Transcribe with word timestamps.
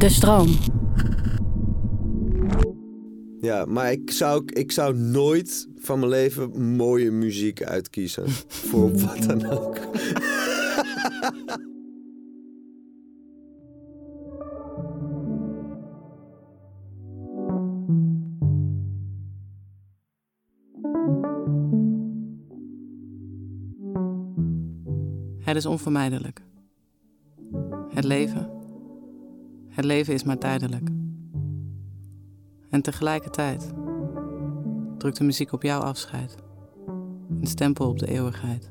De 0.00 0.08
stroom. 0.08 0.48
Ja, 3.40 3.64
maar 3.64 3.92
ik 3.92 4.10
zou, 4.10 4.42
ik 4.46 4.72
zou 4.72 4.96
nooit 4.96 5.68
van 5.76 5.98
mijn 5.98 6.10
leven 6.10 6.76
mooie 6.76 7.10
muziek 7.10 7.62
uitkiezen. 7.62 8.24
Voor 8.68 8.98
wat 8.98 9.22
dan 9.22 9.50
ook. 9.50 9.78
Het 25.38 25.56
is 25.56 25.66
onvermijdelijk. 25.66 26.42
Het 27.94 28.04
leven. 28.04 28.59
Het 29.80 29.88
leven 29.88 30.14
is 30.14 30.24
maar 30.24 30.38
tijdelijk. 30.38 30.88
En 32.70 32.82
tegelijkertijd 32.82 33.72
drukt 34.98 35.16
de 35.16 35.24
muziek 35.24 35.52
op 35.52 35.62
jouw 35.62 35.80
afscheid. 35.80 36.36
Een 37.40 37.46
stempel 37.46 37.88
op 37.88 37.98
de 37.98 38.06
eeuwigheid. 38.06 38.70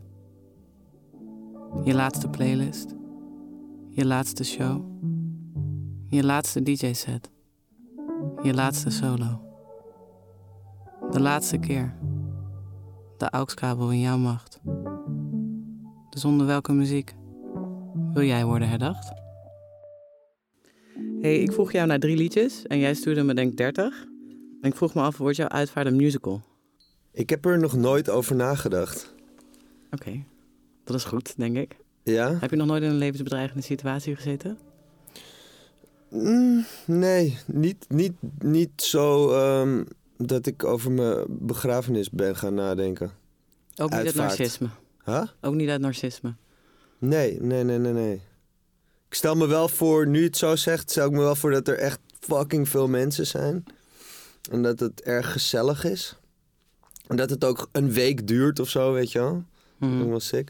Je 1.84 1.94
laatste 1.94 2.30
playlist. 2.30 2.96
Je 3.90 4.06
laatste 4.06 4.44
show. 4.44 4.84
Je 6.08 6.24
laatste 6.24 6.64
DJ-set. 6.64 7.32
Je 8.42 8.54
laatste 8.54 8.90
solo. 8.90 9.42
De 11.12 11.20
laatste 11.20 11.58
keer. 11.58 11.96
De 13.18 13.30
AUX-kabel 13.30 13.92
in 13.92 14.00
jouw 14.00 14.18
macht. 14.18 14.60
Dus 16.10 16.26
onder 16.26 16.46
welke 16.46 16.74
muziek 16.74 17.16
wil 18.14 18.24
jij 18.24 18.46
worden 18.46 18.70
herdacht? 18.70 19.19
Hey, 21.22 21.40
ik 21.40 21.52
vroeg 21.52 21.72
jou 21.72 21.88
naar 21.88 22.00
drie 22.00 22.18
liedjes 22.18 22.64
en 22.68 22.80
jij 22.80 22.94
stuurde 22.94 23.24
me 23.24 23.34
denk 23.34 23.58
30. 23.58 24.06
En 24.62 24.70
ik 24.70 24.76
vroeg 24.76 24.94
me 24.94 25.02
af, 25.02 25.18
wordt 25.18 25.36
jouw 25.36 25.48
uitvaart 25.48 25.88
een 25.88 25.96
musical? 25.96 26.42
Ik 27.12 27.30
heb 27.30 27.46
er 27.46 27.60
nog 27.60 27.76
nooit 27.76 28.10
over 28.10 28.36
nagedacht. 28.36 29.14
Oké, 29.92 30.24
dat 30.84 30.96
is 30.96 31.04
goed, 31.04 31.34
denk 31.38 31.58
ik. 31.58 31.76
Ja? 32.04 32.38
Heb 32.40 32.50
je 32.50 32.56
nog 32.56 32.68
nooit 32.68 32.84
in 32.84 32.90
een 32.90 32.98
levensbedreigende 32.98 33.64
situatie 33.64 34.16
gezeten? 34.16 34.58
Mm, 36.10 36.66
nee, 36.86 37.38
niet, 37.46 37.86
niet, 37.90 38.14
niet 38.40 38.82
zo 38.82 39.32
ehm, 39.32 39.84
dat 40.18 40.46
ik 40.46 40.64
over 40.64 40.92
mijn 40.92 41.26
begrafenis 41.28 42.10
ben 42.10 42.36
gaan 42.36 42.54
nadenken. 42.54 43.12
Ook 43.76 43.90
niet 43.90 44.00
uit 44.00 44.16
narcisme. 44.16 44.68
Huh? 45.06 45.24
Ook 45.42 45.54
niet 45.54 45.70
uit 45.70 45.82
narcisme. 45.82 46.34
Nee, 46.98 47.42
nee, 47.42 47.64
nee, 47.64 47.78
nee, 47.78 47.94
nee. 47.94 48.22
Ik 49.10 49.16
stel 49.16 49.36
me 49.36 49.48
wel 49.48 49.68
voor, 49.68 50.08
nu 50.08 50.24
het 50.24 50.38
zo 50.38 50.56
zegt, 50.56 50.92
stel 50.92 51.06
ik 51.06 51.12
me 51.12 51.20
wel 51.20 51.36
voor 51.36 51.52
dat 51.52 51.68
er 51.68 51.78
echt 51.78 52.00
fucking 52.20 52.70
veel 52.70 52.88
mensen 52.88 53.28
zijn. 53.28 53.64
En 54.52 54.62
dat 54.62 54.80
het 54.80 55.02
erg 55.02 55.32
gezellig 55.32 55.84
is. 55.84 56.16
En 57.08 57.16
dat 57.16 57.30
het 57.30 57.44
ook 57.44 57.70
een 57.72 57.92
week 57.92 58.28
duurt 58.28 58.60
of 58.60 58.70
zo, 58.70 58.94
weet 58.94 59.12
je 59.12 59.20
wel. 59.20 59.44
Dat 59.80 59.90
Mhm. 59.90 60.02
is 60.02 60.08
wel 60.08 60.20
sick. 60.20 60.50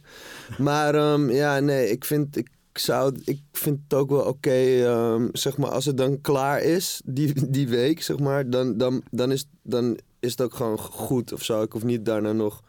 Maar 0.58 0.96
ehm, 0.96 1.30
ja, 1.30 1.60
nee, 1.60 1.90
ik 1.90 2.06
vind, 2.06 2.38
ik, 2.38 2.50
zou, 2.74 3.20
ik 3.26 3.40
vind 3.52 3.80
het 3.84 3.94
ook 4.00 4.10
wel 4.10 4.22
oké, 4.22 4.84
ehm, 4.86 5.28
zeg 5.32 5.58
maar, 5.58 5.70
als 5.70 5.86
het 5.86 5.98
dan 5.98 6.22
klaar 6.22 6.62
is, 6.62 7.02
die, 7.06 7.50
die 7.50 7.68
week, 7.68 8.02
zeg 8.02 8.20
maar, 8.20 8.50
dan, 8.50 8.78
dan, 8.78 9.04
dan, 9.12 9.32
is, 9.32 9.46
dan 9.64 9.98
is 10.20 10.32
het 10.32 10.42
ook 10.42 10.54
gewoon 10.54 10.78
goed 10.80 11.34
of 11.34 11.44
zo. 11.44 11.62
Ik 11.62 11.72
hoef 11.72 11.84
niet 11.84 12.06
daarna 12.06 12.32
nog 12.32 12.64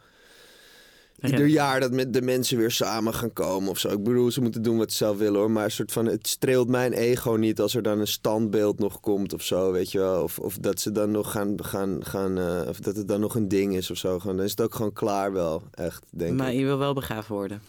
ieder 1.21 1.45
jaar 1.45 1.79
dat 1.79 1.91
met 1.91 2.13
de 2.13 2.21
mensen 2.21 2.57
weer 2.57 2.71
samen 2.71 3.13
gaan 3.13 3.33
komen 3.33 3.69
of 3.69 3.79
zo. 3.79 3.89
Ik 3.89 4.03
bedoel, 4.03 4.31
ze 4.31 4.41
moeten 4.41 4.61
doen 4.61 4.77
wat 4.77 4.91
ze 4.91 4.97
zelf 4.97 5.17
willen 5.17 5.39
hoor. 5.39 5.51
Maar 5.51 5.63
een 5.63 5.71
soort 5.71 5.91
van, 5.91 6.05
het 6.05 6.27
streelt 6.27 6.67
mijn 6.69 6.93
ego 6.93 7.31
niet 7.31 7.59
als 7.59 7.75
er 7.75 7.81
dan 7.81 7.99
een 7.99 8.07
standbeeld 8.07 8.79
nog 8.79 8.99
komt 8.99 9.33
of 9.33 9.41
zo, 9.41 9.71
weet 9.71 9.91
je 9.91 9.99
wel. 9.99 10.23
Of, 10.23 10.39
of 10.39 10.57
dat 10.57 10.79
ze 10.79 10.91
dan 10.91 11.11
nog 11.11 11.31
gaan, 11.31 11.63
gaan, 11.63 12.05
gaan 12.05 12.37
eh, 12.37 12.67
of 12.67 12.79
dat 12.79 12.95
het 12.95 13.07
dan 13.07 13.19
nog 13.19 13.35
een 13.35 13.47
ding 13.47 13.75
is 13.75 13.91
of 13.91 13.97
zo. 13.97 14.19
Gewoon, 14.19 14.35
dan 14.35 14.45
is 14.45 14.51
het 14.51 14.61
ook 14.61 14.75
gewoon 14.75 14.93
klaar 14.93 15.33
wel, 15.33 15.63
echt, 15.71 16.05
denk 16.09 16.37
Maar 16.37 16.51
ik. 16.51 16.59
je 16.59 16.65
wil 16.65 16.77
wel 16.77 16.93
begraven 16.93 17.35
worden. 17.35 17.61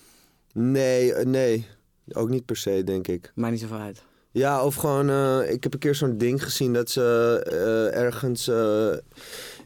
Nee, 0.52 1.12
eh, 1.12 1.26
nee. 1.26 1.66
Ook 2.12 2.28
niet 2.28 2.44
per 2.44 2.56
se, 2.56 2.84
denk 2.84 3.08
ik. 3.08 3.32
Maakt 3.34 3.52
niet 3.52 3.60
zoveel 3.60 3.78
uit. 3.78 4.02
Ja, 4.30 4.64
of 4.64 4.74
gewoon, 4.74 5.10
eh, 5.10 5.52
ik 5.52 5.62
heb 5.62 5.72
een 5.72 5.78
keer 5.78 5.94
zo'n 5.94 6.18
ding 6.18 6.42
gezien 6.42 6.72
dat 6.72 6.90
ze 6.90 7.02
ergens 7.94 8.48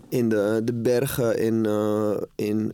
in 0.08 0.28
de, 0.28 0.60
de 0.64 0.74
bergen 0.74 1.38
in, 1.38 1.66
in 2.34 2.72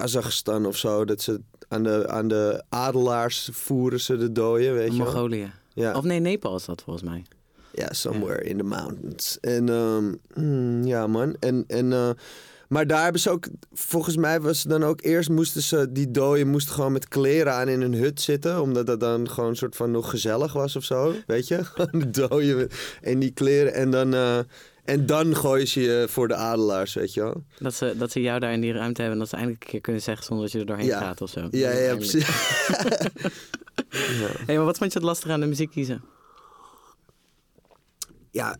Kazachstan 0.00 0.66
of 0.66 0.76
zo, 0.76 1.04
dat 1.04 1.22
ze 1.22 1.40
aan 1.68 1.82
de, 1.82 2.08
aan 2.08 2.28
de 2.28 2.64
adelaars 2.68 3.48
voeren 3.52 4.00
ze 4.00 4.16
de 4.16 4.32
dooien, 4.32 4.74
weet 4.74 4.92
je. 4.92 5.02
Mongolië. 5.02 5.50
Ja. 5.74 5.94
Of 5.94 6.04
nee, 6.04 6.20
Nepal 6.20 6.56
is 6.56 6.64
dat 6.64 6.82
volgens 6.82 7.04
mij. 7.04 7.24
Ja, 7.72 7.92
somewhere 7.92 8.42
in 8.42 8.56
the 8.56 8.62
mountains. 8.64 9.38
En 9.40 9.68
ehm, 9.68 10.14
mm, 10.34 10.84
ja, 10.84 11.06
man. 11.06 11.36
En, 11.40 11.64
en, 11.66 11.92
eh, 11.92 12.10
maar 12.68 12.86
daar 12.86 13.02
hebben 13.02 13.20
ze 13.20 13.30
ook, 13.30 13.46
volgens 13.72 14.16
mij 14.16 14.40
was 14.40 14.62
dan 14.62 14.84
ook 14.84 15.02
eerst 15.02 15.28
moesten 15.28 15.62
ze, 15.62 15.92
die 15.92 16.10
dooien 16.10 16.48
moesten 16.48 16.74
gewoon 16.74 16.92
met 16.92 17.08
kleren 17.08 17.52
aan 17.52 17.68
in 17.68 17.80
een 17.80 17.94
hut 17.94 18.20
zitten. 18.20 18.60
Omdat 18.60 18.86
dat 18.86 19.00
dan 19.00 19.30
gewoon 19.30 19.50
een 19.50 19.56
soort 19.56 19.76
van 19.76 19.90
nog 19.90 20.10
gezellig 20.10 20.52
was 20.52 20.76
of 20.76 20.84
zo. 20.84 21.14
Weet 21.26 21.48
je? 21.48 21.64
Gewoon 21.74 22.00
de 22.00 22.10
dooien 22.10 22.68
en 23.02 23.18
die 23.18 23.30
kleren. 23.30 23.74
En 23.74 23.90
dan, 23.90 24.14
eh, 24.14 24.38
en 24.86 25.06
dan 25.06 25.36
gooien 25.36 25.68
ze 25.68 25.80
je 25.80 26.06
voor 26.08 26.28
de 26.28 26.34
adelaars, 26.34 26.94
weet 26.94 27.14
je 27.14 27.20
wel. 27.20 27.44
Dat 27.58 27.74
ze, 27.74 27.94
dat 27.98 28.10
ze 28.12 28.20
jou 28.20 28.40
daar 28.40 28.52
in 28.52 28.60
die 28.60 28.72
ruimte 28.72 29.00
hebben 29.00 29.12
en 29.12 29.18
dat 29.18 29.28
ze 29.28 29.36
eindelijk 29.36 29.64
een 29.64 29.70
keer 29.70 29.80
kunnen 29.80 30.02
zeggen 30.02 30.24
zonder 30.24 30.44
dat 30.44 30.52
je 30.54 30.60
er 30.60 30.66
doorheen 30.66 30.86
Ja. 30.86 30.98
gaat 31.00 31.20
of 31.20 31.30
zo. 31.30 31.48
Ja, 31.50 31.70
ja, 31.70 31.94
precies. 31.94 32.26
Hey, 34.46 34.56
maar 34.56 34.64
wat 34.64 34.78
vond 34.78 34.92
je 34.92 34.98
het 34.98 35.06
lastig 35.08 35.30
aan 35.30 35.40
de 35.40 35.46
muziek 35.46 35.70
kiezen? 35.70 36.02
ja, 38.30 38.56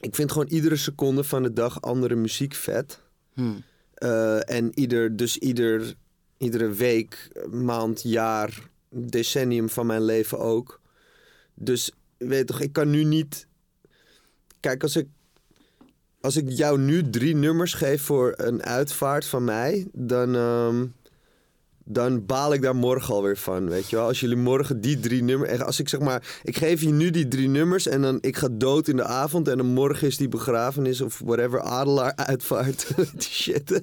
ik 0.00 0.14
vind 0.14 0.32
gewoon 0.32 0.48
iedere 0.48 0.76
seconde 0.76 1.24
van 1.24 1.42
de 1.42 1.52
dag 1.52 1.82
andere 1.82 2.14
muziek 2.14 2.54
vet. 2.54 3.00
Hmm. 3.32 3.62
Eh, 3.94 4.50
en 4.50 4.78
ieder, 4.78 5.16
dus 5.16 5.36
ieder, 5.38 5.94
iedere 6.38 6.68
week, 6.68 7.28
maand, 7.50 8.02
jaar, 8.02 8.68
decennium 8.90 9.68
van 9.68 9.86
mijn 9.86 10.02
leven 10.04 10.38
ook. 10.38 10.80
Dus 11.54 11.90
weet 12.16 12.46
toch, 12.46 12.60
ik 12.60 12.72
kan 12.72 12.90
nu 12.90 13.04
niet. 13.04 13.46
Kijk, 14.64 14.82
als 14.82 14.96
ik, 14.96 15.08
als 16.20 16.36
ik 16.36 16.50
jou 16.50 16.78
nu 16.78 17.10
drie 17.10 17.34
nummers 17.34 17.74
geef 17.74 18.02
voor 18.02 18.34
een 18.36 18.62
uitvaart 18.62 19.24
van 19.24 19.44
mij, 19.44 19.86
dan, 19.92 20.34
ehm, 20.34 20.86
dan 21.84 22.26
baal 22.26 22.52
ik 22.52 22.62
daar 22.62 22.76
morgen 22.76 23.14
alweer 23.14 23.36
van. 23.36 23.68
Weet 23.68 23.90
je 23.90 23.96
wel, 23.96 24.06
als 24.06 24.20
jullie 24.20 24.36
morgen 24.36 24.80
die 24.80 25.00
drie 25.00 25.22
nummers. 25.22 25.60
Als 25.60 25.80
ik 25.80 25.88
zeg 25.88 26.00
maar, 26.00 26.38
ik 26.42 26.56
geef 26.56 26.80
je 26.80 26.88
nu 26.90 27.10
die 27.10 27.28
drie 27.28 27.48
nummers 27.48 27.86
en 27.86 28.02
dan 28.02 28.18
ik 28.20 28.36
ga 28.36 28.48
dood 28.52 28.88
in 28.88 28.96
de 28.96 29.04
avond 29.04 29.48
en 29.48 29.56
dan 29.56 29.66
morgen 29.66 30.06
is 30.06 30.16
die 30.16 30.28
begrafenis 30.28 31.00
of 31.00 31.20
whatever, 31.24 31.60
adelaar 31.60 32.12
uitvaart. 32.16 32.86
die 32.96 33.20
shit. 33.20 33.72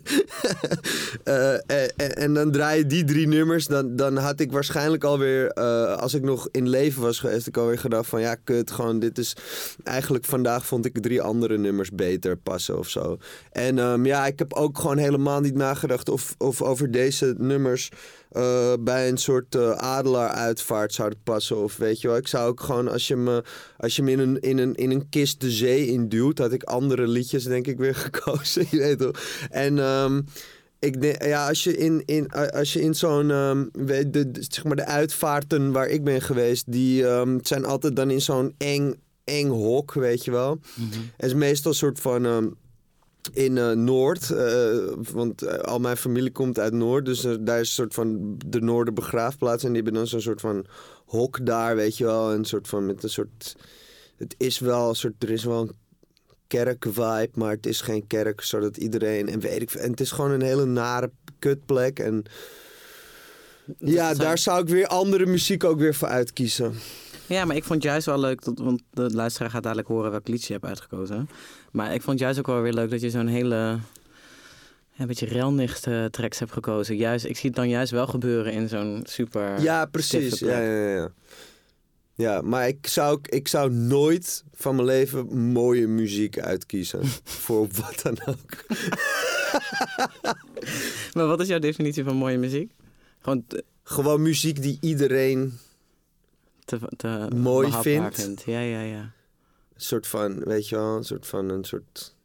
Eh, 1.23 1.53
en, 1.53 1.89
en- 1.95 2.15
en 2.15 2.33
dan 2.33 2.51
draai 2.51 2.77
je 2.77 2.85
die 2.85 3.03
drie 3.03 3.27
nummers, 3.27 3.67
dan, 3.67 3.95
dan 3.95 4.17
had 4.17 4.39
ik 4.39 4.51
waarschijnlijk 4.51 5.03
alweer, 5.03 5.47
eh, 5.51 5.95
als 5.97 6.13
ik 6.13 6.23
nog 6.23 6.47
in 6.51 6.69
leven 6.69 7.01
was 7.01 7.19
geweest, 7.19 7.47
ik 7.47 7.57
alweer 7.57 7.77
gedacht 7.79 8.09
van 8.09 8.21
ja, 8.21 8.35
kut, 8.35 8.71
gewoon 8.71 8.99
dit 8.99 9.17
is, 9.17 9.35
eigenlijk 9.83 10.25
vandaag 10.25 10.65
vond 10.65 10.85
ik 10.85 11.01
drie 11.01 11.21
andere 11.21 11.57
nummers 11.57 11.89
beter 11.91 12.37
passen 12.37 12.77
of 12.77 12.89
zo. 12.89 13.17
En 13.51 13.79
ehm, 13.79 14.05
ja, 14.05 14.25
ik 14.25 14.39
heb 14.39 14.53
ook 14.53 14.79
gewoon 14.79 14.97
helemaal 14.97 15.39
niet 15.39 15.55
nagedacht 15.55 16.09
of, 16.09 16.35
of 16.37 16.61
over 16.61 16.91
deze 16.91 17.35
nummers 17.37 17.90
eh, 18.31 18.73
bij 18.79 19.09
een 19.09 19.17
soort 19.17 19.55
eh 19.55 19.71
adelaar-uitvaart 19.71 20.93
zouden 20.93 21.19
passen. 21.23 21.57
Of 21.57 21.77
weet 21.77 22.01
je 22.01 22.07
wel, 22.07 22.17
ik 22.17 22.27
zou 22.27 22.49
ook 22.49 22.61
gewoon, 22.61 22.87
als 22.87 23.07
je 23.07 23.15
me, 23.15 23.43
als 23.77 23.95
je 23.95 24.03
me 24.03 24.11
in, 24.11 24.19
een, 24.19 24.39
in, 24.39 24.57
een, 24.57 24.75
in 24.75 24.91
een 24.91 25.09
kist 25.09 25.41
de 25.41 25.51
zee 25.51 25.87
induwt, 25.87 26.37
had 26.37 26.51
ik 26.51 26.63
andere 26.63 27.07
liedjes 27.07 27.43
denk 27.43 27.67
ik 27.67 27.77
weer 27.77 27.95
gekozen. 28.09 28.65
Je 28.69 28.77
weet 28.77 28.99
toch? 28.99 29.21
En 29.49 29.79
ehm, 29.79 30.21
ik 30.79 31.01
denk, 31.01 31.23
ja, 31.23 31.47
als 31.47 31.63
je 31.63 31.77
in, 31.77 32.03
in, 32.05 32.31
als 32.31 32.73
je 32.73 32.81
in 32.81 32.95
zo'n, 32.95 33.31
ehm, 33.31 33.65
weet 33.71 34.13
de, 34.13 34.29
zeg 34.33 34.63
maar 34.63 34.75
de 34.75 34.85
uitvaarten 34.85 35.71
waar 35.71 35.87
ik 35.87 36.03
ben 36.03 36.21
geweest, 36.21 36.71
die 36.71 37.07
ehm, 37.07 37.37
zijn 37.41 37.65
altijd 37.65 37.95
dan 37.95 38.11
in 38.11 38.21
zo'n 38.21 38.55
eng, 38.57 39.01
eng 39.23 39.47
hok, 39.47 39.93
weet 39.93 40.25
je 40.25 40.31
wel. 40.31 40.59
Het 41.17 41.25
is 41.25 41.33
meestal 41.33 41.71
een 41.71 41.77
soort 41.77 41.99
van. 41.99 42.55
In 43.33 43.57
eh, 43.57 43.71
Noord, 43.71 44.31
eh, 44.31 44.77
want 45.11 45.41
eh, 45.41 45.59
al 45.59 45.79
mijn 45.79 45.97
familie 45.97 46.31
komt 46.31 46.59
uit 46.59 46.73
Noord, 46.73 47.05
dus 47.05 47.21
daar 47.21 47.59
is 47.59 47.67
een 47.67 47.73
soort 47.73 47.93
van 47.93 48.35
de 48.45 48.61
Noorderbegraafplaats 48.61 49.63
en 49.63 49.73
die 49.73 49.81
hebben 49.81 49.99
dan 49.99 50.07
zo'n 50.07 50.21
soort 50.21 50.41
van 50.41 50.65
hok 51.05 51.45
daar, 51.45 51.75
weet 51.75 51.97
je 51.97 52.03
wel, 52.03 52.33
een 52.33 52.45
soort 52.45 52.67
van 52.67 52.85
met 52.85 53.03
een 53.03 53.09
soort, 53.09 53.55
het 54.17 54.35
is 54.37 54.59
wel 54.59 54.89
een 54.89 54.95
soort, 54.95 55.23
er 55.23 55.29
is 55.29 55.43
wel 55.43 55.61
een 55.61 55.71
kerkvibe, 56.47 57.29
maar 57.33 57.51
het 57.51 57.65
is 57.65 57.81
geen 57.81 58.07
kerk, 58.07 58.41
zodat 58.41 58.77
iedereen 58.77 59.29
en 59.29 59.39
weet 59.39 59.61
ik, 59.61 59.69
veel. 59.69 59.81
en 59.81 59.91
het 59.91 59.99
is 59.99 60.11
gewoon 60.11 60.31
een 60.31 60.41
hele 60.41 60.65
nare 60.65 61.11
kutplek 61.39 61.99
en 61.99 62.23
ja, 63.77 64.13
daar 64.13 64.37
zou 64.37 64.61
ik 64.61 64.69
weer 64.69 64.87
andere 64.87 65.25
muziek 65.25 65.63
ook 65.63 65.79
weer 65.79 65.95
voor 65.95 66.07
uitkiezen. 66.07 66.73
Ja, 67.27 67.45
maar 67.45 67.55
ik 67.55 67.63
vond 67.63 67.83
juist 67.83 68.05
wel 68.05 68.19
leuk, 68.19 68.43
dat, 68.43 68.59
want 68.59 68.81
de 68.89 69.09
luisteraar 69.13 69.49
gaat 69.49 69.63
dadelijk 69.63 69.87
horen 69.87 70.11
welk 70.11 70.27
liedje 70.27 70.47
je 70.47 70.53
hebt 70.53 70.65
uitgekozen. 70.65 71.29
Maar 71.71 71.93
ik 71.93 72.01
vond 72.01 72.19
juist 72.19 72.39
ook 72.39 72.47
wel 72.47 72.61
weer 72.61 72.73
leuk 72.73 72.89
dat 72.89 73.01
je 73.01 73.09
zo'n 73.09 73.27
hele, 73.27 73.79
een 74.97 75.07
beetje 75.07 75.25
relnichte 75.25 76.07
tracks 76.11 76.39
hebt 76.39 76.51
gekozen. 76.51 76.95
Juist, 76.95 77.25
ik 77.25 77.37
zie 77.37 77.49
het 77.49 77.57
dan 77.57 77.69
juist 77.69 77.91
wel 77.91 78.07
gebeuren 78.07 78.53
in 78.53 78.69
zo'n 78.69 79.01
super... 79.03 79.61
Ja, 79.61 79.85
precies. 79.85 80.39
Ja, 80.39 80.59
ja, 80.59 80.89
ja. 80.89 81.11
Ja, 82.13 82.41
maar 82.41 82.67
ik 82.67 82.87
zou, 82.87 83.19
ik 83.21 83.47
zou 83.47 83.71
nooit 83.71 84.43
van 84.53 84.75
mijn 84.75 84.87
leven 84.87 85.37
mooie 85.51 85.87
muziek 85.87 86.39
uitkiezen. 86.39 87.05
voor 87.45 87.67
wat 87.67 87.99
dan 88.03 88.17
ook. 88.25 88.65
Maar 91.13 91.27
wat 91.27 91.39
is 91.39 91.47
jouw 91.47 91.59
definitie 91.59 92.03
van 92.03 92.15
mooie 92.15 92.37
muziek? 92.37 92.71
Gewoon 93.19 93.43
te, 93.47 93.63
Gewoon 93.83 94.21
muziek 94.21 94.61
die 94.61 94.77
iedereen 94.81 95.59
te, 96.79 96.91
te 96.97 97.27
Mooi 97.35 97.71
vindt. 97.71 98.43
Ja, 98.45 98.59
ja, 98.59 98.81
ja. 98.81 98.99
een 99.01 99.11
soort 99.75 100.07
van, 100.07 100.39
weet 100.39 100.69
je 100.69 100.75
wel, 100.75 100.95
een 100.97 101.03
soort 101.03 101.27
van 101.27 101.49
een 101.49 101.63
soort, 101.63 102.15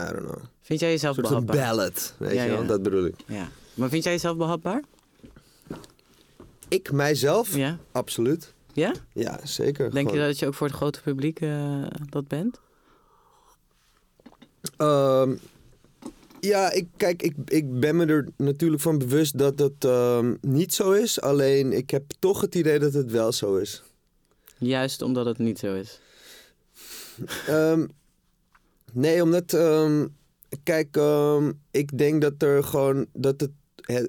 I 0.00 0.02
don't 0.02 0.16
know, 0.18 0.42
Vind 0.60 0.80
jij 0.80 0.90
jezelf 0.90 1.16
een 1.16 1.24
soort 1.24 1.46
behapbaar? 1.46 1.74
ballad, 1.76 2.14
weet 2.18 2.34
Ja, 2.34 2.42
je 2.42 2.50
wel, 2.50 2.60
ja. 2.60 2.66
dat 2.66 2.82
bedoel 2.82 3.04
ik. 3.04 3.14
Ja. 3.26 3.48
Maar 3.74 3.88
vind 3.88 4.04
jij 4.04 4.12
jezelf 4.12 4.36
behapbaar? 4.36 4.82
Ik, 6.68 6.92
mijzelf, 6.92 7.54
Ja. 7.56 7.78
absoluut. 7.92 8.54
Ja? 8.72 8.92
Ja, 9.12 9.40
zeker. 9.46 9.90
Denk 9.90 10.10
je 10.10 10.18
dat 10.18 10.38
je 10.38 10.46
ook 10.46 10.54
voor 10.54 10.66
het 10.66 10.76
grote 10.76 11.00
publiek 11.02 11.40
eh, 11.40 11.82
dat 12.08 12.28
bent? 12.28 12.60
Ehm, 14.76 15.34
ja, 16.44 16.72
ik, 16.72 16.86
kijk, 16.96 17.22
ik, 17.22 17.34
ik 17.44 17.80
ben 17.80 17.96
me 17.96 18.06
er 18.06 18.28
natuurlijk 18.36 18.82
van 18.82 18.98
bewust 18.98 19.38
dat 19.38 19.56
dat 19.56 19.72
ehm, 19.78 20.34
niet 20.40 20.74
zo 20.74 20.90
is. 20.92 21.20
Alleen 21.20 21.72
ik 21.72 21.90
heb 21.90 22.04
toch 22.18 22.40
het 22.40 22.54
idee 22.54 22.78
dat 22.78 22.92
het 22.92 23.10
wel 23.10 23.32
zo 23.32 23.56
is. 23.56 23.82
Juist 24.58 25.02
omdat 25.02 25.26
het 25.26 25.38
niet 25.38 25.58
zo 25.58 25.74
is. 25.74 26.00
Ehm, 27.46 27.86
nee, 28.92 29.22
omdat, 29.22 29.52
ehm, 29.52 30.06
kijk, 30.62 30.98
ik 31.70 31.98
denk 31.98 32.22
dat 32.22 32.42
er 32.42 32.64
gewoon, 32.64 33.06
dat 33.12 33.40
het, 33.40 33.50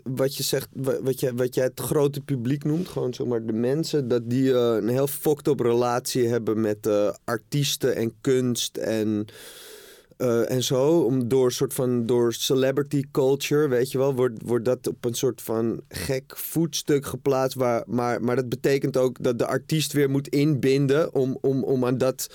wat 0.04 0.36
je 0.38 0.44
zegt, 0.44 0.68
wa- 0.74 1.02
wat, 1.02 1.20
je, 1.20 1.34
wat 1.34 1.56
jij 1.56 1.64
het 1.64 1.80
grote 1.80 2.22
publiek 2.22 2.64
noemt, 2.64 2.88
gewoon 2.88 3.14
zeg 3.14 3.28
maar 3.28 3.46
de 3.46 3.54
mensen, 3.54 4.08
dat 4.08 4.30
die 4.30 4.54
eh, 4.54 4.76
een 4.76 4.88
heel 4.90 5.08
fucked 5.08 5.48
up 5.48 5.60
relatie 5.60 6.28
hebben 6.28 6.62
met 6.62 6.88
eh, 6.88 7.14
artiesten 7.24 7.96
en 7.96 8.14
kunst 8.22 8.78
en, 8.78 9.26
eh, 10.18 10.52
en 10.52 10.64
zo. 10.64 11.00
Om 11.00 11.28
door 11.28 11.52
soort 11.52 11.74
van, 11.74 12.06
door 12.06 12.34
celebrity 12.34 13.04
culture, 13.12 13.68
weet 13.68 13.92
je 13.92 13.98
wel, 13.98 14.14
wordt, 14.16 14.42
wordt 14.46 14.66
dat 14.66 14.88
op 14.88 15.06
een 15.06 15.14
soort 15.14 15.42
van 15.42 15.82
gek 15.88 16.38
voetstuk 16.38 17.06
geplaatst. 17.06 17.58
Waar, 17.58 17.84
maar, 17.88 18.22
maar 18.22 18.36
dat 18.36 18.50
betekent 18.50 18.98
ook 18.98 19.24
dat 19.24 19.38
de 19.40 19.46
artiest 19.46 19.94
weer 19.94 20.10
moet 20.10 20.28
inbinden 20.28 21.14
om, 21.14 21.38
om, 21.42 21.64
om 21.64 21.86
aan 21.86 21.98
dat 21.98 22.28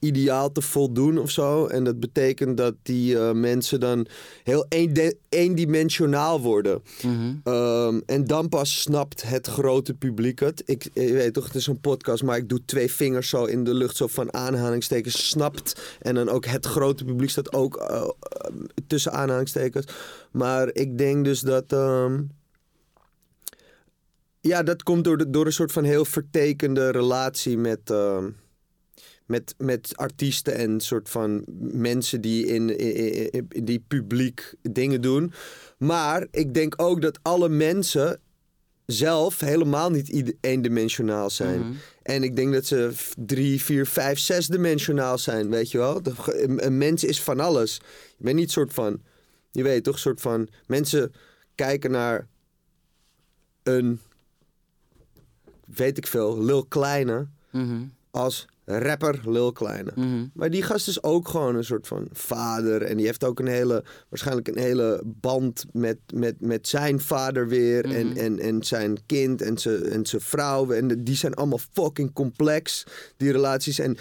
ideaal 0.00 0.52
te 0.52 0.62
voldoen 0.62 1.18
of 1.18 1.30
zo. 1.30 1.66
En 1.66 1.84
dat 1.84 2.00
betekent 2.00 2.56
dat 2.56 2.74
die 2.82 3.18
eh, 3.18 3.32
mensen 3.32 3.80
dan 3.80 4.06
heel 4.44 4.66
eendimensionaal 5.28 6.40
worden. 6.40 6.82
Mhm. 7.02 7.34
Ehm, 7.44 8.00
en 8.06 8.24
dan 8.24 8.48
pas 8.48 8.80
snapt 8.80 9.22
het 9.22 9.46
grote 9.46 9.94
publiek 9.94 10.38
het. 10.40 10.62
Ik, 10.64 10.88
weet 10.94 11.32
toch, 11.34 11.44
het 11.44 11.54
is 11.54 11.66
een 11.66 11.80
podcast, 11.80 12.22
maar 12.22 12.36
ik 12.36 12.48
doe 12.48 12.64
twee 12.64 12.90
vingers 12.92 13.28
zo 13.28 13.44
in 13.44 13.64
de 13.64 13.74
lucht, 13.74 13.96
zo 13.96 14.06
van 14.06 14.34
aanhalingstekens, 14.34 15.28
snapt. 15.28 15.96
En 16.00 16.14
dan 16.14 16.28
ook 16.28 16.44
het 16.44 16.66
grote 16.66 17.04
publiek 17.04 17.30
staat 17.30 17.52
ook 17.52 17.76
eh, 17.76 17.96
eh, 17.96 18.10
tussen 18.86 19.12
aanhalingstekens. 19.12 19.86
Maar 20.30 20.70
ik 20.72 20.98
denk 20.98 21.24
dus 21.24 21.40
dat. 21.40 21.72
ehm, 21.72 22.22
ja, 24.40 24.62
dat 24.62 24.82
komt 24.82 25.04
door, 25.04 25.16
de, 25.18 25.30
door 25.30 25.46
een 25.46 25.52
soort 25.52 25.72
van 25.72 25.84
heel 25.84 26.04
vertekende 26.04 26.90
relatie 26.90 27.58
met. 27.58 27.90
ehm, 27.90 28.28
met, 29.30 29.54
met 29.58 29.96
artiesten 29.96 30.54
en 30.54 30.80
soort 30.80 31.08
van 31.08 31.44
mensen 31.72 32.20
die 32.20 32.46
in, 32.46 32.78
in, 32.78 33.30
in- 33.32 33.46
in 33.48 33.64
die 33.64 33.84
publiek 33.88 34.54
dingen 34.62 35.00
doen. 35.00 35.32
Maar 35.78 36.26
ik 36.30 36.54
denk 36.54 36.74
ook 36.76 37.02
dat 37.02 37.18
alle 37.22 37.48
mensen 37.48 38.20
zelf 38.86 39.40
helemaal 39.40 39.90
niet 39.90 40.34
eendimensionaal 40.40 41.30
zijn. 41.30 41.60
Mhm. 41.60 41.72
En 42.02 42.22
ik 42.22 42.36
denk 42.36 42.52
dat 42.52 42.66
ze 42.66 42.90
drie, 43.16 43.62
vier, 43.62 43.86
vijf, 43.86 44.18
zesdimensionaal 44.18 45.18
zijn, 45.18 45.50
weet 45.50 45.70
je 45.70 45.78
wel. 45.78 46.00
Een, 46.26 46.78
mens 46.78 47.04
is 47.04 47.22
van 47.22 47.40
alles. 47.40 47.80
Je 48.16 48.24
bent 48.24 48.36
niet 48.36 48.50
soort 48.50 48.72
van, 48.72 49.00
je 49.50 49.62
weet 49.62 49.84
toch, 49.84 49.98
soort 49.98 50.20
van... 50.20 50.48
Mensen 50.66 51.12
kijken 51.54 51.90
naar 51.90 52.26
een, 53.62 54.00
weet 55.66 55.96
ik 55.98 56.06
veel, 56.06 56.42
Lil 56.44 56.64
Kleine 56.64 57.26
Mhm. 57.50 57.82
Als 58.10 58.46
rapper 58.64 59.20
Lil 59.24 59.52
Kleine. 59.52 59.90
Mhm. 59.94 60.26
Maar 60.34 60.50
die 60.50 60.62
gast 60.62 60.88
is 60.88 61.02
ook 61.02 61.28
gewoon 61.28 61.56
een 61.56 61.64
soort 61.64 61.86
van 61.86 62.08
vader. 62.12 62.82
En 62.82 62.96
die 62.96 63.06
heeft 63.06 63.24
ook 63.24 63.38
een 63.40 63.46
hele, 63.46 63.84
waarschijnlijk 64.08 64.48
een 64.48 64.58
hele 64.58 65.02
band 65.04 65.64
met, 65.72 65.96
met, 66.14 66.34
met 66.40 66.68
zijn 66.68 67.00
vader 67.00 67.48
weer. 67.48 67.86
Mhm. 67.86 67.96
En, 67.96 68.16
en, 68.16 68.38
en 68.38 68.62
zijn 68.64 68.98
kind 69.06 69.42
en 69.42 69.58
zijn, 69.58 69.84
en 69.84 70.06
zijn 70.06 70.22
vrouw. 70.22 70.70
En 70.70 70.88
de- 70.88 71.02
die 71.02 71.16
zijn 71.16 71.34
allemaal 71.34 71.60
fucking 71.72 72.12
complex, 72.12 72.84
die 73.16 73.32
relaties. 73.32 73.78
En 73.78 73.96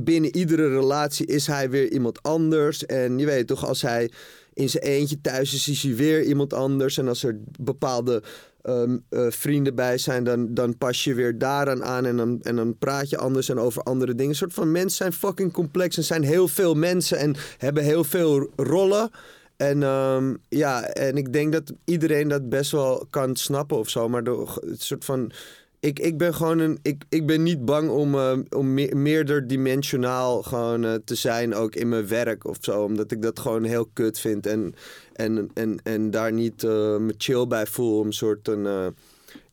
binnen 0.00 0.36
iedere 0.36 0.68
relatie 0.68 1.26
is 1.26 1.46
hij 1.46 1.70
weer 1.70 1.90
iemand 1.92 2.22
anders. 2.22 2.86
En 2.86 3.18
je 3.18 3.26
weet 3.26 3.46
toch, 3.46 3.66
als 3.66 3.82
hij 3.82 4.10
in 4.54 4.68
zijn 4.68 4.82
eentje 4.84 5.20
thuis 5.20 5.54
is, 5.54 5.68
is 5.68 5.82
hij 5.82 5.94
weer 5.94 6.22
iemand 6.22 6.52
anders. 6.52 6.98
En 6.98 7.08
als 7.08 7.22
er 7.24 7.38
bepaalde 7.60 8.22
ehm, 8.66 8.96
eh, 9.08 9.26
vrienden 9.28 9.74
bij 9.74 9.98
zijn, 9.98 10.24
dan, 10.24 10.54
dan 10.54 10.78
pas 10.78 11.04
je 11.04 11.14
weer 11.14 11.38
daaraan 11.38 11.84
aan 11.84 12.06
en 12.06 12.16
dan, 12.16 12.40
en 12.42 12.56
dan 12.56 12.78
praat 12.78 13.10
je 13.10 13.18
anders 13.18 13.48
en 13.48 13.58
over 13.58 13.82
andere 13.82 14.14
dingen. 14.14 14.30
Een 14.30 14.36
soort 14.36 14.54
van 14.54 14.72
mensen 14.72 14.96
zijn 14.96 15.12
fucking 15.12 15.52
complex 15.52 15.96
en 15.96 16.04
zijn 16.04 16.22
heel 16.22 16.48
veel 16.48 16.74
mensen 16.74 17.18
en 17.18 17.36
hebben 17.58 17.82
heel 17.82 18.04
veel 18.04 18.50
rollen. 18.56 19.10
En 19.56 19.82
ehm, 19.82 20.34
ja, 20.48 20.82
en 20.82 21.16
ik 21.16 21.32
denk 21.32 21.52
dat 21.52 21.72
iedereen 21.84 22.28
dat 22.28 22.48
best 22.48 22.70
wel 22.70 23.06
kan 23.10 23.36
snappen 23.36 23.78
of 23.78 23.88
zo, 23.88 24.08
maar 24.08 24.24
door 24.24 24.62
het 24.66 24.82
soort 24.82 25.04
van. 25.04 25.32
Ik, 25.80 25.98
ik 25.98 26.18
ben 26.18 26.34
gewoon 26.34 26.58
een. 26.58 26.78
Ik, 26.82 27.04
ik 27.08 27.26
ben 27.26 27.42
niet 27.42 27.64
bang 27.64 27.90
om, 27.90 28.14
eh, 28.14 28.38
om 28.50 28.74
me, 28.74 28.94
meerderdimensionaal 28.94 30.42
gewoon 30.42 30.84
eh, 30.84 30.94
te 31.04 31.14
zijn, 31.14 31.54
ook 31.54 31.74
in 31.74 31.88
mijn 31.88 32.08
werk 32.08 32.46
of 32.46 32.56
zo. 32.60 32.82
Omdat 32.82 33.12
ik 33.12 33.22
dat 33.22 33.38
gewoon 33.38 33.64
heel 33.64 33.88
kut 33.92 34.20
vind. 34.20 34.46
En, 34.46 34.74
en, 35.12 35.50
en, 35.54 35.78
en 35.82 36.10
daar 36.10 36.32
niet 36.32 36.64
eh, 36.64 36.96
me 36.96 37.14
chill 37.18 37.46
bij 37.46 37.66
voel. 37.66 37.98
Om 37.98 38.06
een 38.06 38.12
soort, 38.12 38.48
een, 38.48 38.94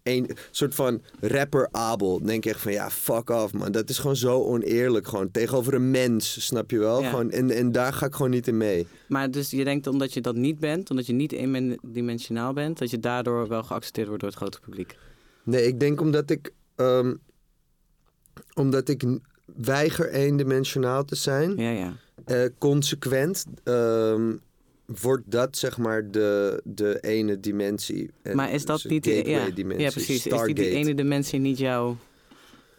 een 0.03 0.29
soort 0.51 0.75
van 0.75 1.01
rapper 1.19 1.67
Abel. 1.71 2.17
Dan 2.17 2.27
denk 2.27 2.45
ik 2.45 2.51
echt 2.51 2.61
van 2.61 2.71
ja, 2.71 2.89
fuck 2.89 3.29
off 3.29 3.53
man. 3.53 3.71
Dat 3.71 3.89
is 3.89 3.97
gewoon 3.97 4.15
zo 4.15 4.43
oneerlijk. 4.43 5.07
Gewoon 5.07 5.31
tegenover 5.31 5.73
een 5.73 5.91
mens, 5.91 6.45
snap 6.45 6.71
je 6.71 6.79
wel? 6.79 7.01
Ja. 7.01 7.09
Gewoon, 7.09 7.31
en, 7.31 7.49
en 7.49 7.71
daar 7.71 7.93
ga 7.93 8.05
ik 8.05 8.13
gewoon 8.13 8.31
niet 8.31 8.47
in 8.47 8.57
mee. 8.57 8.87
Maar 9.07 9.31
dus 9.31 9.51
je 9.51 9.63
denkt 9.63 9.87
omdat 9.87 10.13
je 10.13 10.21
dat 10.21 10.35
niet 10.35 10.59
bent, 10.59 10.89
omdat 10.89 11.05
je 11.05 11.13
niet 11.13 11.31
eendimensionaal 11.31 12.53
bent, 12.53 12.77
dat 12.77 12.89
je 12.89 12.99
daardoor 12.99 13.47
wel 13.47 13.63
geaccepteerd 13.63 14.07
wordt 14.07 14.21
door 14.21 14.31
het 14.31 14.39
grote 14.39 14.59
publiek. 14.59 14.95
Nee, 15.43 15.67
ik 15.67 15.79
denk 15.79 16.01
omdat 16.01 16.29
ik. 16.29 16.51
ehm, 16.75 17.13
omdat 18.53 18.89
ik 18.89 19.03
weiger 19.55 20.09
eendimensionaal 20.09 21.05
te 21.05 21.15
zijn. 21.15 21.57
Ja, 21.57 21.69
ja. 21.69 21.93
eh, 22.25 22.49
consequent. 22.57 23.45
ehm, 23.63 24.35
wordt 25.01 25.23
dat 25.31 25.57
zeg 25.57 25.77
maar 25.77 26.11
de, 26.11 26.61
de 26.63 26.97
ene 27.01 27.39
dimensie. 27.39 28.11
En 28.21 28.35
Maar 28.35 28.51
is 28.51 28.65
dat 28.65 28.81
dus 28.81 28.91
niet... 28.91 29.05
gateway 29.07 29.45
Ja, 29.47 29.49
dimensie, 29.49 29.85
ja, 29.85 29.91
precies. 29.91 30.25
Is 30.27 30.41
die, 30.43 30.53
die 30.55 30.69
ene 30.69 30.95
dimensie 30.95 31.39
niet 31.39 31.57
jouw... 31.57 31.97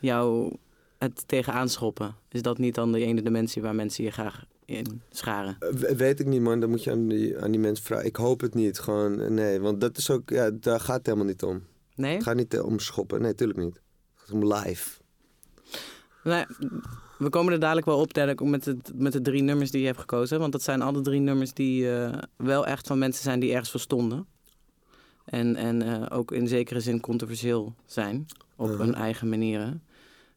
jou 0.01 0.53
het 0.99 1.23
tegenaan 1.29 1.69
schoppen? 1.69 2.15
Is 2.31 2.43
dat 2.43 2.59
niet 2.59 2.75
dan 2.75 2.93
de 2.93 3.01
ene 3.05 3.23
dimensie 3.23 3.63
waar 3.63 3.75
mensen 3.75 4.05
je 4.05 4.11
graag 4.11 4.45
in 4.65 5.01
scharen? 5.11 5.57
Eh, 5.61 5.69
we- 5.71 5.97
Weet 5.97 6.21
ik 6.21 6.27
niet, 6.27 6.41
man. 6.41 6.61
Dan 6.61 6.71
moet 6.71 6.85
je 6.85 6.91
aan 6.91 7.09
die, 7.09 7.39
aan 7.39 7.51
die 7.51 7.61
mensen 7.61 7.85
vragen. 7.85 8.07
Ik 8.07 8.17
hoop 8.17 8.41
het 8.41 8.55
niet. 8.55 8.79
Gewoon, 8.79 9.21
eh, 9.21 9.29
nee. 9.31 9.61
Want 9.61 9.81
dat 9.81 9.97
is 9.99 10.11
ook, 10.11 10.31
ja, 10.31 10.51
daar 10.51 10.81
gaat 10.81 10.97
het 10.97 11.07
helemaal 11.07 11.27
niet 11.27 11.43
om. 11.43 11.63
Nee? 11.95 12.15
Het 12.15 12.23
gaat 12.23 12.37
niet 12.37 12.55
eh, 12.55 12.65
om 12.65 12.79
schoppen. 12.79 13.21
Nee, 13.23 13.35
tuurlijk 13.35 13.59
niet. 13.59 13.75
Het 13.75 13.83
gaat 14.15 14.31
om 14.31 14.53
live. 14.53 15.01
Nee, 16.25 16.45
we 17.19 17.29
komen 17.29 17.53
er 17.53 17.59
dadelijk 17.61 17.87
wel 17.87 17.99
op 18.01 18.15
dadelijk, 18.15 18.41
met, 18.45 18.65
het, 18.65 18.93
met 18.95 19.13
de 19.13 19.21
drie 19.21 19.43
nummers 19.43 19.71
die 19.71 19.81
je 19.81 19.87
hebt 19.87 19.99
gekozen. 19.99 20.39
Want 20.39 20.53
dat 20.53 20.63
zijn 20.63 20.83
alle 20.83 21.01
drie 21.01 21.21
nummers 21.21 21.53
die 21.53 21.97
eh, 21.97 22.19
wel 22.37 22.67
echt 22.67 22.87
van 22.87 22.99
mensen 22.99 23.23
zijn 23.23 23.41
die 23.41 23.51
ergens 23.53 23.71
voor 23.71 23.81
stonden. 23.81 24.27
En, 25.25 25.57
en 25.57 25.83
eh, 25.83 26.17
ook 26.19 26.33
in 26.33 26.49
zekere 26.49 26.81
zin 26.81 27.01
controversieel 27.01 27.75
zijn. 27.87 28.27
Op 28.57 28.69
Mhm. 28.69 28.79
hun 28.81 28.95
eigen 28.95 29.29
manieren. 29.29 29.83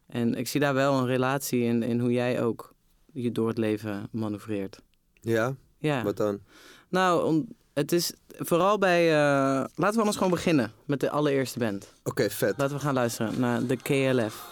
En 0.06 0.34
ik 0.34 0.48
zie 0.48 0.60
daar 0.60 0.74
wel 0.74 0.98
een 0.98 1.06
relatie 1.06 1.60
in, 1.62 1.82
in 1.82 2.00
hoe 2.00 2.12
jij 2.12 2.42
ook 2.42 2.74
je 3.12 3.32
door 3.32 3.48
het 3.48 3.58
leven 3.58 4.08
manoeuvreert. 4.12 4.80
Ja? 5.20 5.56
Ja. 5.78 6.02
Wat 6.02 6.16
dan? 6.16 6.40
Nou, 6.88 7.24
om- 7.24 7.48
het 7.78 7.92
is 7.92 8.12
vooral 8.38 8.78
bij... 8.78 9.08
eh, 9.12 9.64
laten 9.74 9.92
we 9.92 9.98
anders 9.98 10.16
gewoon 10.16 10.32
beginnen 10.32 10.72
met 10.84 11.00
de 11.00 11.10
allereerste 11.10 11.58
band. 11.58 11.92
Oké, 12.02 12.30
vet. 12.30 12.54
Laten 12.56 12.76
we 12.76 12.82
gaan 12.82 12.94
luisteren 12.94 13.40
naar 13.40 13.66
de 13.66 13.76
KLF. 13.76 14.46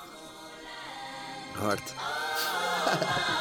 Hard. 1.53 1.95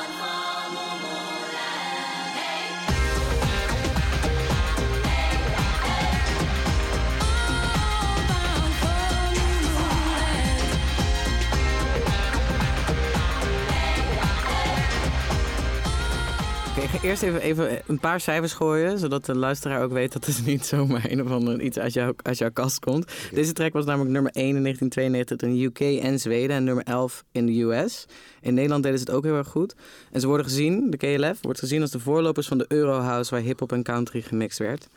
eerst 17.06 17.24
even, 17.24 17.42
even 17.42 17.82
een 17.88 18.00
paar 18.00 18.20
cijfers 18.20 18.54
gooien, 18.54 19.00
zodat 19.00 19.26
de 19.26 19.36
luisteraar 19.36 19.84
ook 19.84 19.92
weet 19.92 20.14
dat 20.14 20.26
het 20.26 20.46
niet 20.46 20.66
zomaar 20.66 21.12
een 21.12 21.22
of 21.22 21.32
ander 21.32 21.62
iets 21.62 21.80
uit, 21.80 21.94
jou, 21.94 22.14
uit 22.22 22.38
jouw 22.38 22.52
kast 22.52 22.80
komt. 22.80 23.12
Deze 23.34 23.54
track 23.54 23.74
was 23.74 23.86
namelijk 23.86 24.12
nummer 24.12 24.32
1 24.32 24.56
in 24.56 24.62
1992 24.62 25.50
in 25.50 25.56
de 25.56 25.64
UK 25.64 26.04
en 26.04 26.20
Zweden 26.20 26.56
en 26.56 26.64
nummer 26.64 26.84
11 26.84 27.24
in 27.32 27.46
de 27.46 27.62
US. 27.62 28.06
In 28.42 28.54
Nederland 28.54 28.84
deden 28.84 29.00
ze 29.00 29.06
het 29.06 29.14
ook 29.14 29.24
heel 29.24 29.36
erg 29.36 29.48
goed. 29.48 29.76
En 30.12 30.22
ze 30.22 30.28
worden 30.28 30.46
gezien, 30.46 30.90
de 30.90 30.98
KLF, 30.98 31.38
wordt 31.42 31.60
gezien 31.60 31.82
als 31.82 31.92
de 31.92 32.00
voorlopers 32.00 32.48
van 32.48 32.58
de 32.58 32.66
Eurohouse 32.68 33.32
waar 33.32 33.44
hip-hop 33.44 33.72
en 33.72 33.84
country 33.84 34.22
gemixt 34.22 34.58
werd. 34.58 34.88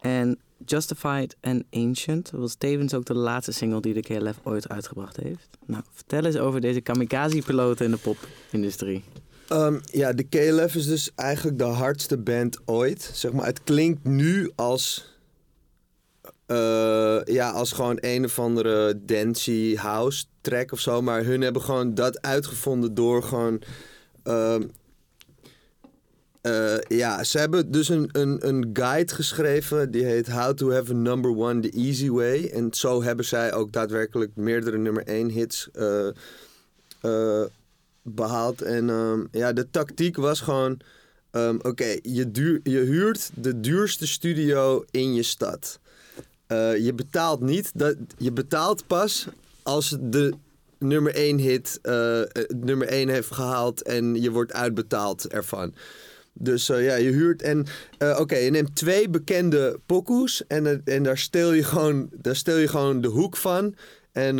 En 0.00 0.38
Justified 0.66 1.36
and 1.40 1.64
Ancient 1.70 2.30
was 2.30 2.54
tevens 2.54 2.94
ook 2.94 3.04
de 3.04 3.14
laatste 3.14 3.52
single 3.52 3.80
die 3.80 3.94
de 3.94 4.00
KLF 4.00 4.40
ooit 4.42 4.68
uitgebracht 4.68 5.16
heeft. 5.16 5.48
Nou, 5.66 5.82
vertel 5.92 6.24
eens 6.24 6.36
over 6.36 6.60
deze 6.60 6.80
kamikaze-piloten 6.80 7.84
in 7.84 7.90
de 7.90 7.98
popindustrie. 8.50 9.02
Ehm, 9.48 9.78
ja, 9.84 10.12
de 10.12 10.22
KLF 10.22 10.74
is 10.74 10.86
dus 10.86 11.10
eigenlijk 11.14 11.58
de 11.58 11.64
hardste 11.64 12.18
band 12.18 12.58
ooit. 12.64 13.10
Zeg 13.12 13.32
maar, 13.32 13.46
het 13.46 13.62
klinkt 13.64 14.04
nu 14.04 14.50
als... 14.56 15.16
eh, 16.46 17.20
ja, 17.24 17.50
als 17.50 17.72
gewoon 17.72 17.98
een 18.00 18.24
of 18.24 18.38
andere 18.38 19.04
dancey 19.04 19.74
house 19.76 20.24
track 20.40 20.72
of 20.72 20.80
zo. 20.80 21.02
Maar 21.02 21.24
hun 21.24 21.40
hebben 21.40 21.62
gewoon 21.62 21.94
dat 21.94 22.22
uitgevonden 22.22 22.94
door 22.94 23.22
gewoon... 23.22 23.62
ehm, 24.22 24.62
eh, 26.40 26.78
ja, 26.88 27.24
ze 27.24 27.38
hebben 27.38 27.70
dus 27.70 27.88
een, 27.88 28.08
een, 28.12 28.48
een 28.48 28.70
guide 28.72 29.14
geschreven. 29.14 29.90
Die 29.90 30.04
heet 30.04 30.30
How 30.30 30.54
to 30.54 30.72
Have 30.72 30.92
a 30.92 30.96
Number 30.96 31.30
One 31.36 31.60
the 31.60 31.70
Easy 31.70 32.08
Way. 32.10 32.50
En 32.52 32.68
zo 32.74 33.02
hebben 33.02 33.24
zij 33.24 33.52
ook 33.52 33.72
daadwerkelijk 33.72 34.30
meerdere 34.36 34.78
nummer 34.78 35.02
1 35.06 35.30
hits 35.30 35.68
eh, 35.72 36.06
behaald. 38.02 38.62
En 38.62 38.90
ehm, 38.90 39.24
ja, 39.30 39.52
de 39.52 39.70
tactiek 39.70 40.16
was 40.16 40.40
gewoon... 40.40 40.80
ehm, 41.30 41.56
Oké, 41.62 41.96
je, 42.02 42.60
je 42.62 42.78
huurt 42.78 43.30
de 43.34 43.60
duurste 43.60 44.06
studio 44.06 44.84
in 44.90 45.14
je 45.14 45.22
stad. 45.22 45.80
Eh, 46.52 46.76
je 46.76 46.94
betaalt 46.94 47.40
niet. 47.40 47.70
Dat, 47.74 47.96
je 48.16 48.32
betaalt 48.32 48.86
pas 48.86 49.26
als 49.62 49.96
de 50.00 50.32
nummer 50.78 51.14
1 51.14 51.38
hit 51.38 51.78
eh, 51.82 52.20
eh, 52.20 52.26
nummer 52.56 52.88
1 52.88 53.08
heeft 53.08 53.34
gehaald 53.34 53.82
en 53.82 54.22
je 54.22 54.30
wordt 54.30 54.52
uitbetaald 54.52 55.28
ervan. 55.28 55.74
Dus 56.32 56.66
ja, 56.66 56.94
je 56.94 57.10
huurt 57.10 57.42
en 57.42 57.66
oké, 57.98 58.36
je 58.36 58.50
neemt 58.50 58.76
twee 58.76 59.08
bekende 59.08 59.80
pokoes 59.86 60.46
en, 60.46 60.82
en 60.84 61.02
daar, 61.02 61.18
steel 61.18 61.52
je 61.52 61.64
gewoon, 61.64 62.08
daar 62.12 62.36
steel 62.36 62.56
je 62.56 62.68
gewoon 62.68 63.00
de 63.00 63.08
hoek 63.08 63.36
van 63.36 63.74
en, 64.12 64.38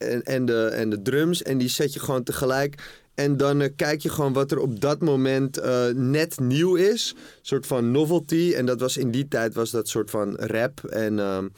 en, 0.00 0.22
en, 0.22 0.44
de, 0.44 0.64
en 0.64 0.90
de 0.90 1.02
drums 1.02 1.42
en 1.42 1.58
die 1.58 1.68
zet 1.68 1.92
je 1.92 2.00
gewoon 2.00 2.22
tegelijk. 2.22 2.74
En 3.14 3.36
dan 3.36 3.60
eh, 3.60 3.68
kijk 3.76 4.00
je 4.02 4.08
gewoon 4.08 4.32
wat 4.32 4.50
er 4.50 4.58
op 4.58 4.80
dat 4.80 5.00
moment 5.00 5.58
eh, 5.58 5.86
net 5.94 6.40
nieuw 6.40 6.74
is. 6.74 7.14
Een 7.16 7.38
soort 7.42 7.66
van 7.66 7.90
novelty. 7.90 8.52
En 8.56 8.66
dat 8.66 8.80
was 8.80 8.96
in 8.96 9.10
die 9.10 9.28
tijd 9.28 9.54
was 9.54 9.70
dat 9.70 9.88
soort 9.88 10.10
van 10.10 10.36
rap 10.36 10.84
en, 10.84 11.18
ehm, 11.18 11.48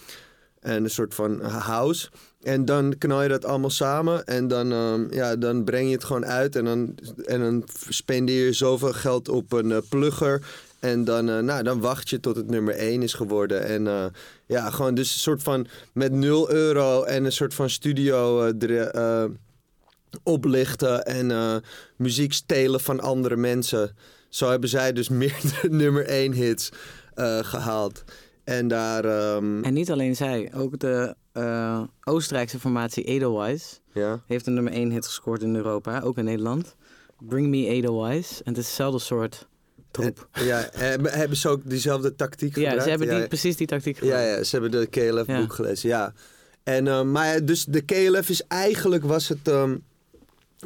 en 0.60 0.84
een 0.84 0.90
soort 0.90 1.14
van 1.14 1.40
house. 1.42 2.08
En 2.42 2.64
dan 2.64 2.98
knal 2.98 3.22
je 3.22 3.28
dat 3.28 3.44
allemaal 3.44 3.70
samen. 3.70 4.24
En 4.24 4.48
dan, 4.48 4.72
ehm, 4.72 5.14
ja, 5.14 5.36
dan 5.36 5.64
breng 5.64 5.86
je 5.86 5.94
het 5.94 6.04
gewoon 6.04 6.26
uit. 6.26 6.56
En 6.56 6.64
dan, 6.64 6.94
en 7.24 7.40
dan 7.40 7.64
spendeer 7.88 8.44
je 8.44 8.52
zoveel 8.52 8.92
geld 8.92 9.28
op 9.28 9.52
een 9.52 9.72
eh, 9.72 9.78
plugger. 9.88 10.42
En 10.82 11.04
dan, 11.04 11.28
eh, 11.28 11.38
nou, 11.38 11.62
dan 11.62 11.80
wacht 11.80 12.08
je 12.08 12.20
tot 12.20 12.36
het 12.36 12.50
nummer 12.50 12.74
1 12.74 13.02
is 13.02 13.14
geworden. 13.14 13.64
En 13.64 13.86
eh, 13.86 14.04
ja, 14.46 14.70
gewoon 14.70 14.94
dus 14.94 15.12
een 15.12 15.18
soort 15.18 15.42
van 15.42 15.66
met 15.92 16.12
0 16.12 16.50
euro 16.50 17.02
en 17.02 17.24
een 17.24 17.32
soort 17.32 17.54
van 17.54 17.70
studio 17.70 18.56
dre- 18.56 18.82
eh, 18.82 19.24
oplichten 20.22 21.04
en 21.04 21.62
muziek 21.96 22.32
stelen 22.32 22.80
van 22.80 23.00
andere 23.00 23.36
mensen. 23.36 23.96
Zo 24.28 24.50
hebben 24.50 24.68
zij 24.68 24.92
dus 24.92 25.08
meerdere 25.22 25.68
nummer 25.68 26.06
1 26.06 26.32
hits 26.32 26.70
eh, 27.14 27.38
gehaald. 27.38 28.04
En 28.44 28.68
daar, 28.68 29.04
ehm, 29.04 29.62
En 29.62 29.74
niet 29.74 29.90
alleen 29.90 30.16
zij, 30.16 30.52
ook 30.54 30.78
de 30.78 31.14
Oostenrijkse 32.04 32.58
formatie 32.60 33.04
Edelweiss 33.04 33.80
ja. 33.92 34.22
heeft 34.26 34.46
een 34.46 34.54
nummer 34.54 34.72
1 34.72 34.90
hit 34.90 35.06
gescoord 35.06 35.42
in 35.42 35.56
Europa, 35.56 36.00
ook 36.00 36.18
in 36.18 36.24
Nederland. 36.24 36.76
Bring 37.18 37.48
Me 37.48 37.66
Edelweiss. 37.66 38.42
En 38.42 38.52
het 38.52 38.58
is 38.58 38.66
hetzelfde 38.66 38.98
soort 38.98 39.50
troep. 39.92 40.28
Ja, 40.32 40.68
hebben, 40.72 41.12
hebben 41.12 41.36
ze 41.36 41.48
ook 41.48 41.60
diezelfde 41.64 42.14
tactiek 42.14 42.48
Ja, 42.48 42.54
gebruikt? 42.54 42.82
ze 42.82 42.88
hebben 42.90 43.08
die, 43.08 43.16
ja, 43.18 43.26
precies 43.26 43.56
die 43.56 43.66
tactiek 43.66 43.94
ja, 43.94 44.00
gebruikt. 44.00 44.36
ja, 44.38 44.44
ze 44.44 44.58
hebben 44.60 44.80
de 44.80 44.86
KLF-boek 44.86 45.26
Ja. 45.50 45.54
gelezen, 45.54 45.88
ja. 45.88 46.12
En, 46.62 46.88
eh, 46.88 47.02
maar 47.02 47.26
ja, 47.34 47.40
dus 47.40 47.64
de 47.64 47.80
KLF 47.80 48.28
is 48.28 48.42
eigenlijk, 48.48 49.04
was 49.04 49.28
het 49.28 49.48
ehm, 49.48 49.76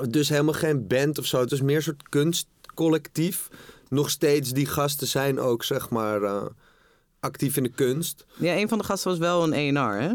dus 0.08 0.28
helemaal 0.28 0.54
geen 0.54 0.86
band 0.86 1.18
of 1.18 1.26
zo. 1.26 1.40
Het 1.40 1.50
was 1.50 1.60
meer 1.60 1.76
een 1.76 1.82
soort 1.82 2.08
kunstcollectief. 2.08 3.48
Nog 3.88 4.10
steeds, 4.10 4.50
die 4.52 4.66
gasten 4.66 5.06
zijn 5.06 5.40
ook, 5.40 5.64
zeg 5.64 5.90
maar, 5.90 6.22
eh, 6.22 6.42
actief 7.20 7.56
in 7.56 7.62
de 7.62 7.68
kunst. 7.68 8.24
Ja, 8.38 8.56
een 8.56 8.68
van 8.68 8.78
de 8.78 8.84
gasten 8.84 9.10
was 9.10 9.18
wel 9.18 9.42
een 9.42 9.52
ENR, 9.52 10.00
hè? 10.00 10.10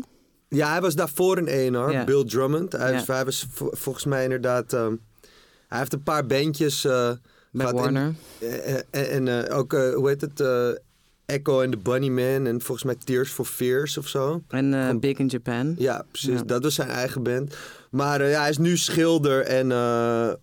Ja, 0.49 0.71
hij 0.71 0.81
was 0.81 0.95
daarvoor 0.95 1.37
een 1.37 1.71
Ja. 1.91 2.03
Bill 2.03 2.23
Drummond. 2.25 2.71
Hij, 2.71 2.93
was, 2.93 3.05
Ja. 3.05 3.13
hij 3.13 3.25
was 3.25 3.47
vo- 3.51 3.69
volgens 3.71 4.05
mij 4.05 4.23
inderdaad... 4.23 4.73
ehm, 4.73 4.95
hij 5.67 5.79
heeft 5.79 5.93
een 5.93 6.03
paar 6.03 6.25
bandjes 6.25 6.85
eh, 6.85 7.11
Bij. 7.51 7.65
En- 7.67 7.73
Warner. 7.73 8.13
Eh, 8.39 8.75
eh, 8.91 9.15
En, 9.15 9.47
eh, 9.47 9.57
ook, 9.57 9.73
eh, 9.73 9.93
hoe 9.93 10.07
heet 10.07 10.21
het? 10.21 10.43
Echo 11.25 11.61
and 11.61 11.71
the 11.71 11.77
Bunnyman 11.77 12.45
en 12.47 12.61
volgens 12.61 12.83
mij 12.83 12.95
Tears 13.03 13.29
for 13.31 13.45
Fears 13.45 13.97
of 13.97 14.07
zo. 14.07 14.41
En 14.47 14.99
Big 14.99 15.17
in 15.17 15.27
Japan. 15.27 15.75
Ja, 15.77 16.05
precies. 16.11 16.29
Ja. 16.39 16.43
Dat 16.43 16.63
was 16.63 16.75
zijn 16.75 16.89
eigen 16.89 17.23
band. 17.23 17.55
Maar 17.91 18.27
ja, 18.29 18.39
hij 18.41 18.49
is 18.49 18.57
nu 18.57 18.77
schilder 18.77 19.41
en... 19.41 19.71
eh, 19.71 20.33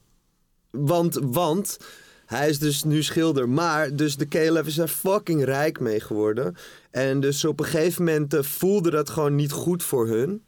want, 0.70 1.18
want 1.22 1.78
hij 2.26 2.48
is 2.48 2.58
dus 2.58 2.84
nu 2.84 3.02
schilder. 3.02 3.48
Maar 3.48 3.96
dus 3.96 4.16
de 4.16 4.26
KLF 4.26 4.66
is 4.66 4.78
er 4.78 4.88
fucking 4.88 5.44
rijk 5.44 5.80
mee 5.80 6.00
geworden. 6.00 6.56
En 6.90 7.20
dus 7.20 7.44
op 7.44 7.60
een 7.60 7.66
gegeven 7.66 8.04
moment 8.04 8.36
voelde 8.40 8.90
dat 8.90 9.10
gewoon 9.10 9.34
niet 9.34 9.52
goed 9.52 9.82
voor 9.82 10.08
hun. 10.08 10.42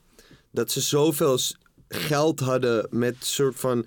Dat 0.50 0.70
ze 0.70 0.80
zoveel 0.80 1.38
geld 1.88 2.40
hadden 2.40 2.86
met 2.90 3.14
soort 3.18 3.54
van 3.56 3.86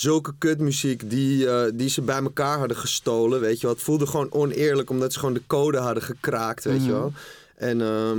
zulke 0.00 0.32
kutmuziek 0.38 1.10
die, 1.10 1.48
eh, 1.50 1.70
die 1.74 1.88
ze 1.88 2.02
bij 2.02 2.22
elkaar 2.22 2.58
hadden 2.58 2.76
gestolen. 2.76 3.40
Weet 3.40 3.60
je 3.60 3.66
wel. 3.66 3.74
Het 3.74 3.84
voelde 3.84 4.06
gewoon 4.06 4.32
oneerlijk 4.32 4.90
omdat 4.90 5.12
ze 5.12 5.18
gewoon 5.18 5.34
de 5.34 5.46
code 5.46 5.78
hadden 5.78 6.02
gekraakt, 6.02 6.64
weet 6.64 6.84
je 6.84 6.90
Mhm. 6.90 6.98
wel. 7.00 7.12
En 7.54 7.80
ehm, 7.80 8.18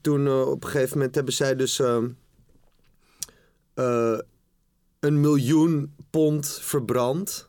toen 0.00 0.26
eh, 0.26 0.48
op 0.48 0.64
een 0.64 0.70
gegeven 0.70 0.96
moment 0.96 1.14
hebben 1.14 1.34
zij 1.34 1.56
dus 1.56 1.78
ehm, 1.80 2.08
eh, 3.74 4.18
een 5.00 5.20
miljoen 5.20 5.94
pond 6.10 6.58
verbrand. 6.62 7.48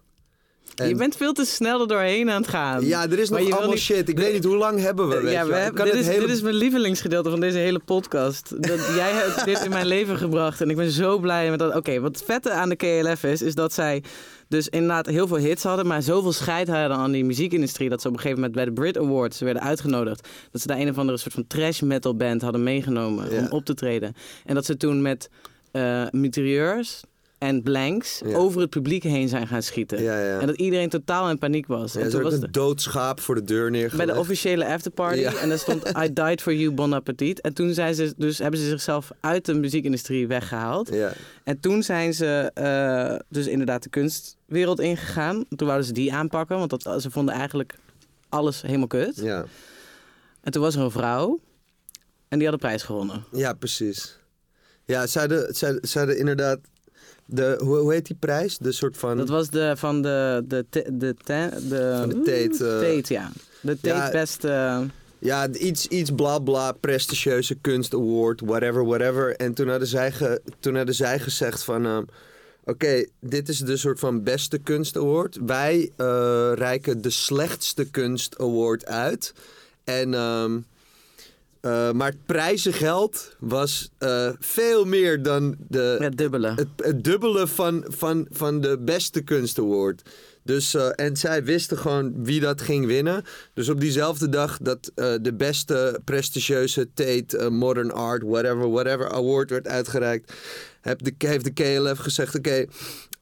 En- 0.76 0.88
Je 0.90 0.96
bent 0.96 1.16
veel 1.18 1.34
te 1.34 1.46
snel 1.46 1.82
er 1.82 1.88
doorheen 1.88 2.30
aan 2.30 2.42
het 2.42 2.50
gaan. 2.50 2.86
ja, 2.86 3.04
er 3.10 3.20
is 3.20 3.30
nog 3.30 3.40
allemaal 3.40 3.70
niet- 3.70 3.80
shit. 3.80 4.10
Ik 4.10 4.18
weet 4.18 4.34
niet 4.34 4.44
hoe 4.44 4.58
lang 4.58 4.80
hebben 4.80 5.08
we. 5.10 5.22
Weet 5.22 5.32
ja, 5.34 5.42
je 5.42 5.48
we 5.48 5.56
hebben, 5.56 5.86
dit, 5.86 5.94
is, 5.94 6.08
hele- 6.08 6.20
dit 6.26 6.36
is 6.36 6.42
mijn 6.42 6.56
lievelingsgedeelte 6.56 7.30
van 7.30 7.40
deze 7.40 7.58
hele 7.58 7.80
podcast. 7.80 8.50
Dat, 8.50 8.80
jij 8.96 9.12
hebt 9.12 9.46
dit 9.46 9.64
in 9.64 9.70
mijn 9.70 9.86
leven 9.88 10.18
gebracht 10.18 10.62
en 10.62 10.70
ik 10.70 10.76
ben 10.76 10.92
zo 10.92 11.20
blij 11.20 11.50
met 11.50 11.60
dat. 11.60 11.76
Oké, 11.76 12.00
wat 12.00 12.16
het 12.16 12.26
vette 12.26 12.52
aan 12.52 12.70
de 12.70 12.76
KLF 12.76 13.24
is, 13.24 13.42
is 13.42 13.56
dat 13.56 13.74
zij 13.74 14.04
dus 14.48 14.68
inderdaad 14.70 15.06
heel 15.06 15.28
veel 15.28 15.38
hits 15.38 15.64
hadden, 15.64 15.88
maar 15.88 16.02
zoveel 16.02 16.32
scheid 16.34 16.68
hadden 16.68 16.98
aan 16.98 17.12
die 17.12 17.26
muziekindustrie 17.26 17.90
dat 17.90 18.02
ze 18.02 18.08
op 18.08 18.14
een 18.14 18.20
gegeven 18.20 18.40
moment 18.42 18.56
bij 18.58 18.66
de 18.66 18.74
Brit 18.82 18.98
Awards 18.98 19.40
werden 19.40 19.62
uitgenodigd. 19.64 20.28
Dat 20.52 20.62
ze 20.62 20.68
daar 20.68 20.78
een 20.80 20.90
of 20.90 20.98
andere 20.98 21.18
soort 21.18 21.34
van 21.34 21.48
trash 21.48 21.82
metal 21.82 22.16
band 22.16 22.42
hadden 22.42 22.64
meegenomen 22.64 23.32
Ja. 23.34 23.40
om 23.40 23.48
op 23.50 23.66
te 23.66 23.74
treden. 23.74 24.14
En 24.46 24.56
dat 24.56 24.66
ze 24.66 24.78
toen 24.78 25.02
met 25.02 25.30
mitrailleurs 26.12 27.02
en 27.48 27.64
blanks 27.64 28.22
Ja. 28.26 28.36
over 28.36 28.62
het 28.62 28.70
publiek 28.70 29.04
heen 29.04 29.28
zijn 29.30 29.48
gaan 29.48 29.64
schieten. 29.64 30.02
Ja, 30.04 30.20
ja. 30.20 30.40
En 30.40 30.48
dat 30.48 30.56
iedereen 30.58 30.90
totaal 30.90 31.30
in 31.30 31.38
paniek 31.38 31.68
was. 31.68 31.94
Ja, 31.94 32.00
en 32.00 32.10
toen 32.10 32.22
was 32.22 32.34
een 32.34 32.40
de- 32.40 32.50
dood 32.52 32.82
schaap 32.82 33.20
voor 33.20 33.36
de 33.36 33.44
deur 33.44 33.72
neergelegd. 33.72 34.06
bij 34.06 34.14
de 34.16 34.20
officiële 34.22 34.66
afterparty. 34.66 35.24
En 35.24 35.50
daar 35.50 35.60
stond 35.60 35.84
I 36.04 36.14
died 36.14 36.42
for 36.42 36.54
you, 36.54 36.72
bon 36.72 36.94
appetit. 36.94 37.42
En 37.42 37.54
toen 37.54 37.74
zijn 37.74 37.96
ze, 37.96 38.14
dus 38.18 38.38
hebben 38.38 38.60
ze 38.60 38.68
zichzelf 38.70 39.12
uit 39.20 39.46
de 39.46 39.54
muziekindustrie 39.54 40.28
weggehaald. 40.28 40.90
Ja, 40.94 41.12
En 41.44 41.60
toen 41.60 41.84
zijn 41.84 42.14
ze 42.14 42.52
eh, 42.54 43.16
dus 43.30 43.48
inderdaad 43.48 43.84
de 43.84 43.90
kunstwereld 43.90 44.80
ingegaan. 44.80 45.46
Toen 45.56 45.68
wouden 45.68 45.88
ze 45.88 45.94
die 45.94 46.14
aanpakken, 46.14 46.58
want 46.58 46.70
dat, 46.70 47.02
ze 47.02 47.12
vonden 47.12 47.36
eigenlijk 47.36 47.76
alles 48.30 48.62
helemaal 48.62 48.88
kut. 48.88 49.16
ja. 49.16 49.46
En 50.42 50.52
toen 50.52 50.62
was 50.62 50.76
er 50.76 50.82
een 50.82 50.92
vrouw 50.92 51.40
en 52.28 52.38
die 52.40 52.48
had 52.48 52.60
de 52.60 52.66
prijs 52.66 52.84
gewonnen. 52.84 53.24
ja, 53.32 53.54
precies. 53.54 54.20
Ja, 54.86 55.08
ze 55.08 55.20
hadden, 55.20 55.56
hadden 55.94 56.18
inderdaad... 56.18 56.60
De, 57.26 57.60
hoe, 57.64 57.78
hoe 57.78 57.94
heet 57.94 58.06
die 58.06 58.16
prijs? 58.20 58.58
De 58.58 58.72
soort 58.72 58.98
van... 58.98 59.18
Dat 59.18 59.30
was 59.30 59.50
de 59.50 59.74
van 59.78 60.02
de, 60.02 60.44
de, 60.48 60.66
de, 60.70 60.84
de, 60.94 61.16
de, 61.70 61.98
Van 62.00 62.10
de 62.10 62.16
Tate, 62.16 62.68
eh, 62.70 62.96
Tate, 62.96 63.14
ja. 63.14 63.32
De 63.62 63.78
Tate 63.82 63.88
ja, 63.88 64.12
beste... 64.12 64.84
Ja, 65.20 65.50
iets, 65.50 65.88
iets 65.88 66.12
bla 66.12 66.40
bla, 66.40 66.72
prestigieuze 66.72 67.56
kunst 67.56 67.94
award, 67.94 68.42
whatever, 68.42 68.86
whatever. 68.86 69.36
En 69.36 69.54
toen 69.54 69.68
hadden 69.70 69.88
zij, 69.88 70.12
ge- 70.12 70.42
toen 70.60 70.76
hadden 70.76 70.96
zij 70.96 71.20
gezegd 71.20 71.64
van... 71.64 71.86
ehm, 71.86 72.04
Oké, 72.68 73.06
dit 73.20 73.50
is 73.50 73.60
de 73.60 73.78
soort 73.78 74.00
van 74.00 74.24
beste 74.24 74.58
kunst 74.58 74.98
award. 74.98 75.38
Wij 75.46 75.92
eh, 75.96 76.52
reiken 76.56 77.02
de 77.02 77.10
slechtste 77.10 77.90
kunst 77.90 78.38
award 78.40 78.86
uit. 78.86 79.34
En 79.84 80.14
ehm, 80.14 80.58
Eh, 81.66 81.92
maar 81.92 82.08
het 82.12 82.26
prijzengeld 82.26 83.36
was 83.40 83.90
eh, 83.98 84.30
veel 84.40 84.86
meer 84.86 85.24
dan 85.24 85.56
de, 85.68 85.98
Het 86.00 86.18
dubbele. 86.18 86.48
het, 86.48 86.68
het 86.76 87.04
dubbele 87.04 87.48
van, 87.48 87.86
van, 87.88 88.28
van 88.30 88.62
de 88.62 88.78
beste 88.80 89.22
kunst 89.22 89.60
award. 89.60 90.02
Dus, 90.44 90.74
eh, 90.74 90.90
en 90.96 91.18
zij 91.18 91.44
wisten 91.44 91.78
gewoon 91.78 92.24
wie 92.24 92.40
dat 92.40 92.62
ging 92.62 92.86
winnen. 92.86 93.24
Dus 93.54 93.70
op 93.70 93.80
diezelfde 93.80 94.30
dag 94.30 94.58
dat 94.62 94.92
de 95.22 95.34
beste 95.38 96.00
prestigieuze 96.04 96.88
Tate 96.94 97.50
Modern 97.50 97.92
Art, 97.92 98.24
whatever, 98.24 98.72
whatever 98.72 99.12
award 99.12 99.50
werd 99.50 99.68
uitgereikt, 99.68 100.34
heb 100.82 101.04
de, 101.04 101.14
heeft 101.18 101.56
de 101.56 101.80
KLF 101.80 101.98
gezegd: 101.98 102.36
Oké, 102.36 102.66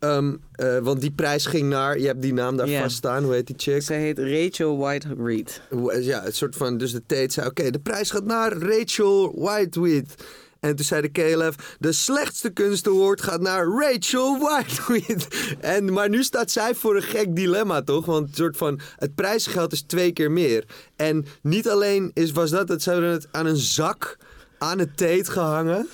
ehm, 0.04 0.36
eh, 0.52 0.78
want 0.78 1.02
die 1.02 1.12
prijs 1.12 1.46
ging 1.46 1.70
naar, 1.70 2.00
je 2.00 2.08
hebt 2.08 2.22
die 2.22 2.34
naam 2.34 2.58
daar 2.58 2.70
vast 2.70 2.96
staan, 2.96 3.24
hoe 3.24 3.34
heet 3.34 3.48
die 3.48 3.56
chick? 3.60 3.82
Ze 3.82 3.94
heet 3.94 4.20
Rachel 4.20 4.78
White 4.78 5.08
Reed. 5.18 5.62
Ja, 6.02 6.24
het 6.24 6.36
soort 6.36 6.56
van, 6.56 6.78
dus 6.78 6.92
de 6.92 7.06
Tate 7.06 7.32
zei: 7.32 7.48
Oké, 7.48 7.70
de 7.70 7.80
prijs 7.80 8.12
gaat 8.12 8.26
naar 8.26 8.54
Rachel 8.58 9.34
Whiteweed. 9.36 10.16
En 10.64 10.76
toen 10.76 10.86
zei 10.86 11.02
de 11.02 11.10
KLF, 11.10 11.76
de 11.80 11.92
slechtste 11.92 12.50
kunstaward 12.50 13.22
gaat 13.22 13.42
naar 13.42 13.66
Rachel 13.66 14.40
Whiteweed. 14.40 15.28
En, 15.60 15.94
maar 15.94 16.10
nu 16.10 16.24
staat 16.24 16.52
zij 16.52 16.76
voor 16.76 16.96
een 16.96 17.02
gek 17.02 17.36
dilemma, 17.36 17.82
toch? 17.82 18.06
Want 18.06 18.28
het, 18.28 18.36
soort 18.36 18.58
van, 18.58 18.80
het 18.98 19.16
prijsgeld 19.16 19.72
is 19.72 19.82
twee 19.82 20.12
keer 20.12 20.32
meer. 20.32 20.66
En 20.96 21.26
niet 21.42 21.70
alleen 21.70 22.12
is, 22.14 22.32
was 22.32 22.50
dat, 22.50 22.70
het, 22.70 22.84
ze 22.84 22.90
hebben 22.90 23.10
het 23.10 23.28
aan 23.32 23.46
een 23.46 23.56
zak 23.56 24.18
aan 24.58 24.80
het 24.80 24.98
Tate 24.98 25.32
gehangen. 25.32 25.88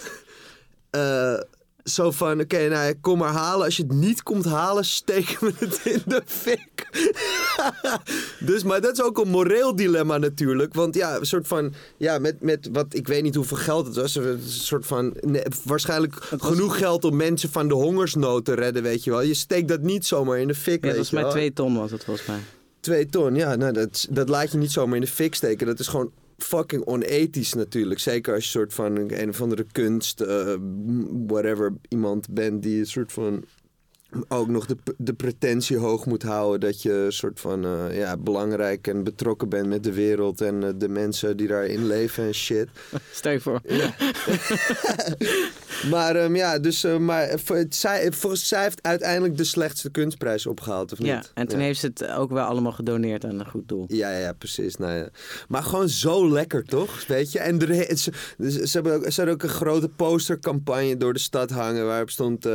Eh, 0.90 1.40
zo 1.94 2.12
van, 2.12 2.40
oké, 2.40 2.68
nou 2.68 2.94
kom 3.02 3.18
maar 3.18 3.34
halen. 3.34 3.66
Als 3.66 3.78
je 3.78 3.84
het 3.84 3.92
niet 3.92 4.24
komt 4.24 4.46
halen, 4.46 4.86
steken 4.86 5.38
we 5.40 5.54
het 5.58 5.80
in 5.84 6.02
de 6.06 6.22
fik. 6.26 6.88
dus, 8.50 8.64
maar 8.64 8.82
dat 8.82 8.92
is 8.98 9.04
ook 9.04 9.18
een 9.18 9.30
moreel 9.30 9.76
dilemma 9.76 10.18
natuurlijk. 10.18 10.74
Want 10.74 10.96
ja, 10.96 11.18
een 11.18 11.26
soort 11.26 11.48
van, 11.48 11.74
ja, 11.98 12.18
met, 12.20 12.42
met 12.42 12.70
wat, 12.72 12.86
ik 12.90 13.08
weet 13.08 13.24
niet 13.24 13.36
hoeveel 13.36 13.58
geld 13.58 13.86
het 13.86 13.96
was. 13.96 14.16
Een 14.16 14.42
soort 14.48 14.86
van, 14.86 15.14
nee, 15.22 15.44
waarschijnlijk 15.64 16.26
was- 16.30 16.42
genoeg 16.42 16.78
geld 16.78 17.04
om 17.06 17.16
mensen 17.16 17.50
van 17.50 17.68
de 17.68 17.74
hongersnood 17.74 18.46
te 18.46 18.54
redden, 18.54 18.84
weet 18.84 19.04
je 19.04 19.10
wel. 19.12 19.22
Je 19.22 19.34
steekt 19.34 19.68
dat 19.68 19.82
niet 19.82 20.06
zomaar 20.06 20.40
in 20.40 20.48
de 20.48 20.56
fik, 20.56 20.84
Ja, 20.84 20.90
volgens 20.90 21.10
je 21.10 21.16
mij 21.16 21.30
twee 21.30 21.54
ton 21.54 21.78
was 21.78 21.92
het 21.92 22.04
volgens 22.04 22.28
mij. 22.28 22.40
Twee 22.80 23.06
ton, 23.06 23.36
ja, 23.36 23.56
nou, 23.56 23.74
dat, 23.74 24.08
dat 24.10 24.30
laat 24.30 24.52
je 24.52 24.58
niet 24.58 24.72
zomaar 24.72 24.96
in 24.96 25.02
de 25.02 25.08
fik 25.08 25.36
steken. 25.36 25.68
Dat 25.68 25.80
is 25.80 25.88
gewoon 25.88 26.12
fucking 26.44 26.86
onethisch 26.86 27.54
natuurlijk. 27.54 28.00
Zeker 28.00 28.34
als 28.34 28.44
je 28.44 28.50
soort 28.50 28.74
van 28.74 28.96
een, 28.98 29.30
of 29.30 29.42
andere 29.42 29.66
kunst, 29.72 30.22
eh, 30.22 30.56
whatever, 31.28 31.74
iemand 31.88 32.30
bent 32.30 32.64
die 32.64 32.80
een 32.80 32.86
soort 32.86 33.12
van 33.12 33.44
ook 34.28 34.48
nog 34.48 34.66
de, 34.66 34.78
de 34.98 35.14
pretentie 35.14 35.78
hoog 35.78 36.06
moet 36.06 36.24
houden 36.24 36.60
dat 36.60 36.82
je 36.82 37.06
soort 37.10 37.40
van 37.40 37.66
eh, 37.66 37.98
ja, 37.98 38.18
belangrijk 38.18 38.88
en 38.88 39.04
betrokken 39.04 39.50
bent 39.50 39.68
met 39.68 39.84
de 39.84 39.94
wereld 39.94 40.42
en 40.42 40.64
eh, 40.64 40.70
de 40.76 40.90
mensen 40.90 41.38
die 41.38 41.48
daarin 41.48 41.88
leven 41.88 42.24
en 42.24 42.34
shit. 42.34 42.68
Stel 43.12 43.32
je 43.32 43.40
voor. 43.40 43.62
Maar 45.90 46.24
um, 46.24 46.36
ja, 46.36 46.60
dus 46.60 46.84
uh, 46.84 46.98
maar 46.98 47.40
voor 47.44 47.66
zij, 47.70 48.12
volgens 48.12 48.48
zij 48.48 48.64
heeft 48.64 48.84
uiteindelijk 48.84 49.38
de 49.38 49.44
slechtste 49.44 49.90
kunstprijs 49.90 50.46
opgehaald, 50.46 50.92
of 50.92 51.00
niet? 51.00 51.08
Ja, 51.08 51.24
en 51.34 51.48
toen 51.48 51.60
ja. 51.60 51.66
heeft 51.66 51.80
ze 51.80 51.86
het 51.86 52.08
ook 52.08 52.32
wel 52.32 52.46
allemaal 52.46 52.72
gedoneerd 52.72 53.26
aan 53.26 53.40
een 53.40 53.50
goed 53.50 53.68
doel. 53.68 53.86
Ja, 53.88 54.12
ja, 54.12 54.18
ja, 54.18 54.34
precies. 54.34 54.78
Nou, 54.78 54.94
ja. 54.94 55.10
Maar 55.48 55.64
gewoon 55.64 55.90
zo 55.90 56.30
lekker, 56.30 56.66
toch? 56.66 57.08
Weet 57.08 57.32
je? 57.32 57.40
En 57.40 57.62
er, 57.62 57.98
ze, 57.98 58.12
ze, 58.38 58.70
hebben 58.72 58.94
ook, 58.94 59.12
ze 59.12 59.16
hadden 59.16 59.34
ook 59.34 59.44
een 59.44 59.50
grote 59.50 59.90
postercampagne 59.90 60.98
door 60.98 61.14
de 61.14 61.20
stad 61.20 61.50
hangen 61.50 61.86
waarop 61.86 62.10
stond... 62.10 62.48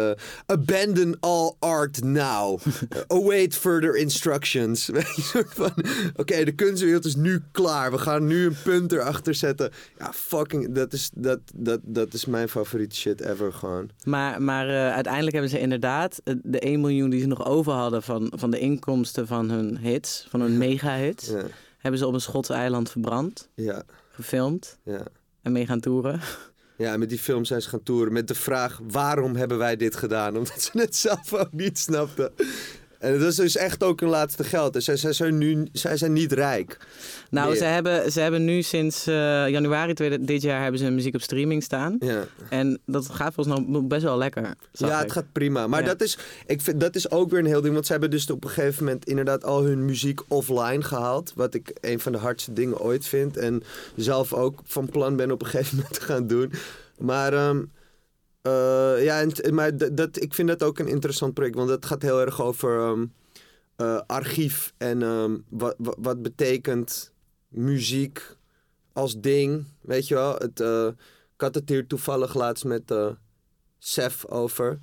Abandon 0.46 1.16
all 1.20 1.43
art 1.58 2.04
now. 2.04 2.60
Await 3.08 3.54
further 3.56 3.96
instructions. 3.96 4.90
Oké, 4.90 5.74
okay, 6.16 6.44
de 6.44 6.54
kunstwereld 6.54 7.04
is 7.04 7.16
nu 7.16 7.42
klaar. 7.52 7.90
We 7.90 7.98
gaan 7.98 8.26
nu 8.26 8.46
een 8.46 8.56
punt 8.62 8.92
erachter 8.92 9.34
zetten. 9.34 9.70
Ja, 9.98 10.12
fucking... 10.12 10.74
Dat 10.74 10.92
is, 10.92 11.10
dat, 11.14 11.40
dat, 11.54 11.80
dat 11.82 12.14
is 12.14 12.24
mijn 12.24 12.48
favoriete 12.48 12.96
shit 12.96 13.20
ever 13.20 13.52
gewoon. 13.52 13.90
Maar, 14.04 14.42
maar 14.42 14.68
uh, 14.68 14.92
uiteindelijk 14.92 15.32
hebben 15.32 15.50
ze 15.50 15.60
inderdaad 15.60 16.20
de 16.42 16.58
1 16.58 16.80
miljoen 16.80 17.10
die 17.10 17.20
ze 17.20 17.26
nog 17.26 17.46
over 17.46 17.72
hadden 17.72 18.02
van, 18.02 18.32
van 18.36 18.50
de 18.50 18.58
inkomsten 18.58 19.26
van 19.26 19.50
hun 19.50 19.78
hits, 19.78 20.26
van 20.28 20.40
hun 20.40 20.58
mega-hits, 20.58 21.28
ja. 21.28 21.42
hebben 21.78 22.00
ze 22.00 22.06
op 22.06 22.14
een 22.14 22.20
Schots 22.20 22.48
eiland 22.48 22.90
verbrand, 22.90 23.48
ja. 23.54 23.82
gefilmd 24.10 24.78
ja. 24.84 25.02
en 25.42 25.52
mee 25.52 25.66
gaan 25.66 25.80
toeren. 25.80 26.20
Ja, 26.76 26.96
met 26.96 27.08
die 27.08 27.18
film 27.18 27.44
zijn 27.44 27.62
ze 27.62 27.68
gaan 27.68 27.82
toeren 27.82 28.12
met 28.12 28.28
de 28.28 28.34
vraag: 28.34 28.80
waarom 28.90 29.36
hebben 29.36 29.58
wij 29.58 29.76
dit 29.76 29.96
gedaan? 29.96 30.36
Omdat 30.38 30.62
ze 30.62 30.78
het 30.78 30.96
zelf 30.96 31.34
ook 31.34 31.52
niet 31.52 31.78
snapten. 31.78 32.32
En 33.04 33.18
dat 33.18 33.28
is 33.28 33.36
dus 33.36 33.56
echt 33.56 33.82
ook 33.82 34.00
hun 34.00 34.08
laatste 34.08 34.44
geld. 34.44 34.72
Dus 34.72 34.84
zij, 34.84 34.96
zij, 34.96 35.12
zijn, 35.12 35.38
nu, 35.38 35.68
zij 35.72 35.96
zijn 35.96 36.12
niet 36.12 36.32
rijk. 36.32 36.78
Nou, 37.30 37.56
ze 37.56 37.64
hebben, 37.64 38.12
ze 38.12 38.20
hebben 38.20 38.44
nu 38.44 38.62
sinds 38.62 39.08
uh, 39.08 39.14
januari 39.48 39.94
tweede, 39.94 40.24
dit 40.24 40.42
jaar 40.42 40.62
hebben 40.62 40.80
ze 40.80 40.90
muziek 40.90 41.14
op 41.14 41.22
streaming 41.22 41.62
staan. 41.62 41.96
Ja. 42.00 42.24
En 42.48 42.80
dat 42.86 43.08
gaat 43.10 43.34
volgens 43.34 43.60
mij 43.68 43.82
best 43.82 44.02
wel 44.02 44.18
lekker. 44.18 44.42
Ja, 44.72 44.96
ik. 44.96 45.02
het 45.02 45.12
gaat 45.12 45.32
prima. 45.32 45.66
Maar 45.66 45.80
Ja. 45.80 45.86
dat, 45.86 46.00
is, 46.00 46.18
ik 46.46 46.60
vind, 46.60 46.80
dat 46.80 46.94
is 46.94 47.10
ook 47.10 47.30
weer 47.30 47.38
een 47.38 47.46
heel 47.46 47.60
ding. 47.60 47.74
Want 47.74 47.86
ze 47.86 47.92
hebben 47.92 48.10
dus 48.10 48.30
op 48.30 48.44
een 48.44 48.50
gegeven 48.50 48.84
moment 48.84 49.06
inderdaad 49.06 49.44
al 49.44 49.62
hun 49.62 49.84
muziek 49.84 50.20
offline 50.28 50.82
gehaald. 50.82 51.32
Wat 51.34 51.54
ik 51.54 51.72
een 51.80 52.00
van 52.00 52.12
de 52.12 52.18
hardste 52.18 52.52
dingen 52.52 52.78
ooit 52.78 53.06
vind. 53.06 53.36
En 53.36 53.62
zelf 53.96 54.32
ook 54.32 54.60
van 54.64 54.86
plan 54.86 55.16
ben 55.16 55.30
op 55.30 55.42
een 55.42 55.48
gegeven 55.48 55.76
moment 55.76 55.94
te 55.94 56.00
gaan 56.00 56.26
doen. 56.26 56.52
Maar... 56.98 57.48
Um, 57.48 57.70
uh, 58.46 59.04
ja, 59.04 59.20
en, 59.20 59.54
maar 59.54 59.94
dat, 59.94 60.22
ik 60.22 60.34
vind 60.34 60.48
dat 60.48 60.62
ook 60.62 60.78
een 60.78 60.88
interessant 60.88 61.34
project. 61.34 61.54
Want 61.54 61.68
dat 61.68 61.86
gaat 61.86 62.02
heel 62.02 62.20
erg 62.20 62.42
over 62.42 62.88
um, 62.88 63.12
uh, 63.76 64.00
archief. 64.06 64.72
En 64.76 65.02
um, 65.02 65.44
wat, 65.48 65.74
wat, 65.78 66.22
betekent 66.22 67.12
muziek 67.48 68.36
als 68.92 69.20
ding. 69.20 69.64
Weet 69.80 70.08
je 70.08 70.14
wel? 70.14 70.34
Het, 70.34 70.60
uh, 70.60 70.86
ik 71.34 71.40
had 71.40 71.54
het 71.54 71.68
hier 71.68 71.86
toevallig 71.86 72.34
laatst 72.34 72.64
met 72.64 72.94
Sef 73.78 74.26
over. 74.26 74.80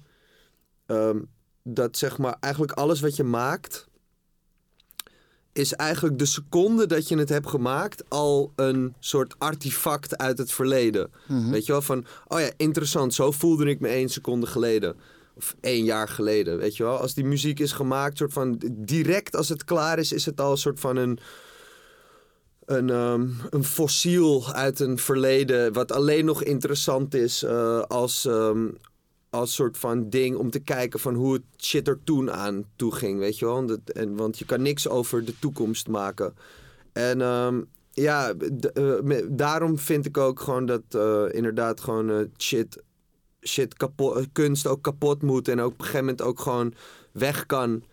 Um, 0.87 1.29
dat 1.63 1.97
zeg 1.97 2.17
maar 2.17 2.37
eigenlijk 2.39 2.73
alles 2.73 2.99
wat 2.99 3.15
je 3.15 3.23
maakt... 3.23 3.89
is 5.53 5.73
eigenlijk 5.73 6.19
de 6.19 6.25
seconde 6.25 6.85
dat 6.85 7.07
je 7.07 7.17
het 7.17 7.29
hebt 7.29 7.47
gemaakt... 7.47 8.03
al 8.07 8.51
een 8.55 8.93
soort 8.99 9.35
artefact 9.37 10.17
uit 10.17 10.37
het 10.37 10.51
verleden. 10.51 11.11
Mhm. 11.27 11.49
Weet 11.49 11.65
je 11.65 11.71
wel, 11.71 11.81
van... 11.81 12.05
oh 12.27 12.39
ja, 12.39 12.49
interessant, 12.57 13.13
zo 13.13 13.31
voelde 13.31 13.65
ik 13.65 13.79
me 13.79 13.87
één 13.87 14.09
seconde 14.09 14.47
geleden. 14.47 14.95
Of 15.33 15.55
één 15.61 15.83
jaar 15.83 16.07
geleden, 16.07 16.57
weet 16.57 16.77
je 16.77 16.83
wel. 16.83 16.97
Als 16.97 17.13
die 17.13 17.25
muziek 17.25 17.59
is 17.59 17.71
gemaakt, 17.71 18.17
soort 18.17 18.33
van... 18.33 18.61
direct 18.71 19.35
als 19.35 19.49
het 19.49 19.63
klaar 19.63 19.99
is, 19.99 20.11
is 20.11 20.25
het 20.25 20.41
al 20.41 20.51
een 20.51 20.57
soort 20.57 20.79
van 20.79 20.95
een... 20.95 21.19
Een, 22.65 22.89
um, 22.89 23.37
een 23.49 23.63
fossiel 23.63 24.53
uit 24.53 24.79
een 24.79 24.97
verleden... 24.97 25.73
wat 25.73 25.91
alleen 25.91 26.25
nog 26.25 26.43
interessant 26.43 27.13
is 27.13 27.43
uh, 27.43 27.81
als... 27.81 28.25
Um, 28.25 28.77
als 29.31 29.53
soort 29.53 29.77
van 29.77 30.09
ding 30.09 30.35
om 30.35 30.49
te 30.49 30.59
kijken 30.59 30.99
van 30.99 31.15
hoe 31.15 31.33
het 31.33 31.43
shit 31.57 31.87
er 31.87 31.99
toen 32.03 32.31
aan 32.31 32.65
toe 32.75 32.95
ging, 32.95 33.19
weet 33.19 33.39
je 33.39 33.45
wel. 33.45 33.77
En, 33.85 34.15
want 34.15 34.39
je 34.39 34.45
kan 34.45 34.61
niks 34.61 34.87
over 34.87 35.25
de 35.25 35.39
toekomst 35.39 35.87
maken. 35.87 36.33
En 36.93 37.21
um, 37.21 37.67
ja, 37.91 38.33
uh, 38.73 39.19
daarom 39.29 39.77
vind 39.77 40.05
ik 40.05 40.17
ook 40.17 40.39
gewoon 40.39 40.65
dat 40.65 40.81
uh, 40.95 41.23
inderdaad 41.31 41.81
gewoon 41.81 42.09
uh, 42.09 42.25
shit, 42.37 42.83
shit 43.41 43.73
kapot, 43.73 44.27
kunst 44.31 44.67
ook 44.67 44.81
kapot 44.81 45.21
moet. 45.21 45.47
En 45.47 45.59
ook 45.59 45.71
op 45.71 45.79
een 45.79 45.85
gegeven 45.85 46.05
moment 46.05 46.21
ook 46.21 46.39
gewoon 46.39 46.73
weg 47.11 47.45
kan. 47.45 47.83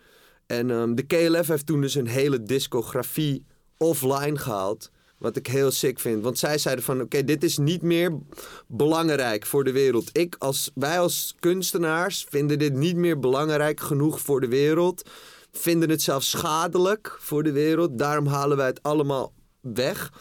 En 0.47 0.71
um, 0.71 0.95
de 0.95 1.03
KLF 1.03 1.47
heeft 1.47 1.67
toen 1.67 1.81
dus 1.81 1.95
een 1.95 2.07
hele 2.07 2.43
discografie 2.43 3.45
offline 3.77 4.39
gehaald. 4.39 4.91
Wat 5.19 5.37
ik 5.37 5.47
heel 5.47 5.71
sick 5.71 6.01
vind. 6.01 6.23
Want 6.23 6.39
zij 6.39 6.59
zeiden 6.59 6.85
van, 6.85 7.01
oké, 7.01 7.25
dit 7.25 7.45
is 7.45 7.59
niet 7.59 7.83
meer 7.83 8.19
belangrijk 8.67 9.47
voor 9.47 9.65
de 9.65 9.73
wereld. 9.73 10.11
Ik 10.13 10.37
als, 10.39 10.71
wij 10.75 10.99
als 11.01 11.35
kunstenaars 11.41 12.27
vinden 12.29 12.59
dit 12.59 12.75
niet 12.75 12.97
meer 12.97 13.19
belangrijk 13.19 13.81
genoeg 13.81 14.21
voor 14.21 14.41
de 14.41 14.49
wereld. 14.49 15.11
Vinden 15.53 15.91
het 15.91 16.03
zelfs 16.03 16.31
schadelijk 16.31 17.17
voor 17.21 17.43
de 17.43 17.53
wereld. 17.53 17.99
Daarom 17.99 18.27
halen 18.27 18.57
wij 18.57 18.67
het 18.67 18.83
allemaal 18.83 19.33
weg. 19.61 20.13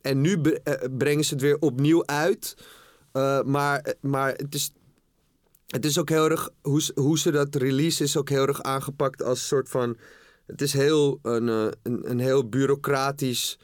En 0.00 0.20
nu 0.20 0.40
brengen 0.90 1.24
ze 1.24 1.32
het 1.32 1.42
weer 1.42 1.58
opnieuw 1.58 2.06
uit. 2.06 2.56
Uh, 3.12 3.42
maar, 3.42 3.94
maar 4.00 4.32
het 4.32 4.54
is... 4.54 4.70
Het 5.66 5.84
is 5.84 5.98
ook 5.98 6.08
heel 6.08 6.30
erg... 6.30 6.50
Hoe, 6.62 6.90
hoe 6.94 7.18
ze 7.18 7.30
dat 7.30 7.54
release 7.54 8.02
is 8.02 8.16
ook 8.16 8.28
heel 8.28 8.46
erg 8.46 8.62
aangepakt 8.62 9.22
als 9.22 9.46
soort 9.46 9.68
van... 9.68 9.96
Het 10.46 10.62
is 10.62 10.72
heel 10.72 11.18
een, 11.22 11.46
een, 11.48 12.10
een 12.10 12.18
heel 12.18 12.48
bureaucratisch 12.48 13.58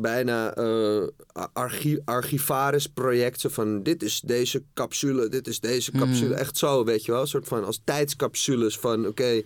bijna 0.00 0.58
uh, 0.58 1.06
archi 1.52 1.98
archivaris 2.04 2.86
project. 2.86 3.40
Zo 3.40 3.48
van, 3.48 3.82
dit 3.82 4.02
is 4.02 4.20
deze 4.20 4.62
capsule, 4.74 5.28
dit 5.28 5.46
is 5.46 5.60
deze 5.60 5.90
capsule. 5.90 6.28
Mm. 6.28 6.40
Echt 6.40 6.56
zo, 6.56 6.84
weet 6.84 7.04
je 7.04 7.12
wel. 7.12 7.20
Een 7.20 7.26
soort 7.26 7.48
van 7.48 7.64
als 7.64 7.80
tijdscapsules 7.84 8.78
van, 8.78 8.98
oké... 8.98 9.08
Okay, 9.08 9.44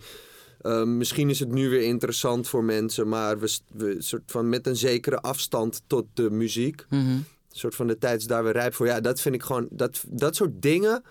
uh, 0.63 0.85
misschien 0.85 1.31
is 1.31 1.41
het 1.41 1.53
nu 1.53 1.69
weer 1.69 1.83
interessant 1.83 2.49
voor 2.49 2.65
mensen... 2.65 3.09
maar 3.09 3.39
we, 3.39 3.59
we 3.73 3.97
soort 3.99 4.23
van 4.27 4.49
met 4.49 4.67
een 4.67 4.77
zekere 4.77 5.21
afstand 5.21 5.83
tot 5.87 6.05
de 6.15 6.31
muziek. 6.31 6.85
Mm 6.89 7.01
-hmm. 7.01 7.25
Een 7.51 7.59
soort 7.59 7.75
van 7.75 7.87
de 7.87 7.99
tijd 7.99 8.21
is 8.21 8.27
daar 8.27 8.45
weer 8.45 8.53
rijp 8.53 8.75
voor. 8.75 8.87
Ja, 8.87 9.01
dat 9.01 9.21
vind 9.21 9.35
ik 9.35 9.43
gewoon... 9.43 9.69
Dat, 9.71 10.05
dat 10.09 10.37
soort 10.37 10.63
dingen... 10.63 11.03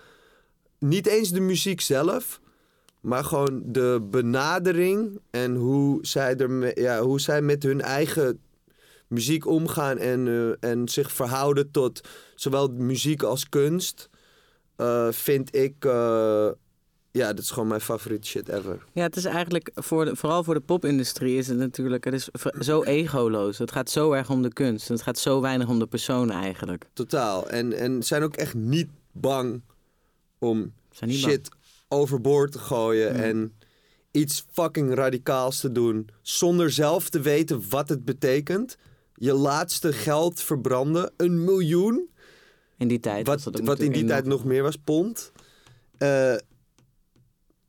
Niet 0.80 1.08
eens 1.08 1.32
de 1.32 1.42
muziek 1.42 1.82
zelf... 1.82 2.40
Maar 3.02 3.24
gewoon 3.24 3.62
de 3.66 4.08
benadering 4.12 5.20
en 5.30 5.56
hoe 5.56 6.00
zij, 6.02 6.36
er, 6.36 6.80
ja, 6.82 7.02
hoe 7.02 7.20
zij 7.20 7.42
met 7.42 7.64
hun 7.64 7.82
eigen 7.82 8.40
muziek 9.12 9.48
omgaan 9.48 9.98
en, 9.98 10.28
eh, 10.28 10.70
en 10.70 10.90
zich 10.90 11.12
verhouden 11.12 11.72
tot 11.72 12.02
zowel 12.36 12.68
muziek 12.68 13.24
als 13.24 13.50
kunst, 13.50 14.10
eh, 14.76 15.08
vind 15.12 15.56
ik, 15.56 15.86
eh, 15.86 16.50
ja, 17.12 17.28
dat 17.34 17.40
is 17.40 17.52
gewoon 17.52 17.68
mijn 17.68 17.82
favoriete 17.82 18.28
shit 18.28 18.50
ever. 18.50 18.84
Ja, 18.94 19.04
het 19.04 19.16
is 19.16 19.26
eigenlijk, 19.26 19.72
voor 19.76 20.06
de, 20.06 20.16
vooral 20.16 20.44
voor 20.44 20.54
de 20.54 20.60
popindustrie 20.60 21.38
is 21.38 21.48
het 21.48 21.58
natuurlijk, 21.58 22.04
het 22.04 22.14
is 22.14 22.30
zo 22.60 22.84
egoloos. 22.84 23.58
Het 23.58 23.72
gaat 23.72 23.90
zo 23.90 24.12
erg 24.12 24.30
om 24.30 24.42
de 24.42 24.54
kunst. 24.54 24.88
Het 24.88 25.02
gaat 25.02 25.18
zo 25.18 25.42
weinig 25.42 25.68
om 25.68 25.80
de 25.80 25.88
persoon 25.88 26.32
eigenlijk. 26.32 26.86
Totaal. 26.94 27.50
En, 27.50 27.74
en 27.74 28.04
zijn 28.04 28.24
ook 28.24 28.36
echt 28.36 28.54
niet 28.54 28.90
bang 29.12 29.62
om 30.40 30.74
bang. 31.00 31.12
shit 31.14 31.50
overboord 31.88 32.52
te 32.52 32.60
gooien 32.60 33.14
Mm. 33.14 33.20
en 33.20 33.54
iets 34.12 34.46
fucking 34.52 34.94
radicaals 34.94 35.60
te 35.60 35.72
doen 35.72 36.10
zonder 36.22 36.72
zelf 36.72 37.10
te 37.10 37.20
weten 37.20 37.64
wat 37.70 37.90
het 37.90 38.06
betekent. 38.06 38.78
Je 39.22 39.34
laatste 39.34 39.94
geld 39.94 40.42
verbranden, 40.42 41.12
een 41.18 41.44
miljoen, 41.44 42.10
In 42.78 42.88
die 42.88 43.00
tijd. 43.00 43.28
wat, 43.28 43.44
wat 43.64 43.80
in 43.80 43.92
die 43.92 44.06
tijd 44.06 44.26
nog 44.26 44.46
meer 44.46 44.64
was, 44.64 44.76
pond. 44.84 45.32
Eh, 45.98 46.36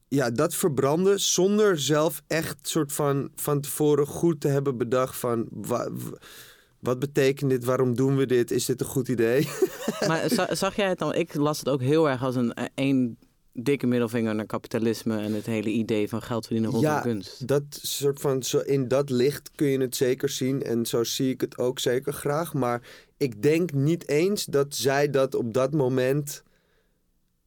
ja, 0.09 0.31
dat 0.31 0.55
verbranden 0.55 1.21
zonder 1.21 1.79
zelf 1.81 2.23
echt 2.27 2.57
soort 2.69 2.93
van 2.93 3.31
van 3.35 3.61
tevoren 3.61 4.07
goed 4.07 4.41
te 4.41 4.49
hebben 4.49 4.77
bedacht 4.77 5.17
van 5.17 5.47
wa- 5.51 5.89
wat 6.79 6.99
betekent 6.99 7.51
dit, 7.51 7.65
waarom 7.65 7.95
doen 7.97 8.17
we 8.17 8.27
dit, 8.27 8.51
is 8.51 8.65
dit 8.65 8.81
een 8.81 8.87
goed 8.87 9.09
idee? 9.09 9.49
Maar 10.09 10.29
za- 10.29 10.55
zag 10.55 10.77
jij 10.77 10.89
het 10.89 10.99
dan? 10.99 11.15
Ik 11.15 11.35
las 11.35 11.59
het 11.59 11.69
ook 11.69 11.81
heel 11.81 12.09
erg 12.09 12.23
als 12.23 12.35
een, 12.35 12.53
een 12.75 13.19
dikke 13.53 13.87
middelvinger 13.87 14.35
naar 14.35 14.47
kapitalisme 14.47 15.19
en 15.19 15.33
het 15.35 15.47
hele 15.47 15.69
idee 15.69 16.09
van 16.09 16.23
geld 16.23 16.45
verdienen 16.47 16.71
rondom 16.71 16.91
Ja, 16.91 17.01
kunst. 17.01 17.47
dat 17.49 17.63
soort 17.83 18.21
van, 18.21 18.43
zo 18.43 18.59
in 18.59 18.89
dat 18.89 19.11
licht 19.11 19.51
kun 19.55 19.67
je 19.67 19.79
het 19.81 19.97
zeker 19.97 20.29
zien. 20.29 20.63
En 20.63 20.87
zo 20.87 21.05
zie 21.05 21.31
ik 21.31 21.41
het 21.41 21.59
ook 21.59 21.79
zeker 21.79 22.13
graag. 22.13 22.55
Maar 22.55 22.83
ik 23.17 23.43
denk 23.43 23.73
niet 23.73 24.09
eens 24.09 24.45
dat 24.45 24.75
zij 24.75 25.11
dat 25.11 25.35
op 25.35 25.55
dat 25.55 25.73
moment 25.73 26.43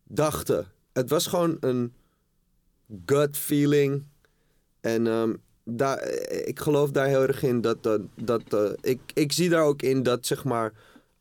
dachten. 0.04 0.68
Het 0.94 1.10
was 1.10 1.28
gewoon 1.28 1.58
een 1.60 1.94
gut 3.06 3.38
feeling. 3.38 4.04
En 4.82 5.08
ehm, 5.08 5.34
daar, 5.63 6.10
ik 6.46 6.60
geloof 6.60 6.91
daar 6.91 7.08
heel 7.08 7.22
erg 7.22 7.44
in 7.44 7.62
dat. 7.62 7.84
dat, 7.84 8.02
dat 8.15 8.54
eh, 8.54 8.72
ik, 8.82 9.00
ik 9.13 9.32
zie 9.32 9.50
daar 9.50 9.63
ook 9.63 9.82
in 9.82 10.04
dat 10.04 10.26
zeg 10.26 10.44
maar. 10.44 10.74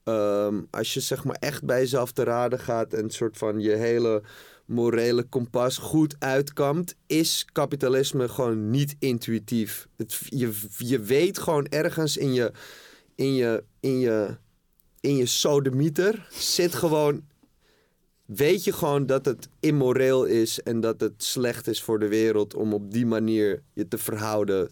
ehm, 0.05 0.61
als 0.71 0.95
je 0.95 1.01
zeg 1.01 1.25
maar 1.25 1.37
echt 1.41 1.65
bij 1.65 1.79
jezelf 1.81 2.13
te 2.13 2.25
raden 2.25 2.59
gaat 2.59 2.93
en 2.93 3.11
soort 3.11 3.39
van 3.39 3.61
je 3.61 3.71
hele 3.77 4.23
morele 4.65 5.23
kompas 5.23 5.79
goed 5.79 6.17
uitkampt, 6.19 6.97
is 7.07 7.47
kapitalisme 7.53 8.29
gewoon 8.29 8.71
niet 8.71 8.97
intuïtief. 8.99 9.89
Het, 9.97 10.21
je, 10.29 10.53
je 10.79 10.99
weet 11.01 11.39
gewoon 11.39 11.67
ergens 11.67 12.17
in 12.17 12.33
je, 12.33 12.53
in 13.15 13.35
je, 13.35 13.65
in 13.81 13.99
je, 13.99 14.37
in 15.01 15.17
je 15.17 15.27
sodemieter 15.27 16.27
zit 16.31 16.75
gewoon, 16.75 17.23
weet 18.25 18.65
je 18.65 18.73
gewoon 18.73 19.07
dat 19.07 19.25
het 19.25 19.49
immoreel 19.61 20.25
is 20.25 20.63
en 20.63 20.81
dat 20.81 21.01
het 21.01 21.23
slecht 21.23 21.67
is 21.67 21.83
voor 21.83 21.99
de 21.99 22.09
wereld 22.09 22.55
om 22.55 22.73
op 22.73 22.93
die 22.93 23.07
manier 23.07 23.63
je 23.73 23.89
te 23.89 23.99
verhouden 23.99 24.71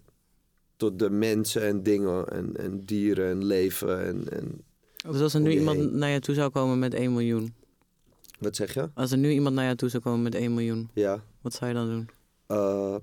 tot 0.77 0.99
de 0.99 1.11
mensen 1.11 1.63
en 1.63 1.83
dingen 1.83 2.29
en, 2.29 2.57
en 2.57 2.85
dieren 2.85 3.31
en 3.31 3.45
leven 3.45 4.05
en, 4.05 4.29
en 4.29 4.65
Dus 5.11 5.21
als 5.21 5.35
er 5.35 5.41
nu 5.41 5.51
iemand 5.51 5.93
naar 5.93 6.11
je 6.11 6.21
toe 6.21 6.35
zou 6.35 6.51
komen 6.51 6.79
met 6.79 6.95
1 6.95 7.13
miljoen. 7.13 7.55
Wat 8.43 8.57
zeg 8.57 8.75
je? 8.75 8.91
Als 8.95 9.11
er 9.11 9.19
nu 9.19 9.31
iemand 9.31 9.55
naar 9.55 9.65
jou 9.65 9.77
toe 9.77 9.89
zou 9.89 10.03
komen 10.03 10.23
met 10.23 10.35
1 10.35 10.55
miljoen. 10.55 10.91
Ja. 10.95 11.23
Wat 11.41 11.55
zou 11.55 11.71
je 11.71 11.77
dan 11.77 11.87
doen? 11.87 12.09
eh, 12.47 12.97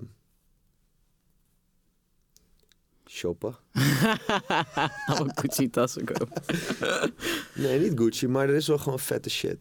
shoppen. 3.06 3.56
Allemaal 5.06 5.34
Gucci 5.34 5.70
tassen 5.70 6.04
kopen. 6.04 6.42
Nee, 7.54 7.78
niet 7.80 7.98
Gucci, 7.98 8.28
maar 8.28 8.48
er 8.48 8.54
is 8.54 8.66
wel 8.66 8.78
gewoon 8.78 8.98
vette 8.98 9.30
shit. 9.30 9.60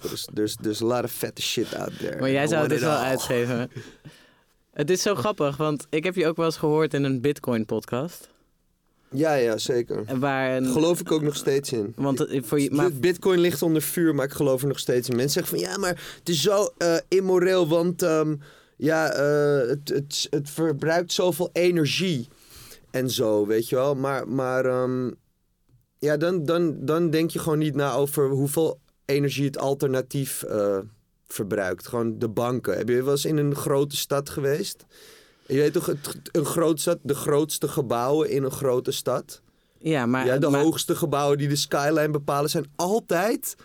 There's, 0.00 0.24
there's, 0.34 0.56
there's 0.56 0.82
a 0.82 0.84
lot 0.86 1.04
of 1.04 1.10
vette 1.12 1.42
shit 1.42 1.74
out 1.74 1.98
there. 1.98 2.20
Maar 2.20 2.30
jij 2.30 2.46
zou 2.46 2.60
het 2.60 2.70
dus 2.70 2.80
wel 2.80 2.96
uitgeven. 2.96 3.70
Het 4.70 4.90
is 4.90 5.02
zo 5.02 5.14
grappig, 5.22 5.56
want 5.56 5.86
ik 5.90 6.04
heb 6.04 6.14
je 6.14 6.26
ook 6.26 6.36
wel 6.36 6.46
eens 6.46 6.56
gehoord 6.56 6.94
in 6.94 7.04
een 7.04 7.20
Bitcoin 7.20 7.66
podcast. 7.66 8.28
Ja, 9.14 9.34
ja, 9.34 9.58
zeker. 9.58 10.18
Waar 10.18 10.56
een, 10.56 10.66
Geloof 10.66 11.00
ik 11.00 11.12
ook 11.12 11.22
nog 11.22 11.36
steeds 11.36 11.72
in. 11.72 11.92
want 11.96 12.18
het- 12.18 12.46
voor 12.46 12.60
je, 12.60 12.70
maar 12.70 12.92
Bitcoin 12.92 13.38
ligt 13.40 13.62
onder 13.62 13.82
vuur, 13.82 14.14
maar 14.14 14.24
ik 14.24 14.32
geloof 14.32 14.62
er 14.62 14.68
nog 14.68 14.78
steeds 14.78 15.08
in. 15.08 15.16
Mensen 15.16 15.44
zeggen 15.44 15.58
van 15.58 15.68
ja, 15.72 15.78
maar 15.78 16.14
het 16.18 16.28
is 16.28 16.40
zo 16.42 16.68
eh, 16.78 16.96
immoreel, 17.08 17.68
want 17.68 18.02
ehm, 18.02 18.36
ja, 18.76 19.12
eh, 19.12 19.68
het, 19.68 19.88
het, 19.88 20.26
het 20.30 20.50
verbruikt 20.50 21.12
zoveel 21.12 21.50
energie 21.52 22.28
en 22.90 23.10
zo, 23.10 23.46
weet 23.46 23.68
je 23.68 23.76
wel. 23.76 23.94
Maar, 23.94 24.28
maar 24.28 24.64
ehm, 24.64 25.10
ja, 25.98 26.16
dan, 26.16 26.44
dan, 26.44 26.76
dan 26.84 27.10
denk 27.10 27.30
je 27.30 27.38
gewoon 27.38 27.58
niet 27.58 27.74
na 27.74 27.92
over 27.92 28.28
hoeveel 28.28 28.80
energie 29.04 29.44
het 29.44 29.58
alternatief 29.58 30.42
eh, 30.42 30.78
verbruikt. 31.26 31.88
Gewoon 31.88 32.18
de 32.18 32.28
banken. 32.28 32.76
Heb 32.76 32.88
je 32.88 33.02
wel 33.02 33.10
eens 33.12 33.24
in 33.24 33.36
een 33.36 33.54
grote 33.54 33.96
stad 33.96 34.28
geweest? 34.30 34.84
Je 35.50 35.56
weet 35.56 35.72
toch, 35.72 35.86
het, 35.86 36.20
een 36.32 36.44
grote 36.44 36.80
stad, 36.80 36.98
de 37.02 37.14
grootste 37.14 37.68
gebouwen 37.68 38.30
in 38.30 38.42
een 38.42 38.50
grote 38.50 38.90
stad. 38.90 39.40
ja, 39.78 40.06
maar, 40.06 40.26
Ja, 40.26 40.38
de 40.38 40.48
maar- 40.50 40.60
hoogste 40.60 40.94
gebouwen 40.96 41.38
die 41.38 41.48
de 41.48 41.56
skyline 41.56 42.10
bepalen 42.10 42.50
zijn 42.50 42.64
altijd 42.76 43.56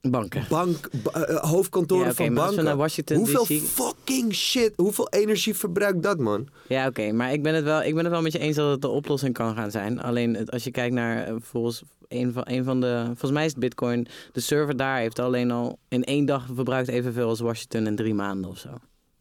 banken. 0.00 0.44
bank, 0.48 0.88
ba- 1.02 1.10
eh, 1.22 1.50
hoofdkantoren 1.50 2.06
Ja, 2.06 2.12
van 2.14 2.34
banken. 2.34 2.64
naar 2.64 2.76
Washington 2.76 3.16
hoeveel 3.16 3.44
fucking 3.44 4.34
shit, 4.34 4.72
hoeveel 4.76 5.08
energie 5.08 5.54
verbruikt 5.54 6.02
dat, 6.02 6.18
man? 6.18 6.48
Ja, 6.68 6.86
oké, 6.86 7.12
maar 7.12 7.32
ik 7.32 7.42
ben, 7.42 7.54
het 7.54 7.64
wel, 7.64 7.82
ik 7.82 7.94
ben 7.94 8.04
het 8.04 8.12
wel 8.12 8.22
met 8.22 8.32
je 8.32 8.38
eens 8.38 8.56
dat 8.56 8.70
het 8.70 8.80
de 8.80 8.88
oplossing 8.88 9.34
kan 9.34 9.54
gaan 9.54 9.70
zijn. 9.70 10.00
Alleen 10.00 10.34
het- 10.36 10.50
als 10.50 10.64
je 10.64 10.70
kijkt 10.70 10.94
naar 10.94 11.26
eh, 11.26 11.34
volgens 11.40 11.82
een 12.08 12.32
van, 12.32 12.42
een 12.46 12.64
van 12.64 12.80
de. 12.80 13.02
Volgens 13.06 13.30
mij 13.30 13.44
is 13.44 13.50
het 13.50 13.60
Bitcoin. 13.60 14.06
De 14.32 14.40
server 14.40 14.76
daar 14.76 14.98
heeft 14.98 15.18
alleen 15.18 15.50
al 15.50 15.78
in 15.88 16.04
één 16.04 16.24
dag 16.24 16.46
verbruikt 16.54 16.88
evenveel 16.88 17.28
als 17.28 17.40
Washington 17.40 17.86
in 17.86 17.96
drie 17.96 18.14
maanden 18.14 18.50
of 18.50 18.58
zo. 18.58 18.68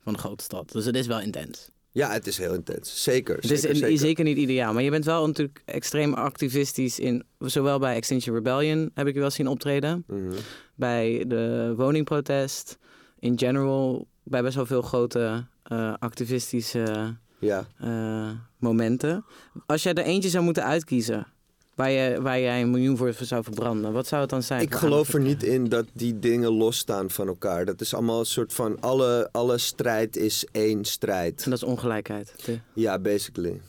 Van 0.04 0.14
een 0.14 0.20
grote 0.20 0.44
stad. 0.44 0.72
Dus 0.72 0.86
het 0.86 0.96
is 0.96 1.08
wel 1.08 1.20
intens. 1.22 1.70
Ja, 1.94 2.12
het 2.12 2.28
is 2.28 2.38
heel 2.38 2.54
intens. 2.54 3.04
Zeker, 3.04 3.36
Het 3.36 3.44
is 3.52 3.62
zeker, 3.62 3.70
in- 3.70 3.76
zeker. 3.82 3.98
zeker 3.98 4.24
niet 4.24 4.38
ideaal. 4.38 4.74
Maar 4.74 4.84
je 4.84 4.90
bent 4.90 5.06
wel 5.06 5.28
natuurlijk 5.28 5.62
extreem 5.66 6.14
activistisch 6.14 7.00
in. 7.00 7.24
Zowel 7.40 7.80
bij 7.80 7.96
Extinction 7.96 8.36
Rebellion 8.36 8.92
heb 8.94 9.08
ik 9.08 9.14
je 9.14 9.20
wel 9.20 9.30
zien 9.32 9.48
optreden. 9.48 10.04
Mhm. 10.08 10.32
Bij 10.76 11.24
de 11.28 11.74
woningprotest. 11.78 12.78
In 13.20 13.40
general. 13.40 14.08
Bij 14.24 14.42
best 14.42 14.56
wel 14.56 14.66
veel 14.66 14.82
grote 14.82 15.46
eh, 15.64 15.94
activistische 16.00 17.16
Ja. 17.40 17.68
eh, 17.78 18.30
momenten. 18.58 19.26
Als 19.66 19.84
jij 19.84 19.94
er 19.94 20.04
eentje 20.04 20.30
zou 20.30 20.44
moeten 20.44 20.64
uitkiezen, 20.64 21.28
waar, 21.76 21.90
je, 21.92 22.22
waar 22.22 22.40
jij 22.40 22.62
een 22.62 22.72
miljoen 22.72 22.98
voor 22.98 23.14
zou 23.14 23.44
verbranden, 23.44 23.94
wat 23.94 24.08
zou 24.08 24.22
het 24.22 24.30
dan 24.30 24.44
zijn? 24.44 24.62
Ik 24.62 24.74
geloof 24.76 25.14
er 25.14 25.20
niet 25.22 25.44
in 25.44 25.70
dat 25.70 25.86
die 25.94 26.20
dingen 26.20 26.52
losstaan 26.52 27.10
van 27.10 27.28
elkaar. 27.28 27.66
Dat 27.66 27.82
is 27.82 27.94
allemaal 27.94 28.20
een 28.20 28.26
soort 28.26 28.54
van, 28.54 28.80
alle, 28.80 29.30
alle 29.32 29.58
strijd 29.58 30.16
is 30.18 30.46
één 30.52 30.86
strijd. 30.86 31.44
En 31.44 31.50
dat 31.50 31.60
is 31.62 31.66
ongelijkheid. 31.68 32.34
De- 32.46 32.60
Ja, 32.74 33.00
basically. 33.00 33.62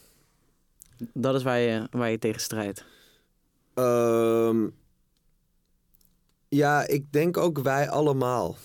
Dat 1.15 1.35
is 1.35 1.43
waar 1.43 1.59
je, 1.59 1.87
waar 1.91 2.11
je 2.11 2.19
tegen 2.19 2.41
strijdt. 2.41 2.85
Ehm, 3.75 4.67
ja, 6.49 6.87
ik 6.87 7.13
denk 7.13 7.37
ook 7.37 7.59
wij 7.59 7.91
allemaal. 7.91 8.57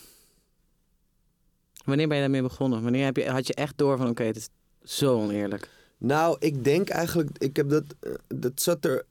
Wanneer 1.85 2.07
ben 2.07 2.15
je 2.17 2.21
daarmee 2.23 2.41
begonnen? 2.41 2.83
Wanneer 2.83 3.05
heb 3.05 3.17
je, 3.17 3.29
had 3.29 3.47
je 3.47 3.53
echt 3.53 3.77
door 3.77 3.97
van 3.97 4.09
oké, 4.09 4.23
het 4.23 4.35
is 4.35 4.49
zo 4.83 5.15
oneerlijk. 5.15 5.69
Nou, 5.97 6.35
ik 6.39 6.63
denk 6.63 6.89
eigenlijk, 6.89 7.29
ik 7.37 7.55
heb 7.55 7.69
dat, 7.69 7.83
eh, 7.99 8.11
dat 8.27 8.61
zat 8.61 8.85
er. 8.85 9.05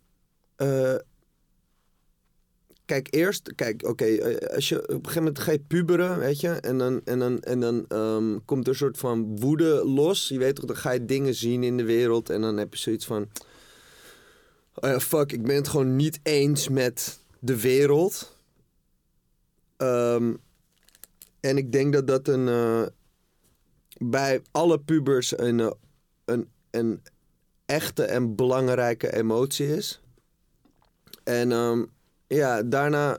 Eh, 0.56 0.96
kijk, 2.84 3.08
eerst, 3.10 3.54
kijk, 3.54 3.82
oké, 3.86 4.04
eh, 4.04 4.54
als 4.54 4.68
je 4.68 4.82
op 4.82 4.88
een 4.88 4.94
gegeven 4.94 5.22
moment 5.22 5.38
ga 5.38 5.52
je 5.52 5.58
puberen, 5.58 6.18
weet 6.18 6.40
je, 6.40 6.48
en 6.48 6.78
dan, 6.78 7.00
en 7.04 7.18
dan, 7.18 7.40
en 7.40 7.60
dan 7.60 7.84
ehm, 7.88 8.38
komt 8.44 8.64
er 8.64 8.68
een 8.68 8.78
soort 8.78 8.98
van 8.98 9.38
woede 9.38 9.84
los. 9.84 10.28
Je 10.28 10.38
weet 10.38 10.54
toch, 10.54 10.64
dan 10.64 10.76
ga 10.76 10.90
je 10.90 11.04
dingen 11.04 11.34
zien 11.34 11.62
in 11.62 11.76
de 11.76 11.84
wereld 11.84 12.30
en 12.30 12.40
dan 12.40 12.56
heb 12.56 12.74
je 12.74 12.80
zoiets 12.80 13.06
van, 13.06 13.28
oh 14.74 14.90
ja, 14.90 15.00
fuck, 15.00 15.32
ik 15.32 15.42
ben 15.42 15.56
het 15.56 15.68
gewoon 15.68 15.96
niet 15.96 16.20
eens 16.22 16.68
met 16.68 17.18
de 17.38 17.60
wereld. 17.60 18.36
Ehm, 19.76 20.34
en 21.40 21.56
ik 21.56 21.72
denk 21.72 21.92
dat 21.92 22.06
dat 22.06 22.28
een, 22.28 22.48
eh, 22.48 22.86
bij 23.98 24.42
alle 24.50 24.80
pubers 24.80 25.38
een, 25.38 25.74
een, 26.24 26.48
een 26.70 27.02
echte 27.66 28.04
en 28.04 28.34
belangrijke 28.34 29.12
emotie 29.14 29.76
is. 29.76 30.00
En 31.26 31.52
ehm, 31.52 31.84
ja, 32.26 32.62
daarna 32.62 33.18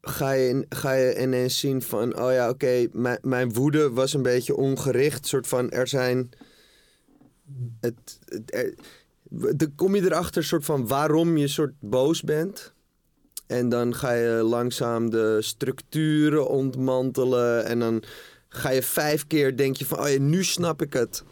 ga 0.00 0.32
je, 0.32 0.66
ga 0.68 0.92
je 0.92 1.20
ineens 1.20 1.58
zien 1.58 1.82
van... 1.82 2.20
oh 2.20 2.32
ja, 2.32 2.48
oké, 2.48 2.86
mijn, 2.92 3.18
mijn 3.22 3.52
woede 3.52 3.90
was 3.90 4.14
een 4.14 4.22
beetje 4.22 4.56
ongericht. 4.56 5.26
soort 5.26 5.46
van, 5.46 5.70
er 5.70 5.88
zijn... 5.88 6.30
Het, 7.80 8.18
het, 8.46 8.74
dan 9.30 9.74
kom 9.74 9.94
je 9.94 10.02
erachter 10.02 10.44
soort 10.44 10.64
van 10.64 10.86
waarom 10.86 11.36
je 11.36 11.48
soort 11.48 11.74
boos 11.80 12.22
bent. 12.22 12.72
En 13.46 13.68
dan 13.68 13.94
ga 13.94 14.12
je 14.12 14.42
langzaam 14.42 15.10
de 15.10 15.38
structuren 15.40 16.48
ontmantelen. 16.48 17.64
En 17.64 17.78
dan 17.78 18.02
ga 18.48 18.70
je 18.70 18.82
vijf 18.82 19.26
keer 19.26 19.56
denk 19.56 19.76
je 19.76 19.86
van, 19.86 19.98
oh 19.98 20.08
ja, 20.08 20.18
nu 20.18 20.44
snap 20.44 20.82
ik 20.82 20.92
het. 20.92 21.22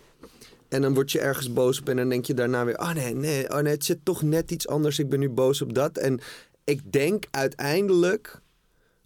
En 0.68 0.82
dan 0.82 0.94
word 0.94 1.12
je 1.12 1.20
ergens 1.20 1.52
boos 1.52 1.80
op 1.80 1.88
en 1.88 1.96
dan 1.96 2.08
denk 2.08 2.24
je 2.24 2.34
daarna 2.34 2.64
weer... 2.64 2.78
oh 2.78 2.92
nee, 2.92 3.14
nee, 3.14 3.50
oh 3.50 3.58
nee, 3.58 3.72
het 3.72 3.84
zit 3.84 3.98
toch 4.04 4.22
net 4.22 4.50
iets 4.50 4.68
anders. 4.68 4.98
Ik 4.98 5.08
ben 5.08 5.18
nu 5.18 5.28
boos 5.30 5.62
op 5.62 5.74
dat. 5.74 5.98
En 5.98 6.20
ik 6.64 6.92
denk 6.92 7.24
uiteindelijk 7.30 8.40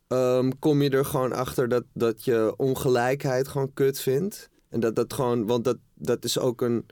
ehm, 0.08 0.50
kom 0.58 0.82
je 0.82 0.90
er 0.90 1.04
gewoon 1.04 1.32
achter 1.32 1.68
dat, 1.68 1.84
dat 1.92 2.24
je 2.24 2.54
ongelijkheid 2.56 3.48
gewoon 3.48 3.74
kut 3.74 4.00
vindt. 4.00 4.48
En 4.68 4.80
dat 4.80 4.96
dat 4.96 5.12
gewoon... 5.12 5.46
Want 5.46 5.64
dat, 5.64 5.76
dat 5.94 6.24
is 6.24 6.38
ook 6.38 6.60
een 6.60 6.86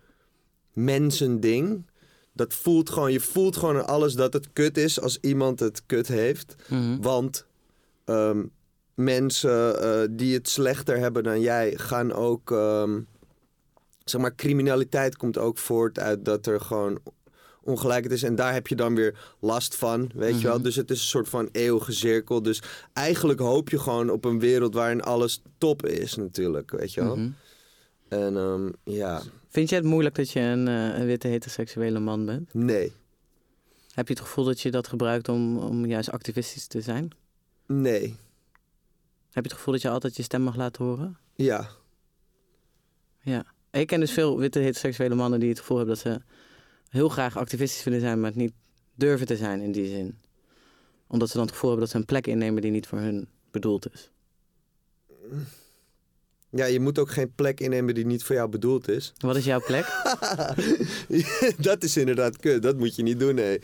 mensending. 0.72 1.86
Dat 2.32 2.54
voelt 2.54 2.90
gewoon... 2.90 3.12
Je 3.12 3.20
voelt 3.20 3.56
gewoon 3.56 3.76
aan 3.76 3.86
alles 3.86 4.14
dat 4.14 4.32
het 4.32 4.52
kut 4.52 4.76
is 4.76 5.00
als 5.00 5.18
iemand 5.20 5.60
het 5.60 5.82
kut 5.86 6.08
heeft. 6.08 6.54
Mhm. 6.68 7.00
Want 7.00 7.46
ehm, 8.04 8.44
mensen 8.94 9.80
eh, 9.82 10.08
die 10.10 10.34
het 10.34 10.48
slechter 10.48 10.98
hebben 10.98 11.22
dan 11.22 11.40
jij 11.40 11.72
gaan 11.76 12.12
ook. 12.12 12.50
ehm, 12.50 13.00
zeg 14.10 14.20
maar, 14.20 14.34
criminaliteit 14.34 15.16
komt 15.16 15.38
ook 15.38 15.58
voort 15.58 15.98
uit 15.98 16.24
dat 16.24 16.46
er 16.46 16.60
gewoon 16.60 16.98
ongelijkheid 17.62 18.12
is. 18.12 18.22
En 18.22 18.34
daar 18.34 18.52
heb 18.52 18.66
je 18.66 18.76
dan 18.76 18.94
weer 18.94 19.18
last 19.40 19.74
van, 19.76 20.10
weet 20.14 20.40
je 20.40 20.46
wel. 20.46 20.54
Mhm. 20.54 20.62
Dus 20.62 20.76
het 20.76 20.90
is 20.90 21.00
een 21.00 21.06
soort 21.06 21.28
van 21.28 21.48
eeuwige 21.52 21.92
cirkel. 21.92 22.42
Dus 22.42 22.62
eigenlijk 22.92 23.40
hoop 23.40 23.68
je 23.68 23.78
gewoon 23.78 24.10
op 24.10 24.24
een 24.24 24.38
wereld 24.38 24.74
waarin 24.74 25.02
alles 25.02 25.42
top 25.58 25.86
is, 25.86 26.14
natuurlijk, 26.14 26.70
weet 26.70 26.94
je 26.94 27.02
wel. 27.04 27.16
Mhm. 27.16 27.30
En 28.08 28.36
ehm, 28.36 28.70
ja, 28.84 29.22
Vind 29.48 29.68
je 29.68 29.74
het 29.74 29.84
moeilijk 29.84 30.14
dat 30.14 30.30
je 30.30 30.40
een, 30.40 30.68
eh, 30.68 30.98
een 30.98 31.06
witte 31.06 31.28
heteroseksuele 31.28 31.98
man 31.98 32.26
bent? 32.26 32.54
nee. 32.54 32.92
Heb 33.94 34.08
je 34.08 34.14
het 34.14 34.22
gevoel 34.22 34.44
dat 34.44 34.60
je 34.60 34.70
dat 34.70 34.88
gebruikt 34.88 35.28
om, 35.28 35.58
om 35.58 35.86
juist 35.86 36.10
activistisch 36.10 36.66
te 36.66 36.80
zijn? 36.80 37.10
Nee. 37.66 38.16
Heb 39.30 39.44
je 39.44 39.50
het 39.50 39.52
gevoel 39.52 39.72
dat 39.72 39.82
je 39.82 39.90
altijd 39.90 40.16
je 40.16 40.22
stem 40.22 40.42
mag 40.42 40.56
laten 40.56 40.84
horen? 40.84 41.18
Ja. 41.34 41.68
Ja. 43.20 43.44
Ik 43.70 43.86
ken 43.86 44.00
dus 44.00 44.12
veel 44.12 44.38
witte 44.38 44.58
heteroseksuele 44.58 45.14
mannen 45.14 45.40
die 45.40 45.48
het 45.48 45.58
gevoel 45.58 45.76
hebben 45.76 45.94
dat 45.94 46.04
ze 46.04 46.20
heel 46.88 47.08
graag 47.08 47.36
activistisch 47.36 47.84
willen 47.84 48.00
zijn, 48.00 48.20
maar 48.20 48.30
het 48.30 48.38
niet 48.38 48.52
durven 48.94 49.26
te 49.26 49.36
zijn 49.36 49.60
in 49.60 49.72
die 49.72 49.86
zin. 49.86 50.18
Omdat 51.06 51.28
ze 51.28 51.36
dan 51.36 51.42
het 51.42 51.52
gevoel 51.52 51.70
hebben 51.70 51.88
dat 51.88 51.96
ze 51.96 52.00
een 52.00 52.12
plek 52.12 52.26
innemen 52.26 52.62
die 52.62 52.70
niet 52.70 52.86
voor 52.86 52.98
hun 52.98 53.28
bedoeld 53.50 53.92
is. 53.92 54.10
Ja, 56.50 56.64
je 56.64 56.80
moet 56.80 56.98
ook 56.98 57.10
geen 57.10 57.32
plek 57.34 57.60
innemen 57.60 57.94
die 57.94 58.06
niet 58.06 58.24
voor 58.24 58.34
jou 58.34 58.48
bedoeld 58.48 58.88
is. 58.88 59.12
Wat 59.18 59.36
is 59.36 59.44
jouw 59.44 59.60
plek? 59.60 59.86
dat 61.68 61.82
is 61.82 61.96
inderdaad 61.96 62.36
kut. 62.36 62.62
Dat 62.62 62.76
moet 62.76 62.96
je 62.96 63.02
niet 63.02 63.18
doen, 63.18 63.34
nee. 63.34 63.60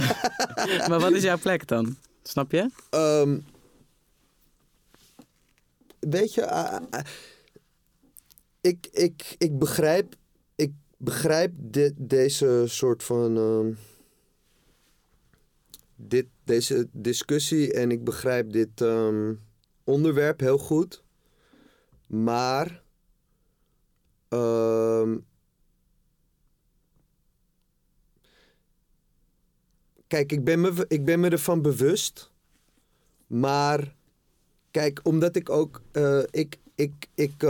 maar 0.88 1.00
wat 1.00 1.12
is 1.12 1.22
jouw 1.22 1.38
plek 1.38 1.66
dan? 1.66 1.96
Snap 2.22 2.52
je? 2.52 2.70
Ehm, 2.90 3.38
weet 6.00 6.34
je, 6.34 6.46
ah, 6.46 6.82
ah, 6.90 7.04
ik, 8.60 8.86
ik, 8.92 9.34
ik 9.38 9.58
begrijp, 9.58 10.14
ik 10.54 10.72
begrijp 10.96 11.52
dit, 11.56 11.92
deze 11.96 12.64
soort 12.66 13.02
van. 13.02 13.36
ehm, 13.36 13.72
dit, 15.96 16.26
deze 16.44 16.88
discussie 16.92 17.72
en 17.72 17.90
ik 17.90 18.04
begrijp 18.04 18.52
dit 18.52 18.80
ehm, 18.80 19.34
onderwerp 19.84 20.40
heel 20.40 20.58
goed. 20.58 21.02
Maar. 22.06 22.82
ehm, 24.28 25.18
kijk, 30.06 30.32
ik 30.32 30.44
ben, 30.44 30.60
me, 30.60 30.84
ik 30.88 31.04
ben 31.04 31.20
me 31.20 31.28
ervan 31.28 31.62
bewust. 31.62 32.30
Maar 33.26 33.94
kijk, 34.70 35.00
omdat 35.02 35.36
ik 35.36 35.50
ook. 35.50 35.82
eh, 35.92 36.22
ik, 36.30 36.58
ik, 36.74 37.06
ik, 37.14 37.42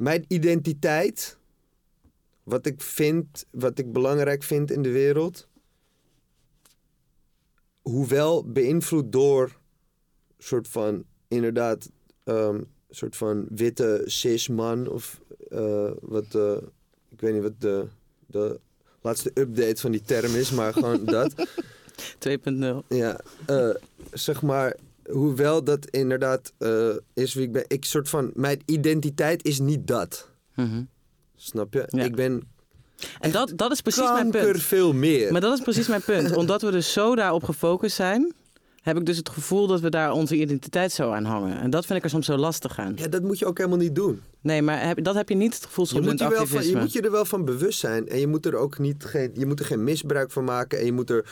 mijn 0.00 0.24
identiteit. 0.28 1.38
Wat 2.42 2.66
ik 2.66 2.80
vind, 2.80 3.46
wat 3.50 3.78
ik 3.78 3.92
belangrijk 3.92 4.42
vind 4.42 4.70
in 4.70 4.82
de 4.82 4.90
wereld. 4.90 5.48
Hoewel 7.82 8.44
beïnvloed 8.44 9.12
door. 9.12 9.58
soort 10.38 10.68
van. 10.68 11.04
inderdaad. 11.28 11.90
ehm 12.24 12.60
soort 12.90 13.16
van 13.16 13.46
witte 13.48 14.02
cis 14.06 14.48
man. 14.48 14.88
Of 14.88 15.20
eh, 15.48 15.90
wat. 16.00 16.34
eh, 16.34 16.56
ik 17.08 17.20
weet 17.20 17.32
niet 17.32 17.42
wat 17.42 17.60
de. 17.60 17.86
de 18.26 18.60
laatste 19.02 19.30
update 19.34 19.80
van 19.80 19.90
die 19.90 20.02
term 20.02 20.34
is, 20.34 20.50
maar 20.50 20.72
gewoon 20.72 21.04
dat. 21.18 21.34
2.0. 22.28 22.86
Ja, 22.88 23.20
eh, 23.46 23.74
zeg 24.12 24.42
maar, 24.42 24.76
hoewel 25.12 25.64
dat 25.64 25.86
inderdaad 25.86 26.52
eh, 26.58 26.88
is 27.14 27.34
wie 27.34 27.44
ik 27.44 27.52
ben. 27.52 27.64
Ik 27.66 27.84
soort 27.84 28.08
van, 28.08 28.30
mijn 28.34 28.62
identiteit 28.64 29.44
is 29.44 29.58
niet 29.58 29.86
dat. 29.86 30.28
Mhm. 30.54 30.82
Snap 31.36 31.74
je? 31.74 31.84
Ja. 31.88 32.04
Ik 32.04 32.14
ben 32.14 32.42
En 33.20 33.30
dat, 33.30 33.52
dat 33.56 33.72
is 33.72 33.80
precies 33.80 34.12
mijn 34.12 34.30
punt. 34.30 34.62
veel 34.62 34.92
meer. 34.92 35.32
Maar 35.32 35.40
dat 35.40 35.58
is 35.58 35.64
precies 35.64 35.88
mijn 35.88 36.02
punt. 36.02 36.34
Omdat 36.36 36.62
we 36.62 36.70
dus 36.70 36.92
zo 36.92 37.14
daarop 37.14 37.44
gefocust 37.44 37.96
zijn, 37.96 38.34
heb 38.82 38.96
ik 38.96 39.06
dus 39.06 39.16
het 39.16 39.28
gevoel 39.28 39.66
dat 39.66 39.80
we 39.80 39.90
daar 39.90 40.12
onze 40.12 40.36
identiteit 40.36 40.92
zo 40.92 41.10
aan 41.10 41.24
hangen. 41.24 41.60
En 41.60 41.70
dat 41.70 41.86
vind 41.86 41.98
ik 41.98 42.04
er 42.04 42.10
soms 42.10 42.26
zo 42.26 42.36
lastig 42.36 42.78
aan. 42.78 42.92
Ja, 42.96 43.08
dat 43.08 43.22
moet 43.22 43.38
je 43.38 43.46
ook 43.46 43.58
helemaal 43.58 43.78
niet 43.78 43.94
doen. 43.94 44.20
Nee, 44.40 44.62
maar 44.62 44.86
heb, 44.86 45.04
dat 45.04 45.14
heb 45.14 45.28
je 45.28 45.34
niet 45.34 45.54
het 45.54 45.64
gevoel 45.64 45.84
Je 45.84 45.90
soms 45.90 46.02
in 46.02 46.10
moet, 46.10 46.18
je, 46.18 46.28
wel 46.28 46.46
van, 46.46 46.66
je 46.66 46.76
moet 46.76 46.92
je 46.92 47.00
er 47.00 47.10
wel 47.10 47.24
van 47.24 47.44
bewust 47.44 47.78
zijn. 47.78 48.08
En 48.08 48.18
je 48.18 48.26
moet 48.26 48.46
er 48.46 48.56
ook 48.56 48.78
niet 48.78 49.04
geen, 49.04 49.30
je 49.34 49.46
moet 49.46 49.58
er 49.58 49.64
geen 49.64 49.84
misbruik 49.84 50.30
van 50.30 50.44
maken. 50.44 50.78
En 50.78 50.84
je 50.84 50.92
moet 50.92 51.10
er 51.10 51.30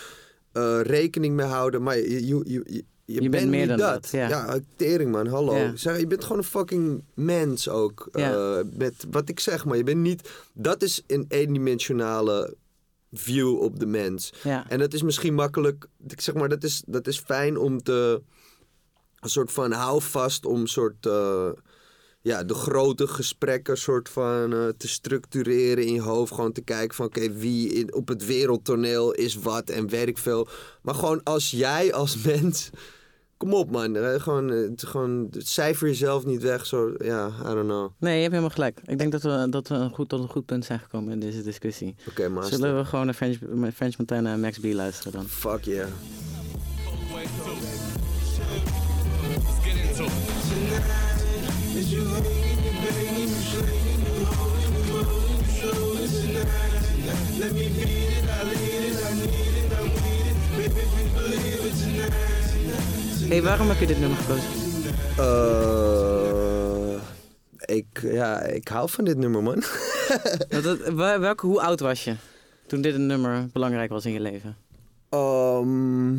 eh, 0.52 0.80
rekening 0.82 1.36
mee 1.36 1.46
houden. 1.46 1.82
Maar 1.82 1.98
je, 1.98 2.26
je, 2.26 2.42
je, 2.44 2.84
je, 3.14 3.14
je 3.14 3.28
bent 3.28 3.30
bent 3.30 3.48
meer 3.48 3.60
niet 3.60 3.68
dan 3.68 3.78
dat. 3.78 4.02
dat, 4.02 4.10
ja. 4.10 4.58
tering 4.76 5.10
man, 5.10 5.26
hallo. 5.26 5.56
Ja. 5.56 5.76
Zeg, 5.76 5.98
je 5.98 6.06
bent 6.06 6.22
gewoon 6.22 6.38
een 6.38 6.44
fucking 6.44 7.02
mens 7.14 7.68
ook. 7.68 8.08
Ja. 8.12 8.32
eh, 8.32 8.64
met 8.72 9.06
wat 9.10 9.28
ik 9.28 9.40
zeg 9.40 9.64
maar. 9.64 9.76
Je 9.76 9.84
bent 9.84 10.00
niet... 10.00 10.30
Dat 10.52 10.82
is 10.82 11.02
een 11.06 11.24
eendimensionale 11.28 12.56
view 13.12 13.60
op 13.60 13.78
de 13.78 13.86
mens. 13.86 14.32
Ja. 14.42 14.70
En 14.70 14.78
dat 14.78 14.94
is 14.94 15.02
misschien 15.02 15.34
makkelijk. 15.34 15.86
Ik 16.08 16.20
zeg 16.20 16.34
maar, 16.34 16.48
dat 16.48 16.64
is, 16.64 16.82
dat 16.86 17.06
is 17.06 17.18
fijn 17.18 17.58
om 17.58 17.82
te. 17.82 18.22
Een 19.20 19.30
soort 19.30 19.52
van 19.52 19.72
houvast 19.72 20.46
om 20.46 20.66
soort. 20.66 21.06
eh, 21.06 21.50
ja, 22.20 22.44
de 22.44 22.54
grote 22.54 23.06
gesprekken 23.06 23.78
soort 23.78 24.08
van 24.08 24.52
eh, 24.52 24.68
te 24.76 24.88
structureren 24.88 25.86
in 25.86 25.94
je 25.94 26.00
hoofd. 26.00 26.34
Gewoon 26.34 26.52
te 26.52 26.60
kijken 26.60 26.96
van 26.96 27.06
oké, 27.06 27.32
wie 27.32 27.72
in, 27.72 27.94
op 27.94 28.08
het 28.08 28.26
wereldtoneel 28.26 29.12
is 29.12 29.34
wat 29.34 29.70
en 29.70 29.90
werk 29.90 30.18
veel. 30.18 30.48
Maar 30.82 30.94
gewoon 30.94 31.22
als 31.22 31.50
jij 31.50 31.92
als 31.92 32.16
mens. 32.24 32.70
Kom 33.38 33.55
op 33.55 33.70
man, 33.70 33.96
eh, 33.96 34.20
gewoon, 34.20 34.51
eh, 34.53 34.61
het- 34.70 34.85
gewoon 34.87 35.29
cijfer 35.38 35.87
jezelf 35.88 36.24
niet 36.24 36.42
weg. 36.42 36.66
Zo, 36.66 36.92
ja, 36.98 37.27
I 37.40 37.44
don't 37.55 37.64
know. 37.68 37.90
Nee, 37.98 38.14
je 38.14 38.20
hebt 38.20 38.31
helemaal 38.33 38.51
gelijk. 38.55 38.81
Ik 38.85 38.98
denk 38.98 39.12
dat 39.12 39.22
we, 39.22 39.46
dat 39.51 39.68
we 39.68 39.74
een 39.74 39.90
goed, 39.90 40.09
tot 40.09 40.20
een 40.22 40.29
goed 40.29 40.46
punt 40.46 40.64
zijn 40.64 40.79
gekomen 40.79 41.12
in 41.12 41.20
deze 41.20 41.42
discussie. 41.42 41.94
Oké, 42.09 42.29
maar 42.29 42.44
Zullen 42.44 42.77
we 42.79 42.85
gewoon 42.85 43.05
naar 43.05 43.14
French, 43.14 43.38
French 43.74 43.96
Montana 43.98 44.33
en 44.33 44.40
Max 44.40 44.59
B 44.59 44.64
luisteren 44.64 45.12
dan? 45.12 45.27
Fuck 45.29 45.64
yeah. 45.64 45.88
It. 62.01 62.38
Hey, 63.28 63.42
waarom 63.42 63.68
heb 63.68 63.78
je 63.78 63.86
dit 63.86 63.98
nummer 64.00 64.18
gekozen? 64.18 64.48
Eh, 65.18 67.00
ik, 67.76 68.00
ja, 68.02 68.42
ik 68.42 68.68
hou 68.68 68.88
van 68.90 69.04
dit 69.04 69.16
nummer, 69.16 69.42
man. 69.42 69.62
Welke, 71.20 71.46
hoe 71.46 71.60
oud 71.60 71.80
was 71.80 72.04
je 72.04 72.14
toen 72.66 72.80
dit 72.80 72.94
een 72.94 73.06
nummer 73.06 73.48
belangrijk 73.52 73.90
was 73.90 74.04
in 74.06 74.12
je 74.12 74.20
leven? 74.20 74.56
Ehm, 75.08 76.14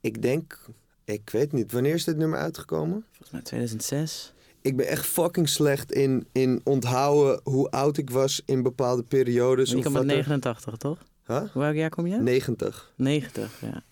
ik 0.00 0.22
denk, 0.22 0.58
ik 1.04 1.30
weet 1.30 1.52
niet, 1.52 1.72
wanneer 1.72 1.94
is 1.94 2.04
dit 2.04 2.16
nummer 2.16 2.38
uitgekomen? 2.38 3.04
Volgens 3.10 3.30
mij 3.30 3.42
2006. 3.42 4.32
Ik 4.62 4.76
ben 4.76 4.86
echt 4.86 5.06
fucking 5.06 5.48
slecht 5.48 5.92
in, 5.92 6.26
in 6.32 6.60
onthouden 6.64 7.40
hoe 7.44 7.70
oud 7.70 7.96
ik 7.96 8.10
was 8.10 8.42
in 8.44 8.62
bepaalde 8.62 9.02
periodes. 9.02 9.70
je 9.70 9.76
of 9.76 9.82
komt 9.82 9.94
wat 9.94 10.02
uit 10.02 10.12
er- 10.12 10.16
89, 10.16 10.76
toch? 10.76 10.98
Huh? 11.26 11.42
Welk 11.54 11.74
jaar 11.74 11.90
kom 11.90 12.06
je? 12.06 12.16
90, 12.16 12.92
90, 12.96 13.60
ja. 13.60 13.82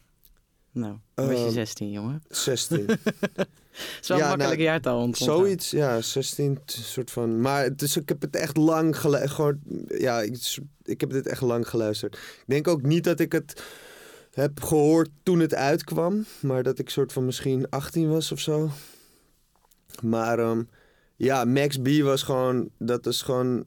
Nou, 0.76 0.96
was 1.14 1.26
je 1.38 1.44
Ehm, 1.44 1.52
16, 1.52 1.90
jongen. 1.90 2.22
16. 2.28 2.86
Het 2.86 3.98
is 4.00 4.08
wel 4.08 4.18
ja, 4.18 4.22
een 4.22 4.28
makkelijk 4.28 4.58
nou, 4.58 4.70
jaartal. 4.70 5.08
Zoiets, 5.12 5.70
ja, 5.70 6.00
16, 6.00 6.58
t- 6.64 6.70
soort 6.72 7.10
van. 7.10 7.40
Maar 7.40 7.70
is, 7.76 7.96
ik 7.96 8.08
heb 8.08 8.20
het 8.20 8.36
echt 8.36 8.56
lang 8.56 9.00
geluisterd. 9.00 9.56
Ja, 9.88 10.20
ik, 10.20 10.58
ik 10.82 11.00
heb 11.00 11.10
dit 11.10 11.26
echt 11.26 11.40
lang 11.40 11.68
geluisterd. 11.68 12.14
Ik 12.14 12.44
denk 12.46 12.68
ook 12.68 12.82
niet 12.82 13.04
dat 13.04 13.20
ik 13.20 13.32
het 13.32 13.62
heb 14.32 14.62
gehoord 14.62 15.10
toen 15.22 15.40
het 15.40 15.54
uitkwam. 15.54 16.24
Maar 16.40 16.62
dat 16.62 16.78
ik 16.78 16.90
soort 16.90 17.12
van 17.12 17.24
misschien 17.24 17.68
18 17.70 18.08
was 18.08 18.32
of 18.32 18.40
zo. 18.40 18.70
Maar 20.02 20.38
ehm, 20.38 20.62
ja, 21.16 21.44
Max 21.44 21.76
B 21.76 21.88
was 22.02 22.22
gewoon. 22.22 22.70
Dat 22.78 23.06
is 23.06 23.22
gewoon. 23.22 23.64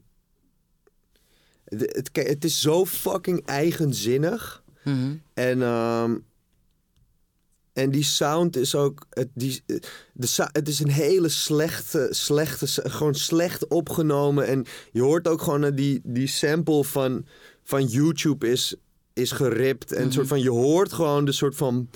Het, 1.64 1.80
het, 1.80 2.10
het 2.12 2.44
is 2.44 2.60
zo 2.60 2.86
fucking 2.86 3.46
eigenzinnig. 3.46 4.62
Mhm. 4.84 5.14
En, 5.34 5.62
ehm, 5.62 6.16
En 7.80 7.90
die 7.90 8.04
sound 8.04 8.56
is 8.56 8.74
ook. 8.74 9.06
Het, 9.10 9.28
die, 9.34 9.62
de, 10.12 10.48
het 10.52 10.68
is 10.68 10.80
een 10.80 10.90
hele 10.90 11.28
slechte, 11.28 12.08
slechte. 12.10 12.66
Gewoon 12.90 13.14
slecht 13.14 13.68
opgenomen. 13.68 14.46
En 14.46 14.66
je 14.92 15.02
hoort 15.02 15.28
ook 15.28 15.42
gewoon 15.42 15.74
die, 15.74 16.00
die 16.04 16.26
sample 16.26 16.84
van, 16.84 17.26
van 17.62 17.84
YouTube 17.84 18.50
is, 18.50 18.74
is 19.12 19.32
geript. 19.32 19.92
En 19.92 20.02
een 20.04 20.12
soort 20.12 20.26
van. 20.26 20.40
Je 20.40 20.50
hoort 20.50 20.92
gewoon 20.92 21.24
de 21.24 21.32
soort 21.32 21.54
van 21.54 21.90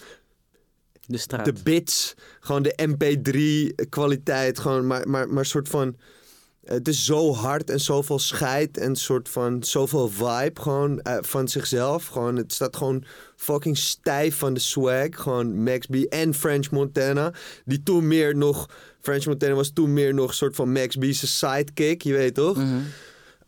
De 1.06 1.18
straat. 1.18 1.44
de 1.44 1.54
bits, 1.62 2.14
gewoon 2.40 2.62
de 2.62 2.88
MP3 2.88 3.88
kwaliteit, 3.88 4.58
gewoon 4.58 4.86
maar, 4.86 5.08
maar, 5.08 5.28
maar 5.28 5.46
soort 5.46 5.68
van. 5.68 5.96
Het 6.64 6.88
is 6.88 7.04
zo 7.04 7.32
hard 7.32 7.70
en 7.70 7.80
zoveel 7.80 8.18
scheid 8.18 8.78
en 8.78 8.96
soort 8.96 9.28
van 9.28 9.62
zoveel 9.62 10.08
vibe 10.08 10.60
gewoon 10.60 11.00
eh, 11.00 11.16
van 11.20 11.48
zichzelf. 11.48 12.06
Gewoon, 12.06 12.36
het 12.36 12.52
staat 12.52 12.76
gewoon 12.76 13.04
fucking 13.36 13.78
stijf 13.78 14.36
van 14.36 14.54
de 14.54 14.60
swag. 14.60 15.08
Gewoon 15.10 15.62
Max 15.62 15.86
B 15.86 15.94
en 15.94 16.34
French 16.34 16.70
Montana. 16.70 17.32
Die 17.64 17.82
toen 17.82 18.08
meer 18.08 18.36
nog. 18.36 18.68
French 19.00 19.26
Montana 19.26 19.54
was 19.54 19.72
toen 19.72 19.92
meer 19.92 20.14
nog 20.14 20.28
een 20.28 20.34
soort 20.34 20.56
van 20.56 20.72
Max 20.72 20.96
B's 20.96 21.38
sidekick, 21.38 22.02
je 22.02 22.12
weet 22.12 22.34
toch? 22.34 22.56
Mhm. 22.56 22.78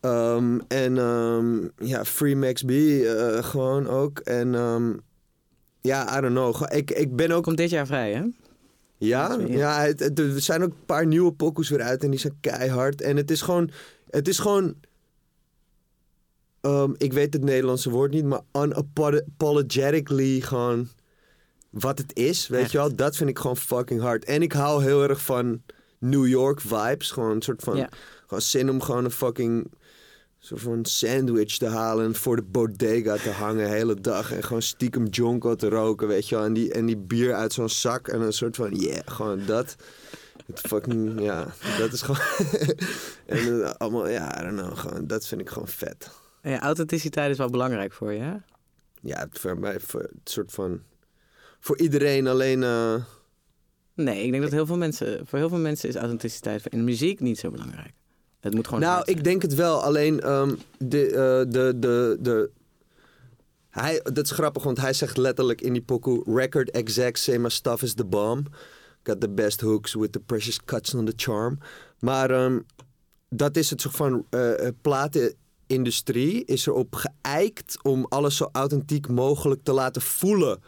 Ehm, 0.00 0.58
en 0.68 0.98
ehm, 0.98 1.86
ja, 1.88 2.04
Free 2.04 2.36
Max 2.36 2.62
B 2.62 2.70
eh, 2.70 3.44
gewoon 3.44 3.88
ook. 3.88 4.18
En 4.18 4.54
ehm, 4.54 4.92
ja, 5.80 6.18
I 6.18 6.20
don't 6.20 6.34
know. 6.34 6.76
Ik, 6.76 6.90
ik 6.90 7.16
ben 7.16 7.30
ook 7.30 7.42
Komt 7.42 7.56
dit 7.56 7.70
jaar 7.70 7.86
vrij, 7.86 8.12
hè? 8.12 8.22
Ja, 8.98 9.38
ja 9.48 9.80
het, 9.80 10.00
het- 10.00 10.18
er 10.18 10.40
zijn 10.40 10.62
ook 10.62 10.70
een 10.70 10.84
paar 10.86 11.06
nieuwe 11.06 11.32
pokoes 11.32 11.68
weer 11.68 11.82
uit 11.82 12.02
en 12.04 12.10
die 12.10 12.20
zijn 12.20 12.36
keihard. 12.40 13.00
En 13.00 13.16
het 13.16 13.30
is 13.30 13.40
gewoon, 13.42 13.70
het 14.10 14.28
is 14.28 14.38
gewoon, 14.38 14.74
ehm, 16.60 16.92
ik 16.96 17.12
weet 17.12 17.32
het 17.32 17.42
Nederlandse 17.44 17.90
woord 17.90 18.10
niet, 18.12 18.24
maar 18.24 18.40
unapologetically 18.52 20.40
gewoon 20.40 20.88
wat 21.70 21.98
het 21.98 22.16
is, 22.16 22.46
weet 22.48 22.60
Echt. 22.62 22.70
je 22.72 22.78
wel. 22.78 22.94
Dat 22.96 23.16
vind 23.16 23.30
ik 23.30 23.38
gewoon 23.38 23.56
fucking 23.56 24.00
hard. 24.00 24.24
En 24.24 24.42
ik 24.42 24.52
hou 24.52 24.82
heel 24.82 25.02
erg 25.02 25.22
van 25.22 25.62
New 25.98 26.26
York 26.26 26.60
vibes, 26.60 27.10
gewoon 27.10 27.30
een 27.30 27.42
soort 27.42 27.62
van, 27.62 27.76
Ja. 27.76 27.88
gewoon 28.26 28.42
zin 28.42 28.70
om 28.70 28.80
gewoon 28.82 29.04
een 29.04 29.10
fucking 29.10 29.70
soort 30.46 30.60
van 30.60 30.84
sandwich 30.84 31.56
te 31.56 31.66
halen 31.66 32.04
en 32.04 32.14
voor 32.14 32.36
de 32.36 32.42
bodega 32.42 33.16
te 33.16 33.30
hangen 33.30 33.64
de 33.64 33.70
hele 33.72 34.00
dag. 34.00 34.32
En 34.32 34.42
gewoon 34.42 34.62
stiekem 34.62 35.06
jonko 35.06 35.54
te 35.54 35.68
roken, 35.68 36.08
weet 36.08 36.28
je 36.28 36.34
wel. 36.34 36.44
En 36.44 36.52
die, 36.52 36.72
en 36.72 36.86
die 36.86 36.96
bier 36.96 37.34
uit 37.34 37.52
zo'n 37.52 37.68
zak 37.68 38.08
en 38.08 38.20
een 38.20 38.32
soort 38.32 38.56
van, 38.56 38.74
yeah, 38.74 39.00
gewoon 39.04 39.46
dat. 39.46 39.76
Het 40.46 40.60
fucking, 40.60 41.20
ja, 41.22 41.46
dat 41.78 41.92
is 41.92 42.02
gewoon... 42.02 42.20
en 43.26 43.62
eh, 43.64 43.70
allemaal, 43.70 44.08
ja, 44.08 44.40
I 44.40 44.44
don't 44.44 44.60
know, 44.60 44.78
gewoon, 44.78 45.06
dat 45.06 45.26
vind 45.26 45.40
ik 45.40 45.48
gewoon 45.48 45.68
vet. 45.68 46.10
Ja, 46.42 46.60
authenticiteit 46.60 47.30
is 47.30 47.38
wel 47.38 47.50
belangrijk 47.50 47.92
voor 47.92 48.12
je, 48.12 48.20
hè? 48.20 48.34
Ja, 49.02 49.26
voor 49.30 49.58
mij, 49.58 49.80
voor 49.80 50.00
het 50.00 50.30
soort 50.30 50.52
van... 50.52 50.80
Voor 51.60 51.78
iedereen 51.78 52.26
alleen... 52.26 52.62
eh, 52.62 52.94
Nee, 53.94 54.24
ik 54.24 54.30
denk 54.30 54.42
dat 54.42 54.52
heel 54.52 54.66
veel 54.66 54.76
mensen, 54.76 55.26
voor 55.26 55.38
heel 55.38 55.48
veel 55.48 55.58
mensen 55.58 55.88
is 55.88 55.94
authenticiteit 55.94 56.66
in 56.66 56.84
muziek 56.84 57.20
niet 57.20 57.38
zo 57.38 57.50
belangrijk. 57.50 57.92
Het 58.46 58.54
moet 58.54 58.66
gewoon. 58.66 58.80
Nou, 58.80 59.02
ik 59.04 59.24
denk 59.24 59.42
het 59.42 59.54
wel. 59.54 59.82
Alleen 59.82 60.20
ehm, 60.20 60.54
de, 60.78 61.06
eh, 61.06 61.52
de, 61.52 61.72
de, 61.76 62.16
de. 62.20 62.50
Hij, 63.68 64.00
dat 64.02 64.24
is 64.24 64.30
grappig, 64.30 64.62
want 64.62 64.80
hij 64.80 64.92
zegt 64.92 65.16
letterlijk 65.16 65.60
in 65.60 65.72
die 65.72 65.82
pokoe... 65.82 66.22
Record 66.34 66.70
exact, 66.70 67.18
say 67.18 67.38
my 67.38 67.48
stuff 67.48 67.82
is 67.82 67.94
the 67.94 68.04
bomb. 68.04 68.46
Got 69.02 69.20
the 69.20 69.28
best 69.28 69.60
hooks 69.60 69.94
with 69.94 70.12
the 70.12 70.20
precious 70.20 70.64
cuts 70.64 70.94
on 70.94 71.04
the 71.04 71.12
charm. 71.16 71.58
Maar 71.98 72.30
ehm, 72.30 72.58
dat 73.28 73.56
is 73.56 73.70
het 73.70 73.80
soort 73.80 73.96
van... 73.96 74.26
eh, 74.30 74.66
eh, 74.66 74.74
platenindustrie 74.80 76.44
is 76.44 76.66
erop 76.66 76.94
geëikt 76.94 77.78
om 77.82 78.06
alles 78.08 78.36
zo 78.36 78.48
authentiek 78.52 79.08
mogelijk 79.08 79.62
te 79.62 79.72
laten 79.72 80.02
voelen. 80.02 80.62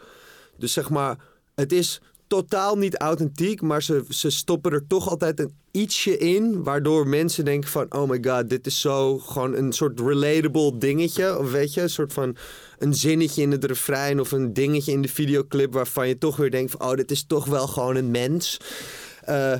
Dus 0.57 0.73
zeg 0.73 0.89
maar, 0.89 1.17
het 1.55 1.71
is 1.71 2.01
totaal 2.29 2.77
niet 2.77 2.97
authentiek, 2.97 3.61
maar 3.61 3.83
ze, 3.83 4.05
ze 4.09 4.29
stoppen 4.29 4.71
er 4.71 4.87
toch 4.87 5.09
altijd 5.09 5.39
een 5.39 5.53
ietsje 5.71 6.17
in, 6.17 6.63
waardoor 6.63 7.07
mensen 7.07 7.45
denken 7.45 7.69
van, 7.69 7.93
oh 7.93 8.09
my 8.09 8.19
god, 8.21 8.49
dit 8.49 8.65
is 8.65 8.81
zo 8.81 9.17
gewoon 9.17 9.55
een 9.55 9.73
soort 9.73 9.99
relatable 9.99 10.77
dingetje, 10.77 11.37
of 11.37 11.51
weet 11.51 11.73
je, 11.73 11.81
een 11.81 11.89
soort 11.89 12.13
van 12.13 12.35
een 12.77 12.93
zinnetje 12.93 13.41
in 13.41 13.51
het 13.51 13.65
refrein 13.65 14.19
of 14.19 14.31
een 14.31 14.53
dingetje 14.53 14.91
in 14.91 15.01
de 15.01 15.07
videoclip 15.07 15.73
waarvan 15.73 16.07
je 16.07 16.17
toch 16.17 16.35
weer 16.35 16.51
denkt 16.51 16.77
oh, 16.77 16.93
dit 16.93 17.11
is 17.11 17.25
toch 17.25 17.45
wel 17.45 17.67
gewoon 17.67 17.95
een 17.95 18.11
mens. 18.11 18.57
Eh, 19.21 19.53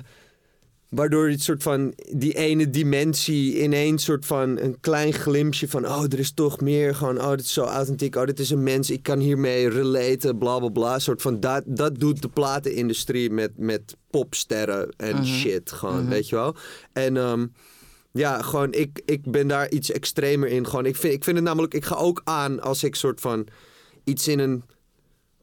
Waardoor 0.90 1.30
het 1.30 1.42
soort 1.42 1.64
van 1.64 1.94
die 2.16 2.34
ene 2.34 2.70
dimensie 2.70 3.64
ineens 3.64 4.04
soort 4.04 4.26
van 4.26 4.58
een 4.58 4.80
klein 4.80 5.14
glimpje 5.14 5.68
van 5.68 5.86
oh, 5.86 6.04
er 6.04 6.20
is 6.20 6.32
toch 6.32 6.62
meer 6.62 6.96
gewoon 6.96 7.18
oh, 7.22 7.30
dit 7.30 7.40
is 7.40 7.54
zo 7.54 7.64
authentiek, 7.64 8.16
oh, 8.16 8.26
dit 8.26 8.40
is 8.40 8.50
een 8.50 8.64
mens, 8.64 8.90
ik 8.90 9.04
kan 9.04 9.20
hiermee 9.20 9.70
relaten, 9.70 10.38
bla 10.38 10.60
bla 10.60 10.70
bla. 10.70 11.00
Soort 11.00 11.22
van 11.22 11.40
dat, 11.40 11.64
dat 11.66 12.00
doet 12.00 12.22
de 12.22 12.30
platenindustrie 12.30 13.30
met, 13.30 13.52
met 13.58 13.96
popsterren 14.10 14.90
en 14.98 15.16
Mhm. 15.16 15.26
shit, 15.26 15.72
gewoon, 15.72 16.02
Mhm. 16.02 16.10
weet 16.10 16.30
je 16.30 16.36
wel. 16.36 16.56
En 16.94 17.18
ehm, 17.18 17.48
ja, 18.12 18.42
gewoon 18.42 18.74
ik, 18.74 19.02
ik 19.06 19.32
ben 19.32 19.48
daar 19.48 19.70
iets 19.70 19.92
extremer 19.92 20.48
in. 20.50 20.68
Gewoon, 20.68 20.86
ik, 20.86 20.96
vind, 20.96 21.14
ik 21.14 21.24
vind 21.24 21.36
het 21.36 21.46
namelijk, 21.46 21.74
ik 21.74 21.86
ga 21.86 21.96
ook 21.96 22.22
aan 22.24 22.62
als 22.62 22.84
ik 22.84 22.96
soort 22.96 23.22
van 23.22 23.48
iets 24.04 24.28
in 24.28 24.40
een 24.40 24.64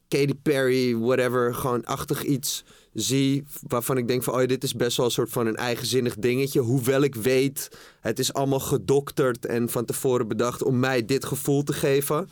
Katy 0.07 0.33
Perry, 0.41 0.97
whatever, 0.97 1.55
gewoon 1.55 1.85
achtig 1.85 2.23
iets 2.23 2.63
zie 2.99 3.43
waarvan 3.67 3.97
ik 3.97 4.07
denk 4.07 4.23
van, 4.23 4.33
oh 4.33 4.45
dit 4.45 4.63
is 4.63 4.73
best 4.73 4.97
wel 4.97 5.05
een 5.05 5.11
soort 5.11 5.29
van 5.29 5.47
een 5.47 5.55
eigenzinnig 5.55 6.15
dingetje. 6.15 6.59
Hoewel 6.59 7.01
ik 7.01 7.15
weet, 7.15 7.69
het 7.99 8.19
is 8.19 8.33
allemaal 8.33 8.59
gedokterd 8.59 9.45
en 9.45 9.69
van 9.69 9.85
tevoren 9.85 10.27
bedacht 10.27 10.63
om 10.63 10.79
mij 10.79 11.05
dit 11.05 11.25
gevoel 11.25 11.63
te 11.63 11.73
geven. 11.73 12.29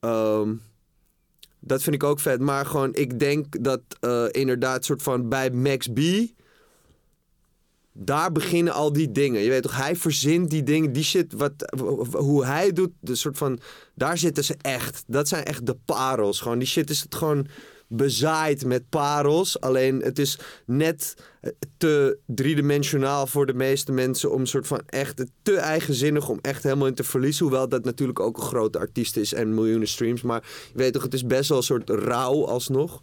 Ehm, 0.00 0.54
dat 1.58 1.82
vind 1.82 1.94
ik 1.94 2.02
ook 2.02 2.20
vet. 2.20 2.40
Maar 2.40 2.66
gewoon, 2.66 2.94
ik 2.94 3.18
denk 3.18 3.64
dat 3.64 3.80
eh, 4.00 4.24
inderdaad 4.30 4.84
soort 4.84 5.02
van 5.02 5.28
bij 5.28 5.50
Max 5.50 5.86
B... 5.86 6.00
Daar 7.94 8.32
beginnen 8.32 8.72
al 8.72 8.92
die 8.92 9.12
dingen. 9.12 9.40
Je 9.40 9.48
weet 9.48 9.62
toch, 9.62 9.76
hij 9.76 9.96
verzint 9.96 10.50
die 10.50 10.62
dingen, 10.62 10.92
die 10.92 11.04
shit, 11.04 11.32
wat, 11.32 11.52
hoe 12.12 12.44
hij 12.44 12.72
doet, 12.72 12.90
de 13.00 13.14
soort 13.14 13.38
van, 13.38 13.58
daar 13.94 14.18
zitten 14.18 14.44
ze 14.44 14.54
echt. 14.60 15.04
Dat 15.06 15.28
zijn 15.28 15.44
echt 15.44 15.66
de 15.66 15.76
parels. 15.84 16.40
Gewoon, 16.40 16.58
die 16.58 16.68
shit 16.68 16.90
is 16.90 17.00
het 17.00 17.14
gewoon 17.14 17.46
bezaaid 17.92 18.64
met 18.64 18.88
parels. 18.88 19.60
Alleen 19.60 20.00
het 20.02 20.18
is 20.18 20.38
net 20.66 21.14
te 21.76 22.18
driedimensionaal 22.26 23.26
voor 23.26 23.46
de 23.46 23.54
meeste 23.54 23.92
mensen 23.92 24.32
om 24.32 24.46
soort 24.46 24.66
van 24.66 24.80
echt 24.86 25.24
te 25.42 25.56
eigenzinnig 25.56 26.28
om 26.28 26.38
echt 26.42 26.62
helemaal 26.62 26.86
in 26.86 26.94
te 26.94 27.04
verliezen. 27.04 27.44
Hoewel 27.44 27.68
dat 27.68 27.84
natuurlijk 27.84 28.20
ook 28.20 28.36
een 28.36 28.42
grote 28.42 28.78
artiest 28.78 29.16
is 29.16 29.34
en 29.34 29.54
miljoenen 29.54 29.88
streams. 29.88 30.22
Maar 30.22 30.42
je 30.72 30.78
weet 30.78 30.92
toch, 30.92 31.02
het 31.02 31.14
is 31.14 31.26
best 31.26 31.48
wel 31.48 31.58
een 31.58 31.64
soort 31.64 31.90
rauw 31.90 32.46
alsnog. 32.46 33.00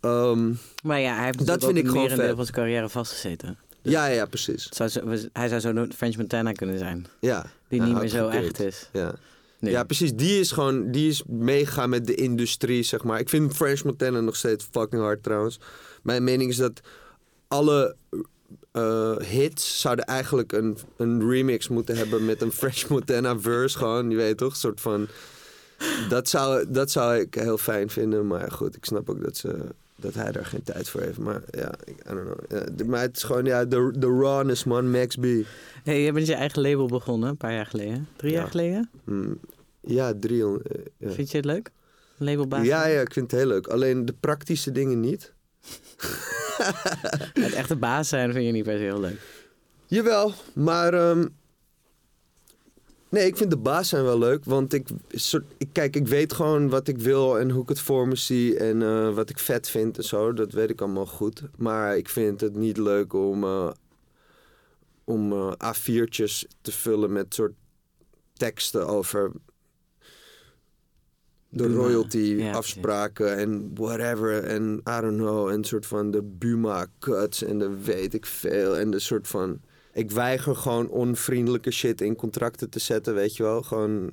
Ehm, 0.00 0.52
Maar 0.82 1.00
ja, 1.00 1.14
hij 1.14 1.24
heeft 1.24 1.46
Dat 1.46 1.64
vind 1.64 1.76
ik 1.78 1.86
gewoon 1.88 2.10
een 2.10 2.16
deel 2.16 2.26
vet. 2.26 2.34
van 2.36 2.44
zijn 2.44 2.56
carrière 2.56 2.88
vastgezeten. 2.88 3.58
ja, 3.82 4.06
ja, 4.06 4.14
ja, 4.14 4.26
precies. 4.26 4.68
Zou 4.70 4.90
hij 5.32 5.48
zou 5.48 5.60
zo 5.60 5.68
een 5.68 5.92
French 5.96 6.16
Montana 6.16 6.52
kunnen 6.52 6.78
zijn. 6.78 7.06
Ja. 7.20 7.46
Die 7.68 7.80
Ja, 7.80 7.86
niet 7.86 7.96
meer 7.98 8.08
zo 8.08 8.28
echt 8.28 8.60
is. 8.60 8.88
Ja. 8.92 9.14
Ja, 9.70 9.84
precies. 9.84 10.14
Die 10.14 10.40
is 10.40 10.52
gewoon, 10.52 10.90
die 10.90 11.08
is 11.08 11.22
meegaan 11.26 11.90
met 11.90 12.06
de 12.06 12.14
industrie, 12.14 12.82
zeg 12.82 13.04
maar. 13.04 13.20
Ik 13.20 13.28
vind 13.28 13.54
French 13.54 13.84
Montana 13.84 14.20
nog 14.20 14.36
steeds 14.36 14.68
fucking 14.70 15.02
hard 15.02 15.22
trouwens. 15.22 15.60
Mijn 16.02 16.24
mening 16.24 16.50
is 16.50 16.56
dat 16.56 16.80
alle 17.48 17.96
eh, 18.72 19.16
hits 19.16 19.80
zouden 19.80 20.04
eigenlijk 20.04 20.52
een, 20.52 20.76
een 20.96 21.28
remix 21.28 21.68
moeten 21.68 21.96
hebben 21.96 22.24
met 22.24 22.42
een 22.42 22.52
French 22.52 22.88
Montana 22.88 23.38
verse. 23.38 23.78
Gewoon, 23.78 24.10
je 24.10 24.16
weet 24.16 24.36
toch? 24.36 24.50
Een 24.50 24.56
soort 24.56 24.80
van. 24.80 25.06
Dat 26.08 26.28
zou, 26.28 26.64
dat 26.68 26.90
zou 26.90 27.16
ik 27.18 27.34
heel 27.34 27.58
fijn 27.58 27.90
vinden. 27.90 28.26
Maar 28.26 28.50
goed, 28.50 28.76
ik 28.76 28.84
snap 28.84 29.10
ook 29.10 29.22
dat, 29.22 29.36
ze, 29.36 29.74
dat 30.02 30.14
hij 30.14 30.32
daar 30.32 30.46
geen 30.46 30.62
tijd 30.62 30.88
voor 30.88 31.00
heeft. 31.00 31.18
Maar 31.18 31.42
ja, 31.50 31.72
ik, 31.84 31.94
I 32.00 32.14
don't 32.14 32.20
know. 32.24 32.38
Ja, 32.60 32.66
de- 32.74 32.84
maar 32.84 33.00
het 33.00 33.16
is 33.16 33.22
gewoon, 33.22 33.44
ja, 33.44 33.64
de, 33.64 33.92
de 33.98 34.06
rawness, 34.20 34.64
man. 34.64 34.90
Max 34.90 35.16
B. 35.16 35.24
Hey, 35.84 36.02
je 36.02 36.12
bent 36.12 36.26
je 36.26 36.34
eigen 36.34 36.62
label 36.62 36.86
begonnen, 36.86 37.28
een 37.28 37.36
paar 37.36 37.52
jaar 37.52 37.66
geleden. 37.66 38.08
Drie 38.16 38.32
Ja. 38.32 38.38
jaar 38.38 38.48
geleden? 38.50 38.90
Mm, 39.04 39.38
ja, 39.80 40.12
300. 40.20 40.66
eh, 40.68 40.82
ja. 40.96 41.10
Vind 41.10 41.30
je 41.30 41.36
het 41.36 41.46
leuk? 41.46 41.70
Labelbaas? 42.16 42.66
Ja, 42.66 42.86
ja, 42.86 43.00
ik 43.00 43.12
vind 43.12 43.30
het 43.30 43.40
heel 43.40 43.48
leuk. 43.48 43.66
Alleen 43.66 44.04
de 44.04 44.14
praktische 44.20 44.72
dingen 44.72 45.00
niet. 45.00 45.32
Het 47.32 47.52
echte 47.52 47.76
baas 47.76 48.08
zijn 48.08 48.32
vind 48.32 48.46
je 48.46 48.52
niet 48.52 48.64
per 48.64 48.76
se 48.76 48.82
heel 48.82 49.00
leuk. 49.00 49.20
Jawel, 49.86 50.32
maar... 50.54 50.94
ehm, 50.94 51.26
nee, 53.12 53.26
ik 53.26 53.36
vind 53.36 53.50
de 53.50 53.56
baas 53.56 53.88
zijn 53.88 54.04
wel 54.04 54.18
leuk. 54.18 54.44
Want 54.44 54.72
ik, 54.72 54.88
soort, 55.08 55.44
ik... 55.58 55.68
Kijk, 55.72 55.96
ik 55.96 56.08
weet 56.08 56.32
gewoon 56.32 56.68
wat 56.68 56.88
ik 56.88 56.98
wil 56.98 57.38
en 57.38 57.50
hoe 57.50 57.62
ik 57.62 57.68
het 57.68 57.80
voor 57.80 58.08
me 58.08 58.16
zie. 58.16 58.56
En 58.56 58.82
eh, 58.82 59.14
wat 59.14 59.30
ik 59.30 59.38
vet 59.38 59.68
vind 59.68 59.96
en 59.96 60.04
zo. 60.04 60.32
Dat 60.32 60.52
weet 60.52 60.70
ik 60.70 60.80
allemaal 60.80 61.06
goed. 61.06 61.42
Maar 61.56 61.96
ik 61.96 62.08
vind 62.08 62.40
het 62.40 62.56
niet 62.56 62.76
leuk 62.76 63.12
om... 63.12 63.44
eh, 63.44 63.70
om 65.04 65.32
eh, 65.32 65.52
A4'tjes 65.52 66.44
te 66.60 66.72
vullen 66.72 67.12
met 67.12 67.34
soort 67.34 67.52
teksten 68.32 68.86
over... 68.86 69.32
De 71.48 71.62
Buma. 71.62 71.74
royalty 71.74 72.18
Ja, 72.18 72.52
afspraken 72.52 73.36
en 73.36 73.70
whatever. 73.74 74.44
En 74.44 74.82
I 74.88 75.00
don't 75.00 75.16
know. 75.16 75.48
En 75.48 75.64
soort 75.64 75.86
van 75.86 76.10
de 76.10 76.22
Buma 76.22 76.86
cuts 76.98 77.42
en 77.42 77.58
de 77.58 77.82
weet 77.82 78.14
ik 78.14 78.26
veel. 78.26 78.78
En 78.78 78.90
de 78.90 78.98
soort 78.98 79.28
van... 79.28 79.60
Ik 79.92 80.10
weiger 80.10 80.56
gewoon 80.56 80.88
onvriendelijke 80.88 81.70
shit 81.70 82.00
in 82.00 82.16
contracten 82.16 82.70
te 82.70 82.78
zetten, 82.78 83.14
weet 83.14 83.36
je 83.36 83.42
wel. 83.42 83.62
Gewoon 83.62 84.10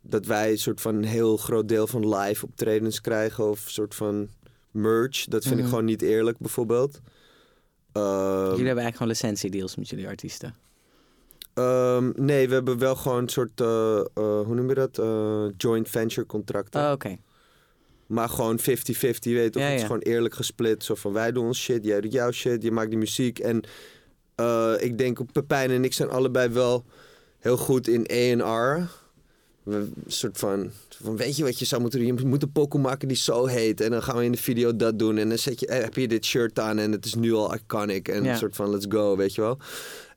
dat 0.00 0.26
wij 0.26 0.50
een 0.50 0.58
soort 0.58 0.80
van 0.80 0.94
een 0.94 1.04
heel 1.04 1.36
groot 1.36 1.68
deel 1.68 1.86
van 1.86 2.14
live 2.14 2.44
optredens 2.46 3.00
krijgen. 3.00 3.48
Of 3.50 3.64
een 3.64 3.70
soort 3.72 3.94
van 3.94 4.28
merch. 4.70 5.24
Dat 5.24 5.42
vind 5.42 5.54
ik 5.54 5.60
Mhm. 5.60 5.68
gewoon 5.68 5.84
niet 5.84 6.02
eerlijk, 6.02 6.38
bijvoorbeeld. 6.38 7.00
Ehm, 7.92 8.04
Jullie 8.04 8.48
hebben 8.66 8.66
eigenlijk 8.66 8.96
gewoon 8.96 9.08
licentiedeals 9.12 9.76
met 9.76 9.88
jullie 9.88 10.06
artiesten. 10.08 10.54
ehm, 11.54 12.10
nee, 12.16 12.48
we 12.48 12.54
hebben 12.54 12.78
wel 12.78 12.96
gewoon 12.96 13.22
een 13.22 13.28
soort, 13.28 13.60
eh, 13.60 13.98
eh, 13.98 14.04
hoe 14.14 14.54
noem 14.54 14.68
je 14.68 14.74
dat? 14.74 14.98
Eh, 14.98 15.44
joint 15.56 15.88
venture 15.88 16.26
contracten. 16.26 16.80
Oh, 16.84 16.90
oké. 16.92 17.16
Maar 18.06 18.28
gewoon 18.28 18.58
50-50, 18.58 19.32
weet 19.32 19.44
je 19.44 19.50
toch? 19.50 19.62
Ja, 19.62 19.66
Het 19.68 19.74
is 19.76 19.80
ja. 19.80 19.86
gewoon 19.86 20.02
eerlijk 20.02 20.34
gesplit. 20.34 20.84
Zo 20.84 20.94
van, 20.94 21.12
wij 21.12 21.32
doen 21.32 21.46
ons 21.46 21.58
shit, 21.60 21.84
jij 21.84 22.00
doet 22.00 22.12
jouw 22.12 22.30
shit, 22.30 22.62
je 22.62 22.70
maakt 22.70 22.90
die 22.90 22.98
muziek. 22.98 23.38
En 23.38 23.60
eh, 24.40 24.72
ik 24.78 24.98
denk, 24.98 25.32
Pepijn 25.32 25.70
en 25.70 25.84
ik 25.84 25.92
zijn 25.92 26.08
allebei 26.10 26.48
wel 26.48 26.84
heel 27.38 27.56
goed 27.56 27.88
in 27.88 28.06
A&R. 28.12 28.88
Een 29.64 29.94
soort 30.06 30.38
van, 30.38 30.70
van, 31.02 31.16
weet 31.16 31.36
je 31.36 31.42
wat 31.44 31.58
je 31.58 31.64
zou 31.64 31.80
moeten 31.80 31.98
doen? 32.06 32.16
Je 32.16 32.26
moet 32.26 32.42
een 32.42 32.52
pokoe 32.52 32.80
maken 32.80 33.08
die 33.08 33.16
zo 33.16 33.46
heet. 33.46 33.80
En 33.80 33.90
dan 33.90 34.02
gaan 34.02 34.16
we 34.16 34.24
in 34.24 34.32
de 34.32 34.38
video 34.38 34.76
dat 34.76 34.98
doen. 34.98 35.18
En 35.18 35.28
dan 35.28 35.38
zet 35.38 35.60
je, 35.60 35.66
eh, 35.66 35.82
heb 35.82 35.94
je 35.94 36.08
dit 36.08 36.24
shirt 36.24 36.58
aan 36.58 36.78
en 36.78 36.92
het 36.92 37.04
is 37.04 37.14
nu 37.14 37.32
al 37.32 37.54
iconic. 37.54 38.08
En 38.08 38.24
Ja. 38.24 38.30
een 38.32 38.38
soort 38.38 38.56
van, 38.56 38.70
let's 38.70 38.86
go, 38.88 39.16
weet 39.16 39.34
je 39.34 39.40
wel. 39.40 39.58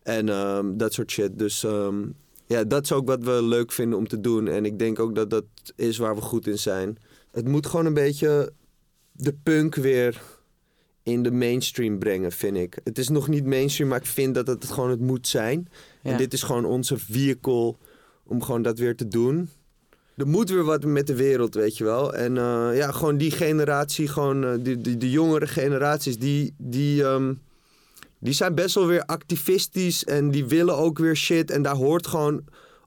En 0.03 0.30
ehm, 0.30 0.78
dat 0.78 0.93
soort 0.93 1.11
shit. 1.11 1.39
Dus 1.39 1.63
ehm, 1.63 2.01
ja, 2.45 2.63
dat 2.63 2.84
is 2.84 2.91
ook 2.91 3.07
wat 3.07 3.24
we 3.24 3.43
leuk 3.43 3.71
vinden 3.71 3.97
om 3.97 4.07
te 4.07 4.19
doen. 4.21 4.47
En 4.47 4.65
ik 4.65 4.80
denk 4.80 4.99
ook 4.99 5.15
dat 5.15 5.30
dat 5.30 5.45
is 5.76 5.97
waar 5.97 6.15
we 6.15 6.21
goed 6.21 6.47
in 6.47 6.59
zijn. 6.59 6.97
Het 7.32 7.47
moet 7.47 7.65
gewoon 7.65 7.86
een 7.86 7.93
beetje 7.93 8.51
de 9.11 9.34
punk 9.43 9.76
weer 9.76 10.21
in 11.04 11.24
de 11.24 11.32
mainstream 11.32 11.99
brengen, 11.99 12.32
vind 12.32 12.58
ik. 12.58 12.78
Het 12.84 12.97
is 12.97 13.10
nog 13.10 13.28
niet 13.28 13.45
mainstream, 13.45 13.89
maar 13.89 13.99
ik 13.99 14.06
vind 14.06 14.36
dat 14.36 14.47
het 14.47 14.66
gewoon 14.66 14.89
het 14.89 14.99
moet 14.99 15.28
zijn. 15.28 15.68
Ja. 16.01 16.12
En 16.12 16.18
dit 16.18 16.34
is 16.34 16.43
gewoon 16.43 16.66
onze 16.66 16.97
vehicle 16.97 17.76
om 18.24 18.43
gewoon 18.43 18.62
dat 18.62 18.80
weer 18.80 18.95
te 18.95 19.08
doen. 19.08 19.49
Er 20.18 20.28
moet 20.28 20.49
weer 20.49 20.64
wat 20.64 20.86
met 20.86 21.08
de 21.08 21.16
wereld, 21.16 21.56
weet 21.56 21.78
je 21.78 21.84
wel. 21.84 22.14
En 22.14 22.38
eh, 22.38 22.70
ja, 22.74 22.91
gewoon 22.91 23.18
die 23.18 23.32
generatie, 23.32 24.08
gewoon 24.08 24.62
die, 24.64 24.82
die, 24.82 24.97
de 24.97 25.10
jongere 25.12 25.47
generaties, 25.47 26.18
die, 26.18 26.54
die, 26.58 27.04
ehm, 27.04 27.34
die 28.20 28.34
zijn 28.34 28.56
best 28.56 28.76
wel 28.76 28.88
weer 28.88 29.06
activistisch 29.06 30.06
en 30.06 30.32
die 30.32 30.45
willen 30.45 30.78
ook 30.78 30.99
weer 30.99 31.16
shit. 31.16 31.51
En 31.51 31.62
daar 31.62 31.76
hoort 31.76 32.08
gewoon 32.08 32.43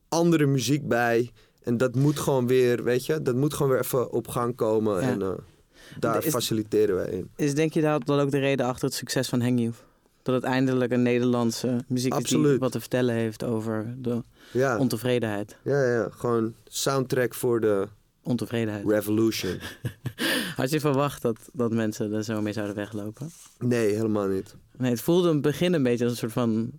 andere 0.08 0.46
muziek 0.46 0.88
bij. 0.88 1.30
En 1.62 1.76
dat 1.76 1.94
moet 1.94 2.18
gewoon 2.18 2.46
weer, 2.46 2.84
weet 2.84 3.06
je, 3.06 3.22
dat 3.22 3.34
moet 3.34 3.54
gewoon 3.54 3.72
weer 3.72 3.80
even 3.80 4.12
op 4.12 4.28
gang 4.28 4.56
komen. 4.56 5.00
Ja. 5.02 5.08
En 5.08 5.22
eh, 5.22 5.28
daar 5.98 6.24
Is- 6.24 6.32
faciliteren 6.32 6.96
wij 6.96 7.08
in. 7.08 7.28
Is 7.36 7.54
denk 7.54 7.72
je 7.72 7.80
dat 7.80 8.06
dat 8.06 8.20
ook 8.20 8.30
de 8.30 8.38
reden 8.38 8.66
achter 8.66 8.84
het 8.88 8.94
succes 8.96 9.28
van 9.28 9.40
Hang 9.40 9.60
Youth? 9.60 9.84
Dat 10.22 10.34
het 10.34 10.44
eindelijk 10.44 10.92
een 10.92 11.02
Nederlandse 11.02 11.84
muziek 11.88 12.14
is 12.14 12.28
die 12.28 12.58
wat 12.58 12.72
te 12.72 12.80
vertellen 12.80 13.14
heeft 13.14 13.44
over 13.44 13.94
de 13.98 14.22
Ja, 14.52 14.78
ontevredenheid. 14.78 15.56
ja, 15.62 15.82
ja, 15.92 16.08
gewoon 16.10 16.54
soundtrack 16.64 17.34
voor 17.34 17.60
de 17.60 17.88
Ontevredenheid. 18.22 18.84
revolution. 18.88 19.58
Had 20.56 20.70
je 20.70 20.80
verwacht 20.80 21.22
dat, 21.22 21.36
dat 21.52 21.72
mensen 21.72 22.12
er 22.12 22.24
zo 22.24 22.40
mee 22.42 22.52
zouden 22.52 22.76
weglopen? 22.76 23.30
Nee, 23.58 23.94
helemaal 23.94 24.26
niet. 24.28 24.54
Nee, 24.76 24.90
het 24.90 25.00
voelde 25.00 25.28
in 25.28 25.32
het 25.34 25.42
begin 25.42 25.72
een 25.72 25.82
beetje 25.82 26.04
als 26.04 26.12
een 26.12 26.18
soort 26.18 26.32
van... 26.32 26.70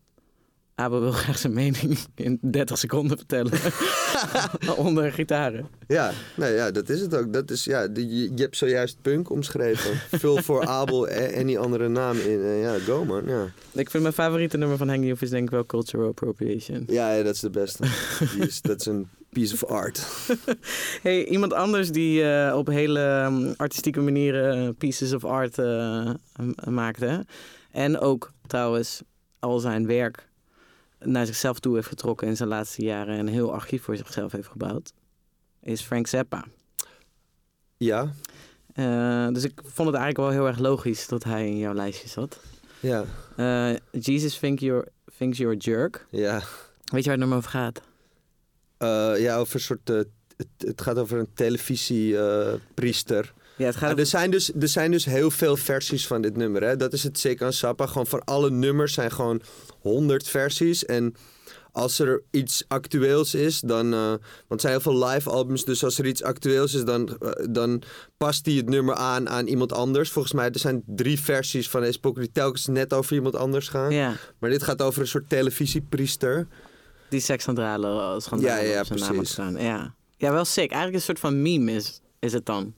Abel 0.79 0.99
wil 0.99 1.11
graag 1.11 1.37
zijn 1.37 1.53
mening 1.53 1.97
in 2.15 2.37
30 2.41 2.77
seconden 2.77 3.17
vertellen. 3.17 3.51
Onder 4.85 5.11
gitaren. 5.11 5.67
Ja, 5.87 6.11
nou 6.35 6.53
ja, 6.53 6.71
dat 6.71 6.89
is 6.89 7.01
het 7.01 7.15
ook. 7.15 7.33
Dat 7.33 7.51
is, 7.51 7.63
ja, 7.63 7.81
je, 7.93 8.21
je 8.35 8.41
hebt 8.41 8.57
zojuist 8.57 9.01
punk 9.01 9.29
omschreven. 9.29 9.91
Vul 10.19 10.37
voor 10.37 10.65
Abel 10.81 11.07
en, 11.07 11.33
en 11.33 11.47
die 11.47 11.59
andere 11.59 11.87
naam 11.87 12.17
in. 12.17 12.43
En 12.43 12.55
ja, 12.55 12.77
go 12.79 13.05
man. 13.05 13.25
Ja. 13.25 13.45
Ik 13.71 13.89
vind 13.89 14.03
mijn 14.03 14.15
favoriete 14.15 14.57
nummer 14.57 14.77
van 14.77 15.03
Youth 15.03 15.21
is 15.21 15.29
denk 15.29 15.43
ik 15.43 15.49
wel 15.49 15.65
Cultural 15.65 16.07
Appropriation. 16.07 16.83
Ja, 16.87 17.13
ja, 17.13 17.23
dat 17.23 17.33
is 17.33 17.39
de 17.39 17.49
beste. 17.49 17.83
Dat 18.61 18.79
is 18.79 18.85
een 18.85 19.07
piece 19.29 19.53
of 19.53 19.63
art. 19.63 20.05
Hey, 21.01 21.25
iemand 21.25 21.53
anders 21.53 21.91
die 21.91 22.23
eh, 22.23 22.57
op 22.57 22.67
hele 22.67 22.99
ehm, 22.99 23.53
artistieke 23.55 23.99
manieren 23.99 24.67
eh, 24.67 24.69
pieces 24.77 25.13
of 25.13 25.25
art 25.25 25.57
eh, 25.57 26.09
maakte. 26.69 27.25
En 27.71 27.99
ook 27.99 28.31
trouwens 28.47 29.01
al 29.39 29.59
zijn 29.59 29.87
werk 29.87 30.26
naar 30.99 31.25
zichzelf 31.25 31.59
toe 31.59 31.75
heeft 31.75 31.87
getrokken 31.87 32.27
in 32.27 32.35
zijn 32.37 32.49
laatste 32.49 32.81
jaren. 32.81 33.13
En 33.13 33.19
een 33.19 33.27
heel 33.33 33.53
archief 33.53 33.83
voor 33.83 33.97
zichzelf 33.97 34.31
heeft 34.31 34.47
gebouwd. 34.47 34.93
Is 35.61 35.81
Frank 35.81 36.07
Zappa. 36.07 36.45
Ja, 37.77 38.11
Eh, 38.73 39.27
dus 39.27 39.43
ik 39.43 39.59
vond 39.63 39.87
het 39.87 39.97
eigenlijk 39.97 40.17
wel 40.17 40.29
heel 40.29 40.47
erg 40.47 40.57
logisch 40.59 41.07
dat 41.07 41.23
hij 41.23 41.47
in 41.47 41.57
jouw 41.57 41.73
lijstje 41.73 42.07
zat. 42.07 42.39
ja, 42.79 43.03
Eh, 43.35 43.75
Jesus 43.91 44.39
think 44.39 44.59
you're, 44.59 44.87
thinks 45.17 45.37
you're 45.37 45.55
a 45.55 45.59
jerk. 45.59 46.05
ja. 46.09 46.41
Weet 46.91 47.03
je 47.03 47.09
waar 47.09 47.11
het 47.11 47.19
nummer 47.19 47.37
over 47.37 47.49
gaat? 47.49 47.81
Eh, 48.77 49.13
ja, 49.17 49.37
over 49.37 49.55
een 49.55 49.61
soort... 49.61 49.87
het, 49.87 50.07
het 50.57 50.81
gaat 50.81 50.97
over 50.97 51.19
een 51.19 51.33
televisiepriester. 51.33 53.33
Ja, 53.57 53.65
het 53.65 53.75
gaat 53.75 53.87
over... 53.89 53.99
er, 53.99 54.05
zijn 54.05 54.31
dus, 54.31 54.53
er 54.59 54.67
zijn 54.67 54.91
dus 54.91 55.05
heel 55.05 55.31
veel 55.31 55.55
versies 55.57 56.07
van 56.07 56.21
dit 56.21 56.35
nummer. 56.37 56.63
Hè? 56.63 56.75
Dat 56.75 56.93
is 56.93 57.03
het 57.03 57.19
zeker 57.19 57.45
aan 57.45 57.53
Sappa. 57.53 57.85
Gewoon 57.85 58.07
van 58.07 58.23
alle 58.23 58.49
nummers 58.51 58.93
zijn 58.93 59.11
gewoon 59.11 59.41
100 59.79 60.27
versies. 60.27 60.85
En 60.85 61.13
als 61.71 61.99
er 61.99 62.23
iets 62.31 62.63
actueels 62.67 63.33
is, 63.35 63.59
dan. 63.59 63.93
eh, 63.93 63.99
want 64.09 64.21
het 64.47 64.61
zijn 64.61 64.73
heel 64.73 64.81
veel 64.81 65.05
live 65.07 65.29
albums. 65.29 65.65
Dus 65.65 65.83
als 65.83 65.97
er 65.99 66.05
iets 66.05 66.23
actueels 66.23 66.73
is, 66.73 66.83
dan, 66.83 67.17
eh, 67.19 67.45
dan 67.49 67.81
past 68.17 68.45
hij 68.45 68.55
het 68.55 68.69
nummer 68.69 68.95
aan 68.95 69.29
aan 69.29 69.47
iemand 69.47 69.73
anders. 69.73 70.09
Volgens 70.11 70.33
mij 70.33 70.49
er 70.51 70.59
zijn 70.59 70.83
drie 70.85 71.19
versies 71.19 71.69
van 71.69 71.81
deze 71.81 71.99
pokoe 71.99 72.21
die 72.21 72.31
telkens 72.31 72.65
net 72.67 72.93
over 72.93 73.15
iemand 73.15 73.35
anders 73.35 73.67
gaan. 73.67 73.91
Ja, 73.91 74.13
Maar 74.39 74.49
dit 74.49 74.63
gaat 74.63 74.81
over 74.81 75.01
een 75.01 75.07
soort 75.07 75.29
televisiepriester. 75.29 76.47
die 77.09 77.19
seksschandalen 77.19 78.21
schandalen 78.21 78.63
Ja, 78.65 78.71
ja, 78.73 78.79
op 78.79 78.85
zijn 78.85 78.99
naam 78.99 79.11
precies. 79.15 79.31
staan. 79.33 79.55
Ja. 79.61 79.93
ja, 80.17 80.31
wel 80.31 80.45
sick. 80.45 80.71
Eigenlijk 80.71 80.93
een 80.93 81.01
soort 81.01 81.19
van 81.19 81.41
meme 81.41 81.71
is, 81.71 82.01
is 82.19 82.33
het 82.33 82.45
dan. 82.45 82.73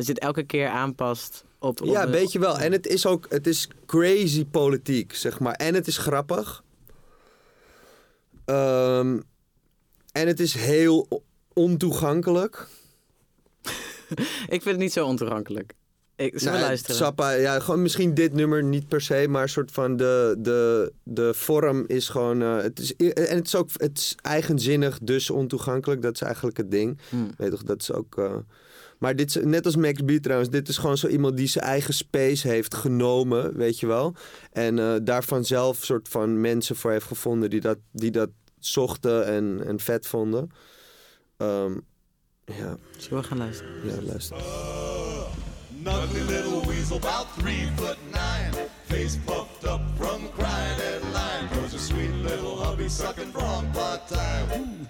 Dat 0.00 0.08
je 0.08 0.12
het 0.14 0.22
elke 0.22 0.42
keer 0.42 0.68
aanpast 0.68 1.44
op... 1.58 1.80
op 1.80 1.86
Ja, 1.86 2.04
de- 2.06 2.12
weet 2.12 2.32
je 2.32 2.38
wel. 2.38 2.58
En 2.58 2.72
het 2.72 2.86
is 2.86 3.06
ook 3.06 3.26
het 3.28 3.46
is 3.46 3.68
crazy 3.86 4.44
politiek, 4.44 5.14
zeg 5.14 5.40
maar. 5.40 5.54
En 5.54 5.74
het 5.74 5.86
is 5.86 5.98
grappig. 5.98 6.62
Ehm, 8.44 9.18
en 10.12 10.26
het 10.26 10.40
is 10.40 10.54
heel 10.54 11.22
ontoegankelijk. 11.52 12.66
Ik 14.48 14.62
vind 14.62 14.64
het 14.64 14.78
niet 14.78 14.92
zo 14.92 15.06
ontoegankelijk. 15.06 15.72
Ik, 16.16 16.42
Nou, 16.42 16.58
luisteren? 16.60 16.96
Sappa, 16.96 17.30
ja, 17.30 17.60
gewoon 17.60 17.82
misschien 17.82 18.14
dit 18.14 18.32
nummer 18.32 18.62
niet 18.64 18.88
per 18.88 19.00
se, 19.00 19.26
maar 19.28 19.42
een 19.42 19.48
soort 19.48 19.70
van 19.72 19.96
de, 19.96 20.36
de, 20.38 20.92
de 21.02 21.34
vorm 21.34 21.84
is 21.86 22.08
gewoon. 22.08 22.42
eh, 22.42 22.56
het 22.56 22.78
is, 22.78 22.96
en 22.96 23.36
het 23.36 23.46
is 23.46 23.54
ook 23.54 23.68
het 23.76 23.98
is 23.98 24.14
eigenzinnig, 24.22 24.98
dus 25.02 25.30
ontoegankelijk. 25.30 26.02
Dat 26.02 26.14
is 26.14 26.20
eigenlijk 26.20 26.56
het 26.56 26.70
ding. 26.70 26.98
Hm. 27.08 27.16
Weet 27.36 27.50
toch, 27.50 27.62
dat 27.62 27.80
is 27.80 27.92
ook. 27.92 28.18
eh, 28.18 28.36
maar 29.00 29.16
dit 29.16 29.36
is, 29.36 29.44
net 29.44 29.64
als 29.64 29.76
Max 29.76 30.00
B 30.04 30.10
trouwens, 30.10 30.50
dit 30.50 30.68
is 30.68 30.78
gewoon 30.78 30.96
zo 30.98 31.06
iemand 31.06 31.36
die 31.36 31.46
zijn 31.46 31.64
eigen 31.64 31.94
space 31.94 32.48
heeft 32.48 32.74
genomen, 32.74 33.56
weet 33.56 33.80
je 33.80 33.86
wel. 33.86 34.14
En 34.52 34.78
eh, 34.78 34.94
daarvan 35.02 35.44
zelf 35.44 35.84
soort 35.84 36.08
van 36.08 36.40
mensen 36.40 36.76
voor 36.76 36.90
heeft 36.90 37.06
gevonden 37.06 37.50
die 37.50 37.60
dat, 37.60 37.78
die 37.92 38.10
dat 38.10 38.30
zochten 38.58 39.26
en, 39.26 39.62
en 39.66 39.80
vet 39.80 40.06
vonden. 40.06 40.50
Ehm, 41.36 41.72
ja, 42.44 42.76
Zullen 42.98 43.22
we 43.22 43.28
gaan 43.28 43.38
luisteren? 43.38 43.72
ja, 43.84 44.02
luister. 44.02 44.36
Ugly 45.86 46.20
little 46.20 46.66
weasel, 46.66 46.96
about 46.96 47.26
three 47.38 47.68
foot 47.76 47.96
nine. 48.12 48.68
Face 48.88 49.18
puffed 49.24 49.64
up 49.64 49.80
from 49.96 50.20
crying 50.36 50.76
that 50.76 51.02
line. 51.12 51.48
Cause 51.48 51.74
a 51.74 51.78
sweet 51.78 52.12
little 52.22 52.64
hubby 52.64 52.88
sucking 52.88 53.32
from 53.32 53.70
part 53.72 54.06
time. 54.08 54.86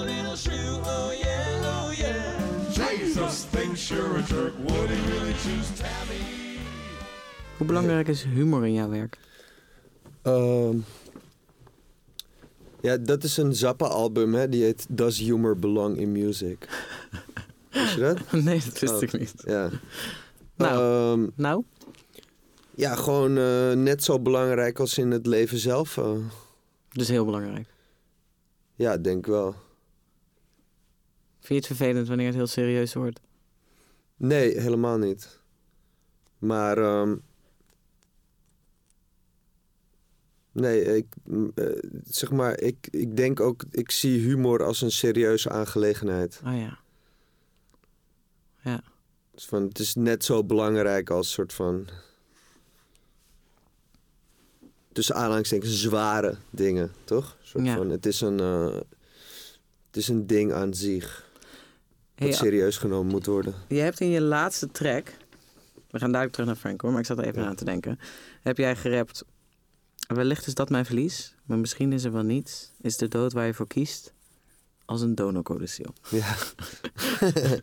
Little 0.00 0.36
shoe, 0.36 0.80
oh 0.84 1.12
yeah, 1.22 1.84
oh 1.86 1.92
yeah. 1.92 2.76
Jesus 2.76 3.44
thinks 3.50 3.88
you're 3.88 4.18
a 4.18 4.22
jerk. 4.22 4.52
Would 4.68 4.90
he 4.90 5.10
really 5.12 5.32
choose 5.32 5.70
Tammy? 5.76 6.20
Hoe 7.56 7.66
belangrijk 7.66 8.08
is 8.08 8.22
humor 8.24 8.66
in 8.66 8.72
jouw 8.72 8.88
werk? 8.88 9.18
Ehm, 10.22 10.76
ja, 12.80 12.96
dat 12.96 13.24
is 13.24 13.36
een 13.36 13.54
Zappa-album, 13.54 14.34
hè. 14.34 14.48
Die 14.48 14.62
heet 14.62 14.86
Does 14.88 15.18
Humor 15.18 15.58
Belong 15.58 15.96
in 15.96 16.12
Music? 16.12 16.68
Wist 17.72 17.94
je 17.94 18.00
dat? 18.00 18.32
nee, 18.42 18.60
dat 18.64 18.78
wist 18.78 18.92
Oh. 18.94 19.02
ik 19.02 19.18
niet. 19.18 19.32
Ja. 19.46 19.70
Nou. 20.56 20.78
Ehm, 21.22 21.28
Nou, 21.36 21.64
ja, 22.74 22.94
gewoon 22.94 23.38
eh, 23.38 23.72
net 23.72 24.04
zo 24.04 24.20
belangrijk 24.20 24.78
als 24.78 24.98
in 24.98 25.10
het 25.10 25.26
leven 25.26 25.58
zelf. 25.58 25.96
eh. 25.98 26.10
dus 26.88 27.08
heel 27.08 27.24
belangrijk. 27.24 27.68
ja, 28.74 28.96
denk 28.98 29.18
ik 29.18 29.26
wel. 29.26 29.54
Vind 31.42 31.48
je 31.48 31.54
het 31.54 31.66
vervelend 31.78 32.08
wanneer 32.08 32.26
het 32.26 32.34
heel 32.34 32.46
serieus 32.46 32.94
wordt? 32.94 33.20
Nee, 34.16 34.60
helemaal 34.60 34.98
niet. 34.98 35.38
Maar, 36.38 36.78
ehm, 36.78 37.16
nee, 40.52 40.96
ik, 40.96 41.06
eh, 41.54 41.66
zeg 42.04 42.30
maar, 42.30 42.60
ik, 42.60 42.88
ik 42.90 43.16
denk 43.16 43.40
ook, 43.40 43.64
ik 43.70 43.90
zie 43.90 44.20
humor 44.20 44.62
als 44.64 44.80
een 44.80 44.90
serieuze 44.90 45.50
aangelegenheid. 45.50 46.40
Oh 46.46 46.56
ja. 46.58 46.78
Ja. 48.60 48.82
Dus 49.30 49.44
van, 49.46 49.62
het 49.62 49.78
is 49.78 49.94
net 49.94 50.24
zo 50.24 50.44
belangrijk 50.44 51.10
als 51.10 51.32
soort 51.32 51.52
van, 51.52 51.88
tussen 54.92 55.14
aanhalingstekens, 55.14 55.80
zware 55.80 56.36
dingen, 56.50 56.92
toch? 57.04 57.36
Soort 57.42 57.64
Ja. 57.64 57.76
van, 57.76 57.90
het 57.90 58.06
is 58.06 58.20
een, 58.20 58.40
eh, 58.40 58.74
het 59.86 59.96
is 59.96 60.08
een 60.08 60.26
ding 60.26 60.52
aan 60.52 60.74
zich. 60.74 61.30
Hey, 62.14 62.28
wat 62.28 62.36
serieus 62.36 62.76
genomen 62.76 63.12
moet 63.12 63.26
worden. 63.26 63.54
je 63.68 63.78
hebt 63.78 64.00
in 64.00 64.08
je 64.08 64.20
laatste 64.20 64.70
track... 64.70 65.12
We 65.90 65.98
gaan 65.98 66.08
dadelijk 66.10 66.32
terug 66.32 66.48
naar 66.48 66.56
Frank 66.58 66.80
hoor, 66.80 66.90
maar 66.90 67.00
ik 67.00 67.06
zat 67.06 67.18
er 67.18 67.24
even 67.24 67.42
Ja. 67.42 67.48
aan 67.48 67.54
te 67.54 67.64
denken. 67.64 67.98
Heb 68.42 68.56
jij 68.56 68.76
gerapt... 68.76 69.24
Wellicht 70.06 70.46
is 70.46 70.54
dat 70.54 70.70
mijn 70.70 70.84
verlies, 70.84 71.34
maar 71.44 71.58
misschien 71.58 71.92
is 71.92 72.04
er 72.04 72.12
wel 72.12 72.22
niets. 72.22 72.72
Is 72.80 72.96
de 72.96 73.08
dood 73.08 73.32
waar 73.32 73.46
je 73.46 73.54
voor 73.54 73.66
kiest 73.66 74.12
als 74.84 75.00
een 75.00 75.14
donorcodicil. 75.14 75.94
Ja, 76.10 76.34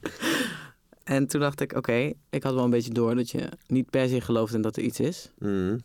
En 1.04 1.28
toen 1.28 1.42
dacht 1.42 1.62
ik, 1.62 1.74
oké, 1.76 2.14
ik 2.30 2.44
had 2.44 2.54
wel 2.54 2.64
een 2.64 2.70
beetje 2.70 2.94
door 2.94 3.16
dat 3.16 3.30
je 3.30 3.50
niet 3.68 3.90
per 3.90 4.08
se 4.10 4.22
gelooft 4.22 4.54
in 4.54 4.62
dat 4.62 4.78
er 4.78 4.84
iets 4.84 5.00
is. 5.00 5.32
Mhm. 5.38 5.78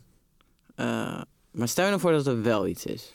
Uh, 0.77 1.23
maar 1.51 1.69
stel 1.69 1.85
je 1.85 1.91
nou 1.91 2.01
voor 2.03 2.13
dat 2.13 2.27
er 2.27 2.43
wel 2.43 2.67
iets 2.67 2.85
is. 2.87 3.13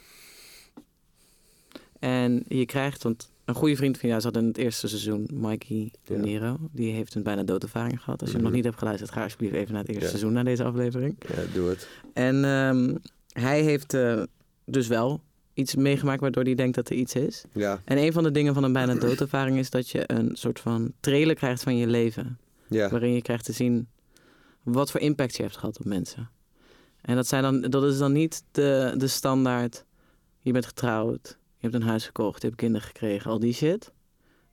En 1.99 2.43
je 2.47 2.65
krijgt, 2.65 3.03
want 3.03 3.29
een 3.49 3.55
goede 3.55 3.75
vriend 3.75 3.97
van 3.97 4.09
jou 4.09 4.21
zat 4.21 4.37
in 4.37 4.45
het 4.45 4.57
eerste 4.57 4.87
seizoen, 4.87 5.27
Mikey 5.33 5.91
De 6.03 6.13
Ja. 6.13 6.19
Niro. 6.19 6.57
Die 6.71 6.93
heeft 6.93 7.15
een 7.15 7.23
bijna 7.23 7.43
doodervaring 7.43 8.01
gehad. 8.03 8.21
Als 8.21 8.29
je 8.29 8.35
hem 8.35 8.43
nog 8.43 8.49
Mhm. 8.53 8.55
niet 8.61 8.65
hebt 8.69 8.79
geluisterd, 8.79 9.11
ga 9.11 9.23
alsjeblieft 9.23 9.53
even 9.53 9.71
naar 9.73 9.81
het 9.81 9.87
eerste 9.89 10.03
Ja. 10.03 10.09
seizoen, 10.09 10.33
naar 10.33 10.43
deze 10.43 10.63
aflevering. 10.63 11.15
ja, 11.27 11.41
doe 11.53 11.69
het. 11.69 11.87
En 12.13 12.45
ehm, 12.45 12.95
hij 13.31 13.61
heeft 13.61 13.93
eh, 13.93 14.23
dus 14.65 14.87
wel 14.87 15.21
iets 15.53 15.75
meegemaakt 15.75 16.21
waardoor 16.21 16.43
hij 16.43 16.55
denkt 16.55 16.75
dat 16.75 16.89
er 16.89 16.95
iets 16.95 17.15
is. 17.15 17.43
Ja, 17.53 17.81
En 17.85 17.97
een 17.97 18.13
van 18.13 18.23
de 18.23 18.31
dingen 18.31 18.53
van 18.53 18.63
een 18.63 18.73
bijna 18.73 18.93
doodervaring 18.95 19.57
is 19.57 19.69
dat 19.69 19.89
je 19.89 20.03
een 20.05 20.29
soort 20.33 20.59
van 20.59 20.91
trailer 20.99 21.35
krijgt 21.35 21.63
van 21.63 21.77
je 21.77 21.87
leven. 21.87 22.37
ja. 22.67 22.89
Waarin 22.89 23.13
je 23.13 23.21
krijgt 23.21 23.45
te 23.45 23.51
zien 23.53 23.87
wat 24.63 24.91
voor 24.91 24.99
impact 25.01 25.35
je 25.35 25.41
hebt 25.43 25.57
gehad 25.57 25.79
op 25.79 25.85
mensen. 25.85 26.29
En 27.01 27.15
dat, 27.15 27.27
zijn 27.27 27.43
dan, 27.43 27.61
dat 27.61 27.83
is 27.83 27.97
dan 27.97 28.11
niet 28.11 28.43
de, 28.51 28.93
de 28.97 29.07
standaard. 29.07 29.85
Je 30.41 30.51
bent 30.51 30.65
getrouwd, 30.65 31.37
je 31.59 31.67
hebt 31.67 31.73
een 31.73 31.89
huis 31.89 32.05
gekocht, 32.05 32.41
je 32.41 32.47
hebt 32.47 32.59
kinderen 32.59 32.87
gekregen, 32.87 33.31
al 33.31 33.39
die 33.39 33.53
shit. 33.53 33.91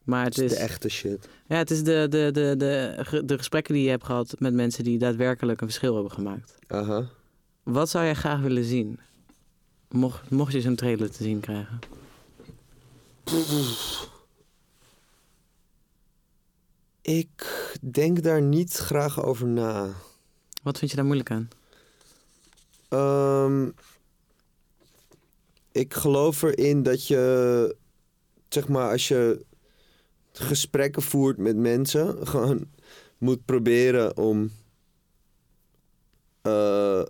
Maar 0.04 0.24
het 0.24 0.36
Het 0.36 0.44
is 0.44 0.50
de 0.50 0.56
echte 0.58 0.88
shit. 0.88 1.28
ja, 1.46 1.56
het 1.56 1.70
is 1.70 1.82
de, 1.82 2.06
de, 2.10 2.30
de, 2.32 2.54
de, 2.56 3.22
de 3.24 3.36
gesprekken 3.36 3.74
die 3.74 3.82
je 3.82 3.90
hebt 3.90 4.04
gehad 4.04 4.34
met 4.38 4.54
mensen 4.54 4.84
die 4.84 4.98
daadwerkelijk 4.98 5.60
een 5.60 5.66
verschil 5.66 5.94
hebben 5.94 6.12
gemaakt. 6.12 6.54
Aha. 6.66 7.08
Wat 7.62 7.88
zou 7.90 8.04
jij 8.04 8.14
graag 8.14 8.40
willen 8.40 8.64
zien? 8.64 9.00
Mocht, 9.88 10.30
mocht 10.30 10.52
je 10.52 10.60
zo'n 10.60 10.74
trailer 10.74 11.10
te 11.10 11.22
zien 11.22 11.40
krijgen. 11.40 11.78
Ik 17.02 17.76
denk 17.80 18.22
daar 18.22 18.42
niet 18.42 18.72
graag 18.72 19.22
over 19.22 19.46
na. 19.46 19.90
Wat 20.62 20.78
vind 20.78 20.90
je 20.90 20.96
daar 20.96 21.06
moeilijk 21.06 21.30
aan? 21.30 21.48
Ehm, 22.88 23.70
ik 25.76 25.94
geloof 25.94 26.42
erin 26.42 26.82
dat 26.82 27.06
je, 27.06 27.76
zeg 28.48 28.68
maar, 28.68 28.90
als 28.90 29.08
je 29.08 29.44
gesprekken 30.32 31.02
voert 31.02 31.36
met 31.36 31.56
mensen, 31.56 32.16
gewoon 32.28 32.68
moet 33.18 33.44
proberen 33.44 34.16
om 34.16 34.50
eh, 36.42 37.02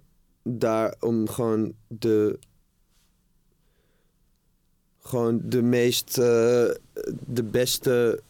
daar 0.42 0.94
om 1.00 1.28
gewoon 1.28 1.74
de 1.88 2.38
gewoon 4.98 5.40
de 5.44 5.62
meest 5.62 6.18
eh, 6.18 6.70
de 7.26 7.44
beste 7.44 8.22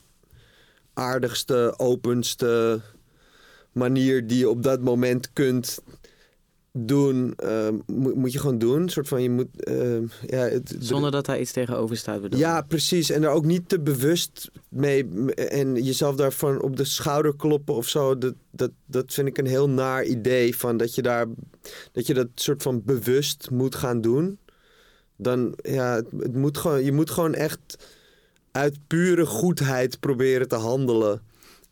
aardigste 0.93 1.75
openste 1.77 2.81
manier 3.73 4.27
die 4.27 4.39
je 4.39 4.49
op 4.49 4.63
dat 4.63 4.81
moment 4.81 5.33
kunt 5.33 5.83
doen, 6.77 7.33
eh, 7.37 7.69
moet, 7.87 8.15
moet 8.15 8.33
je 8.33 8.39
gewoon 8.39 8.59
doen. 8.59 8.83
Een 8.83 8.89
soort 8.89 9.09
van 9.09 9.23
je 9.23 9.31
moet. 9.31 9.65
eh, 9.65 9.99
ja, 10.27 10.39
het, 10.39 10.77
Zonder 10.79 11.11
dat 11.11 11.27
daar 11.27 11.41
iets 11.41 11.53
tegenover 11.53 11.97
staat, 11.97 12.21
bedoel 12.21 12.39
ja, 12.39 12.61
precies. 12.63 13.11
En 13.11 13.21
daar 13.21 13.33
ook 13.33 13.45
niet 13.45 13.69
te 13.69 13.81
bewust 13.81 14.51
mee. 14.69 15.09
En 15.35 15.75
jezelf 15.75 16.17
daarvan 16.17 16.63
op 16.63 16.77
de 16.77 16.85
schouder 16.85 17.37
kloppen 17.37 17.75
of 17.75 17.89
zo. 17.89 18.19
Dat, 18.19 18.35
dat, 18.51 18.71
dat 18.87 19.13
vind 19.13 19.29
ik 19.29 19.39
een 19.39 19.47
heel 19.47 19.69
naar 19.69 20.05
idee. 20.05 20.57
Van 20.57 20.77
dat 20.77 20.95
je 20.95 21.03
daar. 21.03 21.27
Dat 21.93 22.07
je 22.07 22.15
dat 22.15 22.29
soort 22.35 22.63
van 22.63 22.83
bewust 22.85 23.51
moet 23.51 23.75
gaan 23.75 24.01
doen. 24.01 24.39
Dan 25.17 25.55
ja, 25.63 25.95
het, 25.95 26.07
het 26.19 26.35
moet 26.35 26.59
gewoon. 26.59 26.85
Je 26.85 26.93
moet 26.93 27.11
gewoon 27.11 27.35
echt 27.35 27.77
uit 28.53 28.79
pure 28.87 29.27
goedheid 29.27 30.01
proberen 30.01 30.49
te 30.49 30.57
handelen. 30.57 31.23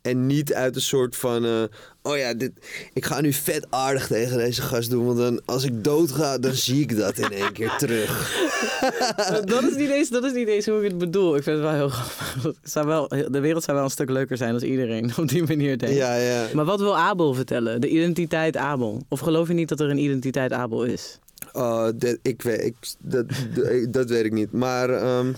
En 0.05 0.25
niet 0.25 0.53
uit 0.53 0.75
een 0.75 0.81
soort 0.81 1.15
van. 1.15 1.45
eh, 1.45 1.63
oh 2.01 2.17
ja, 2.17 2.33
dit, 2.33 2.51
ik 2.93 3.05
ga 3.05 3.21
nu 3.21 3.33
vet 3.33 3.67
aardig 3.69 4.07
tegen 4.07 4.37
deze 4.37 4.61
gast 4.61 4.89
doen. 4.89 5.05
Want 5.05 5.17
dan, 5.17 5.41
als 5.45 5.63
ik 5.63 5.83
dood 5.83 6.11
ga, 6.11 6.37
dan 6.37 6.53
zie 6.53 6.81
ik 6.81 6.97
dat 6.97 7.17
in 7.17 7.31
één 7.31 7.51
keer 7.51 7.75
terug. 7.77 8.33
dat, 9.45 9.63
is 9.63 9.75
niet 9.75 9.89
eens, 9.89 10.09
dat 10.09 10.23
is 10.23 10.31
niet 10.33 10.47
eens 10.47 10.65
hoe 10.65 10.77
ik 10.77 10.83
het 10.89 10.97
bedoel. 10.97 11.35
Ik 11.35 11.43
vind 11.43 11.55
het 11.55 11.65
wel 11.65 11.75
heel 11.75 11.89
grappig. 11.89 12.59
Zou 12.63 12.87
wel, 12.87 13.07
de 13.07 13.39
wereld 13.39 13.63
zou 13.63 13.75
wel 13.77 13.85
een 13.85 13.91
stuk 13.91 14.09
leuker 14.09 14.37
zijn 14.37 14.53
als 14.53 14.63
iedereen 14.63 15.11
op 15.17 15.27
die 15.27 15.43
manier 15.43 15.77
denkt. 15.77 15.95
Ja, 15.95 16.15
ja. 16.15 16.47
Maar 16.53 16.65
wat 16.65 16.79
wil 16.79 16.97
Abel 16.97 17.33
vertellen? 17.33 17.81
De 17.81 17.89
identiteit 17.89 18.57
Abel? 18.57 19.03
Of 19.09 19.19
geloof 19.19 19.47
je 19.47 19.53
niet 19.53 19.69
dat 19.69 19.79
er 19.79 19.89
een 19.89 20.03
identiteit 20.03 20.51
Abel 20.51 20.83
is? 20.83 21.19
Oh, 21.53 21.87
dat, 21.95 22.17
ik 22.21 22.41
weet, 22.41 22.61
ik, 22.61 22.75
dat, 22.99 23.25
dat, 23.53 23.93
dat 23.93 24.09
weet 24.09 24.25
ik 24.25 24.31
niet. 24.31 24.51
Maar 24.51 24.89
ehm, 24.89 25.33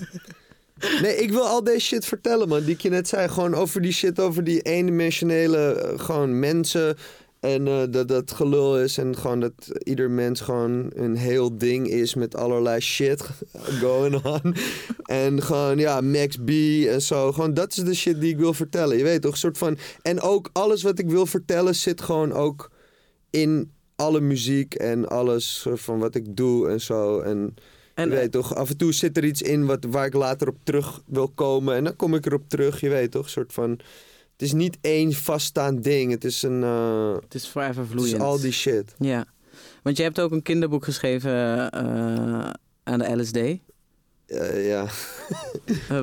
nee, 1.01 1.15
ik 1.15 1.31
wil 1.31 1.45
al 1.45 1.63
deze 1.63 1.79
shit 1.79 2.05
vertellen, 2.05 2.47
man. 2.47 2.63
Die 2.63 2.73
ik 2.73 2.81
je 2.81 2.89
net 2.89 3.07
zei. 3.07 3.27
Gewoon 3.27 3.53
over 3.53 3.81
die 3.81 3.91
shit, 3.91 4.19
over 4.19 4.43
die 4.43 4.61
eendimensionele 4.61 5.71
eh, 5.71 5.99
gewoon 5.99 6.39
mensen. 6.39 6.97
En 7.39 7.67
eh, 7.67 7.83
dat 7.89 8.07
dat 8.07 8.31
gelul 8.31 8.79
is. 8.79 8.97
En 8.97 9.17
gewoon 9.17 9.39
dat 9.39 9.53
ieder 9.83 10.11
mens 10.11 10.41
gewoon 10.41 10.91
een 10.95 11.15
heel 11.15 11.57
ding 11.57 11.87
is 11.87 12.15
met 12.15 12.35
allerlei 12.35 12.79
shit 12.79 13.23
going 13.81 14.25
on. 14.25 14.55
En 15.05 15.41
gewoon, 15.43 15.77
ja, 15.77 16.01
Max 16.01 16.35
B 16.35 16.49
en 16.87 17.01
zo. 17.01 17.31
Gewoon, 17.31 17.53
dat 17.53 17.77
is 17.77 17.83
de 17.83 17.95
shit 17.95 18.21
die 18.21 18.31
ik 18.31 18.37
wil 18.37 18.53
vertellen. 18.53 18.97
Je 18.97 19.03
weet 19.03 19.21
toch, 19.21 19.31
een 19.31 19.37
soort 19.37 19.57
van... 19.57 19.77
En 20.01 20.21
ook 20.21 20.49
alles 20.53 20.83
wat 20.83 20.99
ik 20.99 21.09
wil 21.09 21.25
vertellen 21.25 21.75
zit 21.75 22.01
gewoon 22.01 22.33
ook 22.33 22.71
in 23.29 23.71
alle 23.95 24.19
muziek 24.19 24.73
en 24.73 25.07
alles 25.07 25.67
van 25.73 25.99
wat 25.99 26.15
ik 26.15 26.35
doe 26.35 26.69
en 26.69 26.81
zo. 26.81 27.19
En, 27.19 27.55
En, 27.97 28.09
je 28.09 28.15
weet 28.15 28.31
toch, 28.31 28.55
af 28.55 28.69
en 28.69 28.77
toe 28.77 28.93
zit 28.93 29.17
er 29.17 29.23
iets 29.25 29.41
in 29.41 29.65
wat, 29.65 29.85
waar 29.89 30.05
ik 30.05 30.13
later 30.13 30.47
op 30.47 30.57
terug 30.63 31.01
wil 31.05 31.27
komen. 31.29 31.75
En 31.75 31.83
dan 31.83 31.95
kom 31.95 32.13
ik 32.15 32.25
erop 32.25 32.49
terug, 32.49 32.79
je 32.79 32.89
weet 32.89 33.11
toch, 33.11 33.29
soort 33.29 33.53
van... 33.53 33.69
Het 34.31 34.41
is 34.47 34.53
niet 34.53 34.77
één 34.81 35.13
vaststaand 35.13 35.83
ding. 35.83 36.11
Het 36.11 36.23
is 36.23 36.41
een... 36.43 36.63
eh, 36.63 37.13
Het 37.19 37.33
is 37.33 37.45
forever 37.45 37.75
het 37.81 37.85
is 37.87 37.91
vloeiend. 37.95 38.21
al 38.21 38.39
die 38.39 38.51
shit. 38.51 38.93
Ja. 38.99 39.25
Want 39.83 39.97
je 39.97 40.03
hebt 40.03 40.19
ook 40.19 40.31
een 40.31 40.41
kinderboek 40.41 40.83
geschreven 40.83 41.31
eh, 41.71 42.49
aan 42.83 42.99
de 42.99 43.15
LSD. 43.21 43.35
Eh, 43.35 44.67
ja. 44.67 44.85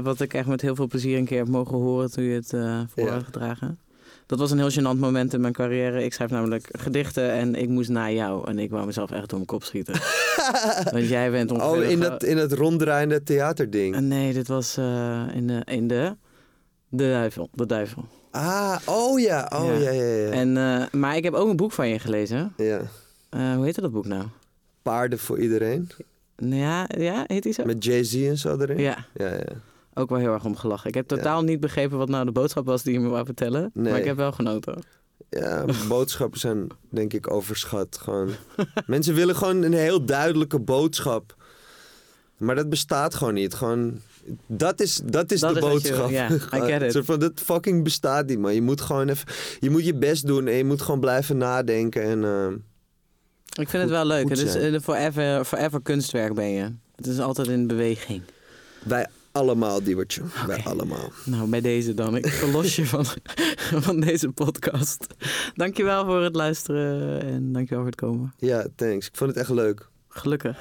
Wat 0.02 0.20
ik 0.20 0.34
echt 0.34 0.46
met 0.48 0.60
heel 0.60 0.74
veel 0.74 0.86
plezier 0.86 1.18
een 1.18 1.24
keer 1.24 1.38
heb 1.38 1.48
mogen 1.48 1.76
horen 1.78 2.10
toen 2.10 2.24
je 2.24 2.34
het 2.34 2.48
voor 2.94 3.04
Ja. 3.04 3.12
had 3.12 3.24
gedragen. 3.24 3.78
Dat 4.26 4.38
was 4.38 4.50
een 4.50 4.58
heel 4.58 4.70
gênant 4.70 4.98
moment 4.98 5.32
in 5.34 5.40
mijn 5.40 5.52
carrière. 5.52 6.04
Ik 6.04 6.12
schrijf 6.12 6.30
namelijk 6.30 6.68
gedichten 6.70 7.30
en 7.30 7.54
ik 7.54 7.68
moest 7.68 7.88
naar 7.88 8.12
jou. 8.12 8.48
En 8.48 8.58
ik 8.58 8.70
wou 8.70 8.86
mezelf 8.86 9.10
echt 9.10 9.28
door 9.28 9.38
mijn 9.38 9.46
kop 9.46 9.64
schieten. 9.64 9.94
Want 10.92 11.08
jij 11.08 11.30
bent 11.30 11.50
ongeveer... 11.50 11.84
Oh, 11.84 11.90
in 11.90 12.00
dat, 12.00 12.22
in 12.22 12.36
dat 12.36 12.52
ronddraaiende 12.52 13.22
theaterding. 13.22 13.94
Eh, 13.94 14.00
Nee, 14.00 14.32
dit 14.32 14.48
was 14.48 14.76
eh, 14.76 15.22
in, 15.34 15.46
de, 15.46 15.62
in 15.64 15.88
de... 15.88 16.16
De 16.88 17.08
duivel. 17.08 17.48
De 17.52 17.66
duivel. 17.66 18.04
Ah, 18.30 18.76
oh 18.84 19.20
ja. 19.20 19.50
Oh 19.54 19.66
Ja. 19.66 19.72
ja, 19.78 19.90
ja, 19.90 20.04
ja. 20.04 20.30
En, 20.30 20.56
eh, 20.56 21.00
maar 21.00 21.16
ik 21.16 21.24
heb 21.24 21.32
ook 21.34 21.48
een 21.48 21.56
boek 21.56 21.72
van 21.72 21.88
je 21.88 21.98
gelezen. 21.98 22.52
ja. 22.56 22.80
Hoe 23.54 23.64
heette 23.64 23.80
dat 23.80 23.92
boek 23.92 24.06
nou? 24.06 24.24
Paarden 24.82 25.18
voor 25.18 25.38
iedereen. 25.38 25.90
Ja, 26.36 26.88
ja 26.98 27.24
heet 27.26 27.42
die 27.42 27.52
zo? 27.52 27.64
Met 27.64 27.84
Jay-Z 27.84 28.14
en 28.14 28.38
zo 28.38 28.58
erin. 28.58 28.78
Ja, 28.78 29.06
Ja, 29.14 29.32
ja. 29.32 29.42
Ook 29.94 30.08
wel 30.08 30.18
heel 30.18 30.32
erg 30.32 30.44
om 30.44 30.56
gelachen. 30.56 30.88
Ik 30.88 30.94
heb 30.94 31.06
totaal 31.08 31.42
niet 31.42 31.60
begrepen 31.60 31.98
wat 31.98 32.08
nou 32.08 32.24
de 32.24 32.32
boodschap 32.32 32.66
was 32.66 32.82
die 32.82 32.92
je 32.92 33.00
me 33.00 33.08
wou 33.08 33.24
vertellen. 33.24 33.70
Nee. 33.74 33.90
Maar 33.90 34.00
ik 34.00 34.06
heb 34.06 34.16
wel 34.16 34.32
genoten. 34.32 34.82
Ja, 35.30 35.64
boodschappen 35.88 36.40
zijn 36.40 36.66
denk 36.88 37.12
ik 37.12 37.30
overschat. 37.30 37.98
Gewoon. 38.00 38.30
Mensen 38.86 39.14
willen 39.14 39.36
gewoon 39.36 39.62
een 39.62 39.72
heel 39.72 40.04
duidelijke 40.04 40.58
boodschap. 40.58 41.34
Maar 42.36 42.54
dat 42.54 42.68
bestaat 42.68 43.14
gewoon 43.14 43.34
niet. 43.34 43.54
Gewoon, 43.54 44.00
dat 44.46 44.80
is, 44.80 45.00
dat 45.04 45.32
is 45.32 45.40
Dat 45.40 45.54
de 45.54 45.60
is 45.60 45.66
boodschap. 45.66 46.10
ja, 46.10 46.30
I 46.30 46.38
Gewoon, 46.38 46.68
get 46.78 46.94
it. 46.94 47.04
van, 47.04 47.18
dat 47.20 47.32
fucking 47.40 47.84
bestaat 47.84 48.26
niet, 48.26 48.38
man. 48.38 48.54
Je 48.54 48.62
moet 48.62 48.80
gewoon 48.80 49.08
even... 49.08 49.26
Je 49.60 49.70
moet 49.70 49.84
je 49.84 49.94
best 49.94 50.26
doen 50.26 50.46
en 50.46 50.54
je 50.54 50.64
moet 50.64 50.82
gewoon 50.82 51.00
blijven 51.00 51.36
nadenken. 51.36 52.02
En, 52.02 52.24
eh, 52.24 52.46
Ik 53.60 53.68
vind 53.68 53.82
het 53.82 53.90
wel 53.90 54.04
leuk. 54.06 54.28
Het 54.28 54.38
is 54.38 54.54
een 54.54 54.80
forever, 54.80 55.44
forever 55.44 55.82
kunstwerk 55.82 56.34
ben 56.34 56.48
je. 56.50 56.72
Het 56.96 57.06
is 57.06 57.18
altijd 57.18 57.48
in 57.48 57.66
beweging. 57.66 58.22
wij 58.84 59.06
allemaal, 59.34 59.82
Diewertje. 59.82 60.22
Wij 60.46 60.58
Oké. 60.58 60.68
allemaal. 60.68 61.10
Nou, 61.24 61.48
bij 61.48 61.60
deze 61.60 61.94
dan. 61.94 62.16
Ik 62.16 62.26
verlos 62.26 62.76
je 62.76 62.86
van, 62.86 63.04
van 63.86 64.00
deze 64.00 64.28
podcast. 64.28 65.06
Dankjewel 65.54 66.04
voor 66.04 66.22
het 66.22 66.34
luisteren 66.34 67.20
en 67.22 67.52
dankjewel 67.52 67.82
voor 67.82 67.90
het 67.92 68.00
komen. 68.00 68.34
Ja, 68.38 68.66
thanks. 68.76 69.06
Ik 69.06 69.16
vond 69.16 69.30
het 69.30 69.38
echt 69.38 69.50
leuk. 69.50 69.88
Gelukkig. 70.08 70.58